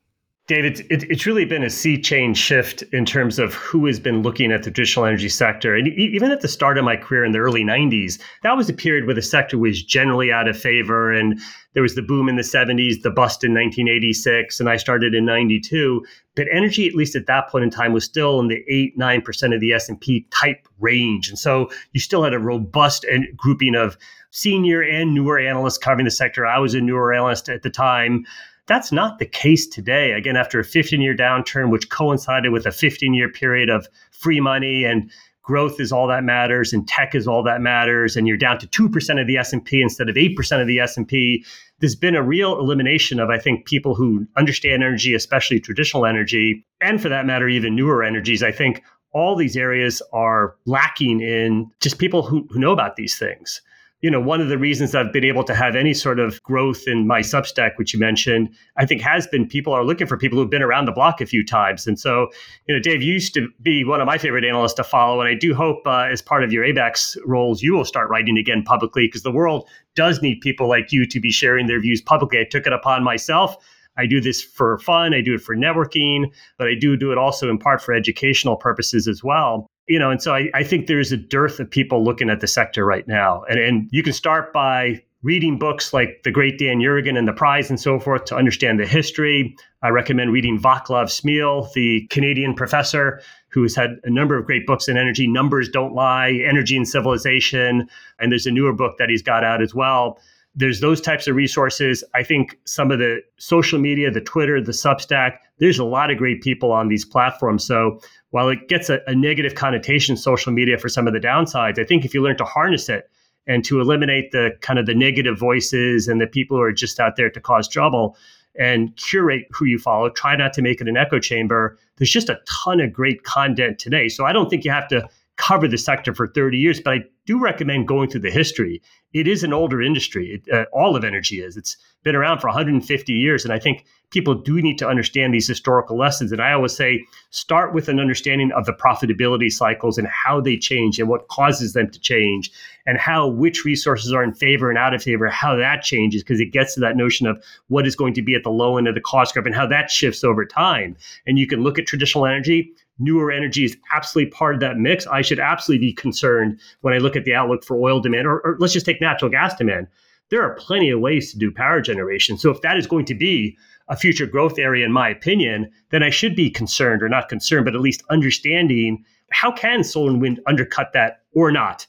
David, 0.46 0.82
it, 0.92 1.04
it's 1.10 1.26
really 1.26 1.46
been 1.46 1.64
a 1.64 1.70
sea 1.70 2.00
change 2.00 2.38
shift 2.38 2.84
in 2.92 3.06
terms 3.06 3.40
of 3.40 3.56
who 3.56 3.88
has 3.88 4.00
been 4.00 4.22
looking 4.22 4.52
at 4.52 4.64
the 4.64 4.70
traditional 4.70 5.06
energy 5.06 5.30
sector. 5.30 5.74
And 5.74 5.88
even 5.88 6.32
at 6.32 6.42
the 6.42 6.48
start 6.48 6.78
of 6.78 6.84
my 6.84 6.96
career 6.96 7.24
in 7.24 7.32
the 7.32 7.40
early 7.40 7.64
90s, 7.64 8.22
that 8.44 8.56
was 8.56 8.70
a 8.70 8.74
period 8.74 9.06
where 9.06 9.16
the 9.16 9.22
sector 9.22 9.58
was 9.58 9.82
generally 9.82 10.32
out 10.32 10.48
of 10.48 10.60
favor. 10.60 11.12
And 11.12 11.40
there 11.74 11.82
was 11.82 11.96
the 11.96 12.02
boom 12.04 12.30
in 12.30 12.36
the 12.36 12.44
70s, 12.44 13.02
the 13.02 13.10
bust 13.10 13.44
in 13.44 13.54
1986, 13.54 14.60
and 14.60 14.70
I 14.70 14.76
started 14.76 15.16
in 15.16 15.26
92. 15.26 16.06
But 16.36 16.48
energy, 16.52 16.88
at 16.88 16.94
least 16.94 17.16
at 17.16 17.26
that 17.28 17.48
point 17.48 17.64
in 17.64 17.70
time, 17.70 17.94
was 17.94 18.04
still 18.04 18.40
in 18.42 18.48
the 18.48 18.64
8 18.68 18.98
9% 19.00 19.56
of 19.56 19.62
the 19.62 19.74
S&P 19.74 20.28
type 20.30 20.68
range. 20.80 21.30
And 21.30 21.40
so 21.40 21.72
you 21.94 22.00
still 22.00 22.24
had 22.24 22.34
a 22.34 22.40
robust 22.40 23.06
grouping 23.38 23.76
of 23.76 23.98
senior 24.34 24.82
and 24.82 25.14
newer 25.14 25.40
analysts 25.40 25.78
covering 25.78 26.06
the 26.06 26.12
sector. 26.12 26.46
I 26.46 26.58
was 26.58 26.74
a 26.74 26.82
newer 26.82 27.14
analyst 27.14 27.50
at 27.50 27.62
the 27.62 27.70
time. 27.70 28.26
That's 28.66 28.92
not 28.92 29.20
the 29.20 29.26
case 29.26 29.68
today. 29.68 30.12
Again, 30.12 30.36
after 30.36 30.60
a 30.60 30.64
15 30.64 31.00
year 31.00 31.16
downturn, 31.16 31.70
which 31.70 31.90
coincided 31.90 32.52
with 32.52 32.66
a 32.66 32.72
15 32.72 33.14
year 33.14 33.30
period 33.30 33.70
of 33.70 33.88
free 34.12 34.42
money 34.42 34.84
and 34.84 35.10
growth 35.44 35.80
is 35.80 35.92
all 35.92 36.08
that 36.08 36.24
matters 36.24 36.74
and 36.74 36.88
tech 36.88 37.14
is 37.14 37.28
all 37.28 37.44
that 37.44 37.62
matters 37.62 38.16
and 38.16 38.28
you're 38.28 38.38
down 38.38 38.58
to 38.58 38.68
2% 38.68 39.22
of 39.22 39.28
the 39.28 39.38
S&P 39.38 39.82
instead 39.82 40.10
of 40.10 40.16
8% 40.16 40.62
of 40.62 40.68
the 40.68 40.80
S&P 40.80 41.46
there's 41.80 41.96
been 41.96 42.16
a 42.16 42.24
real 42.24 42.58
elimination 42.60 43.20
of 43.20 43.30
i 43.30 43.38
think 43.38 43.66
people 43.66 43.94
who 43.94 44.26
understand 44.38 44.82
energy 44.82 45.14
especially 45.14 45.60
traditional 45.60 46.06
energy 46.06 46.66
and 46.80 47.02
for 47.02 47.10
that 47.10 47.26
matter 47.26 47.50
even 47.50 47.76
newer 47.76 48.04
energies 48.04 48.42
i 48.42 48.54
think 48.54 48.82
all 49.12 49.36
these 49.36 49.58
areas 49.58 50.02
are 50.14 50.56
lacking 50.66 51.20
in 51.20 51.70
just 51.82 51.98
people 51.98 52.22
who, 52.22 52.48
who 52.52 52.58
know 52.58 52.72
about 52.72 52.96
these 52.96 53.18
things 53.18 53.62
you 54.04 54.12
know, 54.12 54.20
one 54.20 54.42
of 54.42 54.50
the 54.50 54.58
reasons 54.58 54.94
I've 54.94 55.14
been 55.14 55.24
able 55.24 55.46
to 55.46 55.56
have 55.56 55.78
any 55.78 55.94
sort 55.94 56.20
of 56.20 56.44
growth 56.44 56.84
in 56.88 57.08
my 57.08 57.22
Substack, 57.22 57.78
which 57.78 57.94
you 57.94 58.00
mentioned, 58.00 58.54
I 58.76 58.86
think 58.86 59.02
has 59.02 59.26
been 59.28 59.48
people 59.48 59.72
are 59.72 59.86
looking 59.86 60.08
for 60.08 60.18
people 60.18 60.38
who've 60.38 60.50
been 60.50 60.62
around 60.62 60.86
the 60.86 60.92
block 60.92 61.22
a 61.22 61.26
few 61.26 61.44
times. 61.44 61.88
And 61.88 61.98
so, 61.98 62.28
you 62.68 62.76
know, 62.76 62.82
Dave, 62.82 63.02
you 63.02 63.14
used 63.14 63.34
to 63.36 63.48
be 63.62 63.86
one 63.86 64.02
of 64.02 64.06
my 64.06 64.18
favorite 64.18 64.44
analysts 64.44 64.74
to 64.74 64.84
follow. 64.84 65.22
And 65.22 65.30
I 65.30 65.36
do 65.36 65.56
hope 65.56 65.84
uh, 65.86 66.10
as 66.12 66.22
part 66.22 66.44
of 66.44 66.52
your 66.52 66.66
Abaxx 66.66 67.16
roles, 67.26 67.64
you 67.64 67.74
will 67.74 67.86
start 67.86 68.10
writing 68.10 68.38
again 68.38 68.62
publicly 68.64 69.08
because 69.08 69.24
the 69.24 69.32
world 69.32 69.70
does 69.96 70.22
need 70.22 70.42
people 70.42 70.68
like 70.68 70.92
you 70.92 71.06
to 71.06 71.20
be 71.22 71.32
sharing 71.32 71.68
their 71.68 71.80
views 71.80 72.02
publicly. 72.02 72.40
I 72.40 72.44
took 72.44 72.68
it 72.68 72.74
upon 72.74 73.06
myself 73.06 73.56
I 73.98 74.06
do 74.06 74.20
this 74.20 74.42
for 74.42 74.80
fun. 74.80 75.14
I 75.14 75.22
do 75.22 75.36
it 75.36 75.42
for 75.42 75.56
networking, 75.56 76.32
but 76.58 76.68
I 76.68 76.76
do 76.76 76.98
do 76.98 77.12
it 77.12 77.18
also 77.18 77.50
in 77.50 77.58
part 77.58 77.82
for 77.82 77.94
educational 77.94 78.56
purposes 78.56 79.08
as 79.08 79.24
well. 79.24 79.68
You 79.88 80.00
know, 80.00 80.12
and 80.12 80.22
so 80.22 80.34
I, 80.34 80.50
I 80.54 80.64
think 80.64 80.88
there's 80.88 81.12
a 81.12 81.18
dearth 81.18 81.60
of 81.60 81.70
people 81.70 82.04
looking 82.04 82.30
at 82.30 82.40
the 82.40 82.48
sector 82.48 82.86
right 82.86 83.08
now. 83.08 83.44
And, 83.50 83.60
and 83.60 83.90
you 83.92 84.02
can 84.02 84.14
start 84.14 84.54
by 84.54 85.04
reading 85.24 85.58
books 85.58 85.94
like 85.94 86.22
the 86.24 86.32
great 86.32 86.60
Dan 86.60 86.80
Yergin 86.80 87.18
and 87.18 87.28
the 87.28 87.34
Prize 87.34 87.70
and 87.70 87.80
so 87.80 88.00
forth 88.00 88.26
to 88.26 88.36
understand 88.36 88.80
the 88.80 88.86
history. 88.86 89.56
I 89.82 89.90
recommend 89.90 90.32
reading 90.32 90.60
Vaclav 90.60 91.08
Smil, 91.08 91.72
the 91.74 92.06
Canadian 92.08 92.54
professor 92.54 93.22
who 93.50 93.62
has 93.62 93.76
had 93.76 94.00
a 94.04 94.10
number 94.10 94.38
of 94.38 94.46
great 94.46 94.66
books 94.66 94.88
in 94.88 94.98
energy. 94.98 95.28
Numbers 95.28 95.70
Don't 95.70 95.94
Lie, 95.94 96.42
Energy 96.48 96.76
and 96.76 96.88
Civilization. 96.88 97.88
And 98.20 98.32
there's 98.32 98.46
a 98.46 98.52
newer 98.52 98.74
book 98.74 98.98
that 98.98 99.10
he's 99.10 99.22
got 99.22 99.44
out 99.44 99.62
as 99.62 99.74
well. 99.74 100.20
There's 100.56 100.82
those 100.82 101.02
types 101.02 101.28
of 101.28 101.36
resources. 101.36 102.04
I 102.14 102.24
think 102.24 102.60
some 102.66 102.92
of 102.92 103.00
the 103.00 103.22
social 103.38 103.80
media, 103.80 104.12
the 104.12 104.22
Twitter, 104.22 104.62
the 104.62 104.72
Substack, 104.72 105.38
there's 105.58 105.80
a 105.80 105.86
lot 105.86 106.12
of 106.12 106.18
great 106.18 106.42
people 106.42 106.72
on 106.72 106.90
these 106.90 107.06
platforms. 107.06 107.66
So 107.66 108.00
while 108.34 108.50
it 108.50 108.68
gets 108.68 108.90
a, 108.90 109.00
a 109.06 109.14
negative 109.14 109.54
connotation, 109.54 110.18
social 110.18 110.52
media 110.52 110.76
for 110.80 110.90
some 110.90 111.06
of 111.06 111.14
the 111.14 111.20
downsides, 111.20 111.78
I 111.78 111.84
think 111.84 112.04
if 112.04 112.16
you 112.16 112.22
learn 112.24 112.36
to 112.38 112.44
harness 112.44 112.90
it, 112.90 113.08
and 113.46 113.64
to 113.66 113.80
eliminate 113.80 114.32
the 114.32 114.52
kind 114.62 114.80
of 114.80 114.88
the 114.88 114.96
negative 114.96 115.38
voices 115.38 116.08
and 116.08 116.20
the 116.20 116.26
people 116.26 116.58
who 116.58 116.64
are 116.64 116.72
just 116.72 117.00
out 117.00 117.16
there 117.16 117.30
to 117.30 117.40
cause 117.40 117.68
trouble 117.68 118.18
and 118.58 118.96
curate 118.96 119.46
who 119.52 119.66
you 119.66 119.78
follow. 119.78 120.10
Try 120.10 120.36
not 120.36 120.54
to 120.54 120.64
make 120.64 120.82
it 120.82 120.88
an 120.88 120.98
echo 120.98 121.20
chamber. 121.20 121.78
There's 121.98 122.10
just 122.10 122.30
a 122.30 122.40
ton 122.48 122.80
of 122.80 122.92
great 122.92 123.24
content 123.24 123.78
today. 123.78 124.08
So 124.10 124.26
I 124.26 124.34
don't 124.34 124.50
think 124.50 124.64
you 124.64 124.72
have 124.72 124.88
to 124.88 125.08
cover 125.38 125.68
the 125.68 125.78
sector 125.78 126.14
for 126.14 126.28
30 126.28 126.58
years, 126.58 126.80
but 126.80 126.94
I 126.94 127.00
do 127.26 127.40
recommend 127.40 127.88
going 127.88 128.10
through 128.10 128.22
the 128.22 128.32
history. 128.32 128.82
It 129.14 129.28
is 129.28 129.44
an 129.44 129.54
older 129.54 129.82
industry. 129.82 130.42
It, 130.48 130.54
uh, 130.54 130.66
all 130.74 130.96
of 130.96 131.04
energy 131.04 131.42
is. 131.42 131.58
It's 131.58 131.78
been 132.04 132.16
around 132.16 132.40
for 132.40 132.48
150 132.48 133.14
years. 133.14 133.44
And 133.44 133.54
I 133.54 133.60
think 133.60 133.86
people 134.10 134.36
do 134.36 134.62
need 134.62 134.78
to 134.78 134.88
understand 134.88 135.34
these 135.34 135.48
historical 135.48 135.98
lessons. 135.98 136.32
And 136.32 136.42
I 136.42 136.52
always 136.52 136.76
say 136.76 137.04
start 137.30 137.74
with 137.74 137.88
an 137.88 138.00
understanding 138.00 138.52
of 138.52 138.66
the 138.66 138.74
profitability 138.74 139.52
cycles 139.52 139.98
and 139.98 140.08
how 140.08 140.42
they 140.42 140.58
change 140.58 141.00
and 141.00 141.08
what 141.08 141.28
causes 141.30 141.74
them 141.74 141.90
to 141.90 142.00
change 142.00 142.52
and 142.86 142.98
how 142.98 143.28
which 143.28 143.64
resources 143.64 144.12
are 144.12 144.24
in 144.24 144.34
favor 144.34 144.70
and 144.70 144.78
out 144.78 144.94
of 144.94 145.02
favor, 145.02 145.28
how 145.30 145.56
that 145.56 145.82
changes, 145.82 146.22
because 146.22 146.42
it 146.42 146.52
gets 146.52 146.74
to 146.76 146.82
that 146.82 146.98
notion 146.98 147.26
of 147.26 147.42
what 147.70 147.88
is 147.88 147.96
going 147.96 148.14
to 148.14 148.22
be 148.22 148.36
at 148.36 148.44
the 148.44 148.52
low 148.52 148.78
end 148.78 148.88
of 148.88 148.96
the 148.96 149.02
cost 149.02 149.34
curve 149.34 149.46
and 149.46 149.56
how 149.56 149.66
that 149.66 149.90
shifts 149.90 150.24
over 150.24 150.46
time. 150.46 150.96
And 151.26 151.40
you 151.40 151.48
can 151.48 151.62
look 151.62 151.80
at 151.80 151.88
traditional 151.88 152.26
energy 152.26 152.74
newer 153.04 153.32
energy 153.32 153.66
is 153.66 153.78
absolutely 153.94 154.32
part 154.32 154.56
of 154.56 154.62
that 154.62 154.78
mix, 154.78 155.06
I 155.08 155.22
should 155.22 155.40
absolutely 155.40 155.88
be 155.88 155.94
concerned 155.94 156.60
when 156.82 156.94
I 156.94 156.98
look 156.98 157.16
at 157.16 157.26
the 157.26 157.36
outlook 157.36 157.64
for 157.64 157.78
oil 157.78 158.00
demand, 158.00 158.28
or, 158.28 158.40
or, 158.42 158.58
let's 158.60 158.74
just 158.74 158.86
take 158.86 159.02
natural 159.02 159.32
gas 159.32 159.56
demand. 159.56 159.88
There 160.30 160.42
are 160.42 160.56
plenty 160.56 160.90
of 160.90 161.00
ways 161.00 161.32
to 161.32 161.38
do 161.38 161.52
power 161.52 161.82
generation. 161.82 162.38
So 162.38 162.50
if 162.50 162.62
that 162.62 162.78
is 162.78 162.88
going 162.88 163.06
to 163.06 163.16
be 163.16 163.58
a 163.90 163.98
future 163.98 164.26
growth 164.26 164.58
area, 164.58 164.86
in 164.86 164.92
my 164.92 165.10
opinion, 165.10 165.70
then 165.90 166.02
I 166.02 166.10
should 166.10 166.36
be 166.36 166.50
concerned, 166.50 167.04
or 167.04 167.10
not 167.10 167.30
concerned, 167.30 167.66
but 167.66 167.76
at 167.76 167.82
least 167.82 168.04
understanding 168.10 169.04
how 169.32 169.52
can 169.52 169.84
solar 169.84 170.12
and 170.12 170.22
wind 170.22 170.40
undercut 170.48 170.94
that 170.94 171.22
or 171.34 171.52
not. 171.52 171.86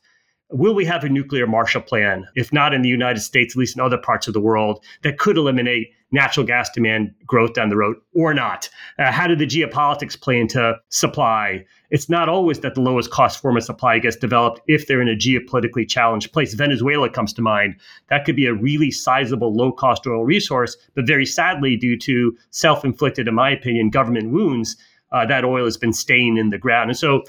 Will 0.50 0.74
we 0.74 0.84
have 0.84 1.04
a 1.04 1.08
nuclear 1.08 1.46
Marshall 1.46 1.80
Plan, 1.80 2.26
if 2.36 2.52
not 2.52 2.74
in 2.74 2.82
the 2.82 2.88
United 2.88 3.20
States, 3.20 3.54
at 3.54 3.58
least 3.58 3.76
in 3.76 3.80
other 3.80 3.96
parts 3.96 4.28
of 4.28 4.34
the 4.34 4.40
world, 4.40 4.84
that 5.02 5.18
could 5.18 5.38
eliminate 5.38 5.90
natural 6.12 6.44
gas 6.46 6.70
demand 6.70 7.12
growth 7.26 7.54
down 7.54 7.70
the 7.70 7.76
road 7.76 7.96
or 8.14 8.34
not? 8.34 8.68
Uh, 8.98 9.10
how 9.10 9.26
do 9.26 9.34
the 9.34 9.46
geopolitics 9.46 10.20
play 10.20 10.38
into 10.38 10.76
supply? 10.90 11.64
It's 11.90 12.10
not 12.10 12.28
always 12.28 12.60
that 12.60 12.74
the 12.74 12.82
lowest 12.82 13.10
cost 13.10 13.40
form 13.40 13.56
of 13.56 13.64
supply 13.64 13.98
gets 13.98 14.16
developed 14.16 14.60
if 14.68 14.86
they're 14.86 15.00
in 15.00 15.08
a 15.08 15.16
geopolitically 15.16 15.88
challenged 15.88 16.32
place. 16.32 16.52
Venezuela 16.52 17.08
comes 17.08 17.32
to 17.32 17.42
mind. 17.42 17.76
That 18.10 18.26
could 18.26 18.36
be 18.36 18.46
a 18.46 18.54
really 18.54 18.90
sizable 18.90 19.54
low 19.54 19.72
cost 19.72 20.06
oil 20.06 20.24
resource, 20.24 20.76
but 20.94 21.06
very 21.06 21.26
sadly, 21.26 21.74
due 21.74 21.98
to 22.00 22.36
self 22.50 22.84
inflicted, 22.84 23.28
in 23.28 23.34
my 23.34 23.50
opinion, 23.50 23.88
government 23.88 24.30
wounds, 24.30 24.76
uh, 25.10 25.24
that 25.26 25.44
oil 25.44 25.64
has 25.64 25.76
been 25.76 25.92
staying 25.92 26.36
in 26.36 26.50
the 26.50 26.58
ground. 26.58 26.90
And 26.90 26.98
so 26.98 27.24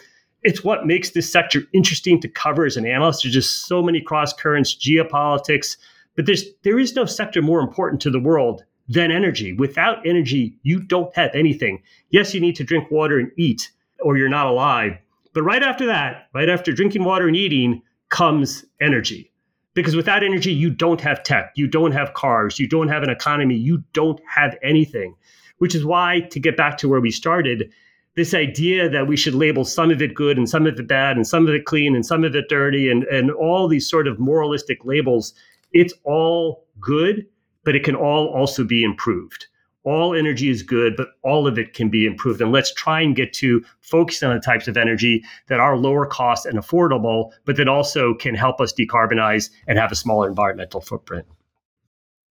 it's 0.45 0.63
what 0.63 0.85
makes 0.85 1.09
this 1.09 1.29
sector 1.29 1.63
interesting 1.73 2.21
to 2.21 2.27
cover 2.27 2.65
as 2.65 2.77
an 2.77 2.85
analyst. 2.85 3.23
There's 3.23 3.33
just 3.33 3.65
so 3.65 3.81
many 3.81 3.99
cross 3.99 4.31
currents, 4.31 4.75
geopolitics, 4.75 5.75
but 6.15 6.25
there's 6.25 6.45
there 6.63 6.79
is 6.79 6.95
no 6.95 7.05
sector 7.05 7.41
more 7.41 7.59
important 7.59 8.01
to 8.03 8.11
the 8.11 8.19
world 8.19 8.63
than 8.87 9.11
energy. 9.11 9.53
Without 9.53 10.05
energy, 10.05 10.57
you 10.61 10.79
don't 10.79 11.13
have 11.15 11.31
anything. 11.33 11.81
Yes, 12.11 12.33
you 12.33 12.39
need 12.39 12.55
to 12.57 12.63
drink 12.63 12.91
water 12.91 13.17
and 13.17 13.31
eat, 13.37 13.71
or 13.99 14.17
you're 14.17 14.29
not 14.29 14.45
alive. 14.45 14.97
But 15.33 15.43
right 15.43 15.63
after 15.63 15.87
that, 15.87 16.27
right 16.33 16.47
after 16.47 16.71
drinking 16.71 17.03
water 17.03 17.27
and 17.27 17.35
eating, 17.35 17.81
comes 18.09 18.63
energy. 18.79 19.31
Because 19.73 19.95
without 19.95 20.23
energy, 20.23 20.53
you 20.53 20.69
don't 20.69 21.01
have 21.01 21.23
tech, 21.23 21.51
you 21.55 21.67
don't 21.67 21.91
have 21.91 22.13
cars, 22.13 22.59
you 22.59 22.67
don't 22.67 22.87
have 22.87 23.03
an 23.03 23.09
economy, 23.09 23.55
you 23.55 23.83
don't 23.91 24.21
have 24.33 24.55
anything. 24.63 25.15
Which 25.57 25.75
is 25.75 25.83
why, 25.83 26.21
to 26.31 26.39
get 26.39 26.55
back 26.55 26.77
to 26.77 26.87
where 26.87 27.01
we 27.01 27.11
started, 27.11 27.73
this 28.15 28.33
idea 28.33 28.89
that 28.89 29.07
we 29.07 29.17
should 29.17 29.35
label 29.35 29.65
some 29.65 29.91
of 29.91 30.01
it 30.01 30.15
good 30.15 30.37
and 30.37 30.49
some 30.49 30.65
of 30.65 30.79
it 30.79 30.87
bad 30.87 31.17
and 31.17 31.27
some 31.27 31.47
of 31.47 31.53
it 31.53 31.65
clean 31.65 31.95
and 31.95 32.05
some 32.05 32.23
of 32.23 32.35
it 32.35 32.45
dirty 32.49 32.89
and, 32.89 33.03
and 33.05 33.29
all 33.31 33.67
these 33.67 33.89
sort 33.89 34.07
of 34.07 34.19
moralistic 34.19 34.83
labels, 34.85 35.33
it's 35.73 35.93
all 36.03 36.65
good, 36.79 37.25
but 37.65 37.75
it 37.75 37.83
can 37.83 37.95
all 37.95 38.27
also 38.27 38.63
be 38.63 38.83
improved. 38.83 39.47
All 39.83 40.15
energy 40.15 40.49
is 40.49 40.63
good, 40.63 40.95
but 40.95 41.09
all 41.21 41.45
of 41.45 41.59
it 41.59 41.73
can 41.73 41.89
be 41.89 42.07
improved. 42.07 42.41
And 42.41 42.51
let's 42.51 42.73
try 42.73 43.01
and 43.01 43.15
get 43.15 43.33
to 43.33 43.63
focus 43.81 44.23
on 44.23 44.33
the 44.33 44.41
types 44.41 44.67
of 44.67 44.77
energy 44.77 45.23
that 45.47 45.59
are 45.59 45.77
lower 45.77 46.07
cost 46.07 46.47
and 46.47 46.57
affordable, 46.57 47.31
but 47.45 47.57
that 47.57 47.67
also 47.67 48.15
can 48.15 48.33
help 48.33 48.59
us 48.59 48.73
decarbonize 48.73 49.51
and 49.67 49.77
have 49.77 49.91
a 49.91 49.95
smaller 49.95 50.27
environmental 50.27 50.81
footprint. 50.81 51.27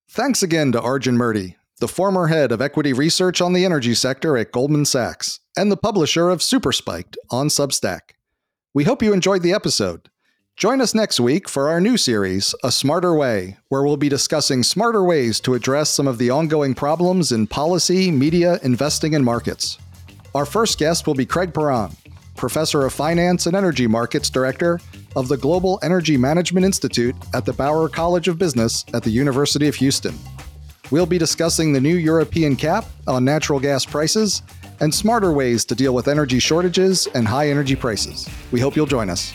Thanks 0.09 0.43
again 0.43 0.73
to 0.73 0.81
Arjun 0.81 1.17
Murti, 1.17 1.55
the 1.81 1.89
former 1.89 2.29
head 2.29 2.53
of 2.53 2.63
equity 2.63 2.93
research 2.93 3.41
on 3.41 3.53
the 3.53 3.65
energy 3.65 3.95
sector 3.95 4.37
at 4.37 4.53
Goldman 4.53 4.85
Sachs 4.85 5.41
and 5.57 5.71
the 5.71 5.77
publisher 5.77 6.31
of 6.31 6.43
Super 6.43 6.73
Spiked 6.73 7.17
on 7.31 7.49
Substack. 7.49 8.15
We 8.73 8.85
hope 8.85 9.03
you 9.03 9.13
enjoyed 9.13 9.43
the 9.43 9.53
episode. 9.53 10.09
Join 10.57 10.81
us 10.81 10.95
next 10.95 11.19
week 11.19 11.49
for 11.49 11.69
our 11.69 11.81
new 11.81 11.97
series, 11.97 12.55
A 12.63 12.71
Smarter 12.71 13.13
Way, 13.15 13.57
where 13.69 13.83
we'll 13.83 13.97
be 13.97 14.09
discussing 14.09 14.63
smarter 14.63 15.03
ways 15.03 15.41
to 15.41 15.55
address 15.55 15.91
some 15.91 16.07
of 16.07 16.19
the 16.19 16.31
ongoing 16.31 16.75
problems 16.75 17.33
in 17.33 17.49
policy, 17.49 18.13
media, 18.13 18.61
investing, 18.63 19.17
and 19.17 19.25
markets. 19.25 19.79
Our 20.33 20.47
first 20.47 20.79
guest 20.79 21.09
will 21.09 21.15
be 21.15 21.27
Craig 21.27 21.53
Pirrong, 21.53 21.97
Professor 22.37 22.85
of 22.85 22.93
Finance 22.93 23.47
and 23.47 23.57
Energy 23.57 23.89
Markets 23.89 24.31
Director 24.31 24.81
of 25.17 25.27
the 25.27 25.37
Global 25.37 25.81
Energy 25.83 26.17
Management 26.17 26.65
Institute 26.65 27.17
at 27.35 27.45
the 27.45 27.53
Bauer 27.53 27.89
College 27.89 28.29
of 28.29 28.39
Business 28.39 28.85
at 28.95 29.03
the 29.03 29.11
University 29.11 29.67
of 29.67 29.75
Houston. 29.75 30.17
We'll 30.95 31.07
be 31.07 31.19
discussing 31.19 31.73
the 31.73 31.81
new 31.81 31.97
European 31.97 32.55
cap 32.55 32.85
on 33.09 33.25
natural 33.25 33.59
gas 33.59 33.85
prices 33.85 34.43
and 34.79 34.95
smarter 34.95 35.33
ways 35.33 35.65
to 35.65 35.75
deal 35.75 35.93
with 35.93 36.07
energy 36.07 36.39
shortages 36.39 37.09
and 37.17 37.27
high 37.27 37.51
energy 37.51 37.75
prices. 37.75 38.31
We 38.53 38.61
hope 38.61 38.77
you'll 38.77 38.87
join 38.87 39.11
us. 39.11 39.35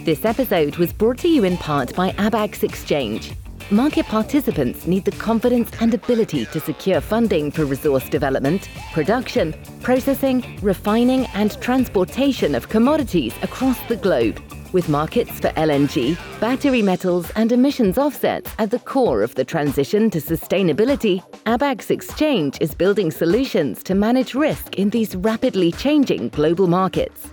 This 0.00 0.26
episode 0.26 0.76
was 0.76 0.92
brought 0.92 1.16
to 1.20 1.28
you 1.28 1.44
in 1.44 1.56
part 1.56 1.96
by 1.96 2.10
Abaxx 2.18 2.64
Exchange. 2.64 3.32
Market 3.70 4.04
participants 4.04 4.86
need 4.86 5.06
the 5.06 5.12
confidence 5.12 5.70
and 5.80 5.94
ability 5.94 6.44
to 6.44 6.60
secure 6.60 7.00
funding 7.00 7.50
for 7.50 7.64
resource 7.64 8.06
development, 8.10 8.68
production, 8.92 9.54
processing, 9.80 10.58
refining, 10.60 11.24
and 11.32 11.58
transportation 11.62 12.54
of 12.54 12.68
commodities 12.68 13.32
across 13.40 13.80
the 13.88 13.96
globe 13.96 14.38
with 14.72 14.88
markets 14.88 15.30
for 15.40 15.48
LNG, 15.50 16.16
battery 16.40 16.82
metals, 16.82 17.30
and 17.36 17.52
emissions 17.52 17.98
offsets 17.98 18.50
at 18.58 18.70
the 18.70 18.78
core 18.78 19.22
of 19.22 19.34
the 19.34 19.44
transition 19.44 20.10
to 20.10 20.20
sustainability, 20.20 21.22
Abaxx 21.44 21.90
Exchange 21.90 22.58
is 22.60 22.74
building 22.74 23.10
solutions 23.10 23.82
to 23.82 23.94
manage 23.94 24.34
risk 24.34 24.78
in 24.78 24.90
these 24.90 25.16
rapidly 25.16 25.72
changing 25.72 26.28
global 26.30 26.66
markets. 26.66 27.28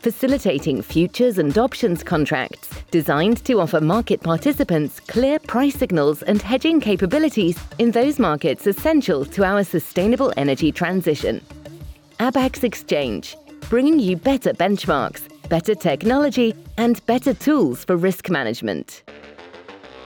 Facilitating 0.00 0.82
futures 0.82 1.38
and 1.38 1.56
options 1.58 2.02
contracts 2.02 2.68
designed 2.90 3.44
to 3.44 3.60
offer 3.60 3.80
market 3.80 4.20
participants 4.22 5.00
clear 5.00 5.38
price 5.40 5.74
signals 5.74 6.22
and 6.22 6.40
hedging 6.40 6.80
capabilities 6.80 7.58
in 7.78 7.90
those 7.90 8.18
markets 8.18 8.66
essential 8.66 9.24
to 9.24 9.44
our 9.44 9.64
sustainable 9.64 10.32
energy 10.36 10.70
transition. 10.70 11.40
Abaxx 12.20 12.62
Exchange, 12.62 13.36
bringing 13.68 13.98
you 13.98 14.16
better 14.16 14.52
benchmarks 14.52 15.28
better 15.48 15.74
technology, 15.74 16.54
and 16.78 17.04
better 17.06 17.34
tools 17.34 17.84
for 17.84 17.96
risk 17.96 18.30
management. 18.30 19.02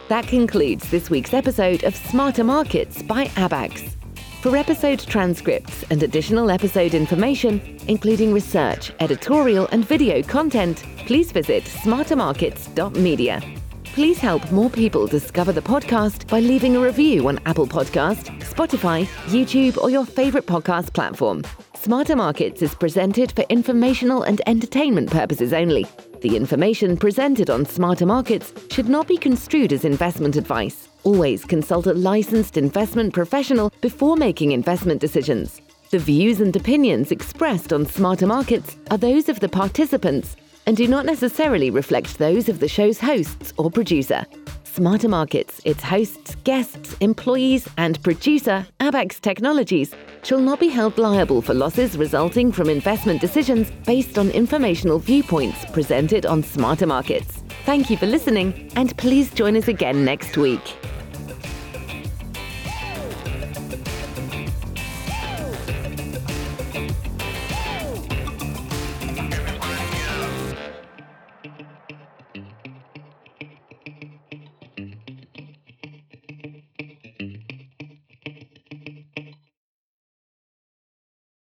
That 0.09 0.27
concludes 0.27 0.91
this 0.91 1.11
week's 1.11 1.33
episode 1.35 1.85
of 1.85 1.95
Smarter 1.95 2.45
Markets 2.45 3.03
by 3.03 3.27
Abaxx. 3.27 3.95
For 4.43 4.57
episode 4.57 5.01
transcripts 5.01 5.85
and 5.91 6.03
additional 6.03 6.51
episode 6.51 6.95
information, 6.95 7.79
including 7.89 8.33
research, 8.33 8.91
editorial, 9.01 9.69
and 9.71 9.87
video 9.87 10.23
content, 10.23 10.83
please 11.07 11.31
visit 11.31 11.65
smartermarkets.media. 11.65 13.43
Please 13.85 14.19
help 14.19 14.51
more 14.51 14.71
people 14.71 15.07
discover 15.07 15.53
the 15.53 15.61
podcast 15.61 16.27
by 16.29 16.41
leaving 16.41 16.77
a 16.77 16.81
review 16.81 17.29
on 17.29 17.39
Apple 17.45 17.67
Podcast, 17.67 18.31
Spotify, 18.41 19.05
YouTube, 19.27 19.77
or 19.77 19.91
your 19.91 20.07
favorite 20.07 20.47
podcast 20.47 20.95
platform. 20.95 21.43
Smarter 21.83 22.15
Markets 22.15 22.61
is 22.61 22.75
presented 22.75 23.33
for 23.33 23.41
informational 23.49 24.23
and 24.25 24.43
entertainment 24.47 25.11
purposes 25.11 25.55
only. 25.55 25.87
The 26.21 26.37
information 26.37 26.95
presented 26.95 27.49
on 27.49 27.65
Smarter 27.65 28.05
Markets 28.05 28.53
should 28.71 28.91
not 28.91 29.09
be 29.09 29.17
construed 29.17 29.73
as 29.73 29.87
investment 29.87 30.37
advice. 30.37 30.89
Always 31.05 31.47
consult 31.47 31.87
a 31.87 31.95
licensed 31.95 32.59
investment 32.59 33.15
professional 33.15 33.73
before 33.81 34.19
making 34.19 34.53
investment 34.53 35.01
decisions. 35.01 35.63
The 35.89 35.99
views 35.99 36.43
and 36.43 36.55
opinions 36.55 37.13
expressed 37.13 37.73
on 37.73 37.87
Smarter 37.87 38.27
Markets 38.27 38.77
are 38.91 38.99
those 38.99 39.31
of 39.31 39.41
the 39.41 39.49
participants 39.49 40.37
and 40.67 40.77
do 40.77 40.87
not 40.87 41.07
necessarily 41.07 41.71
reflect 41.71 42.19
those 42.19 42.51
of 42.51 42.61
the 42.61 42.69
show's 42.69 43.01
hosts 43.01 43.55
or 43.57 43.71
producer. 43.71 44.27
Smarter 44.75 45.09
Markets, 45.09 45.61
its 45.65 45.83
hosts, 45.83 46.37
guests, 46.45 46.97
employees, 47.01 47.69
and 47.77 48.01
producer, 48.05 48.65
Abaxx 48.79 49.21
Technologies, 49.21 49.93
shall 50.23 50.39
not 50.39 50.61
be 50.61 50.69
held 50.69 50.97
liable 50.97 51.43
for 51.43 51.55
losses 51.55 51.99
resulting 51.99 52.53
from 52.53 52.71
investment 52.71 53.21
decisions 53.21 53.71
based 53.85 54.17
on 54.17 54.31
informational 54.31 55.01
viewpoints 55.01 55.65
presented 55.73 56.25
on 56.25 56.45
Smarter 56.45 56.87
Markets. 56.87 57.43
Thank 57.65 57.91
you 57.91 57.97
for 57.97 58.07
listening, 58.07 58.71
and 58.77 58.97
please 58.97 59.33
join 59.35 59.57
us 59.57 59.67
again 59.67 60.05
next 60.05 60.37
week. 60.37 60.63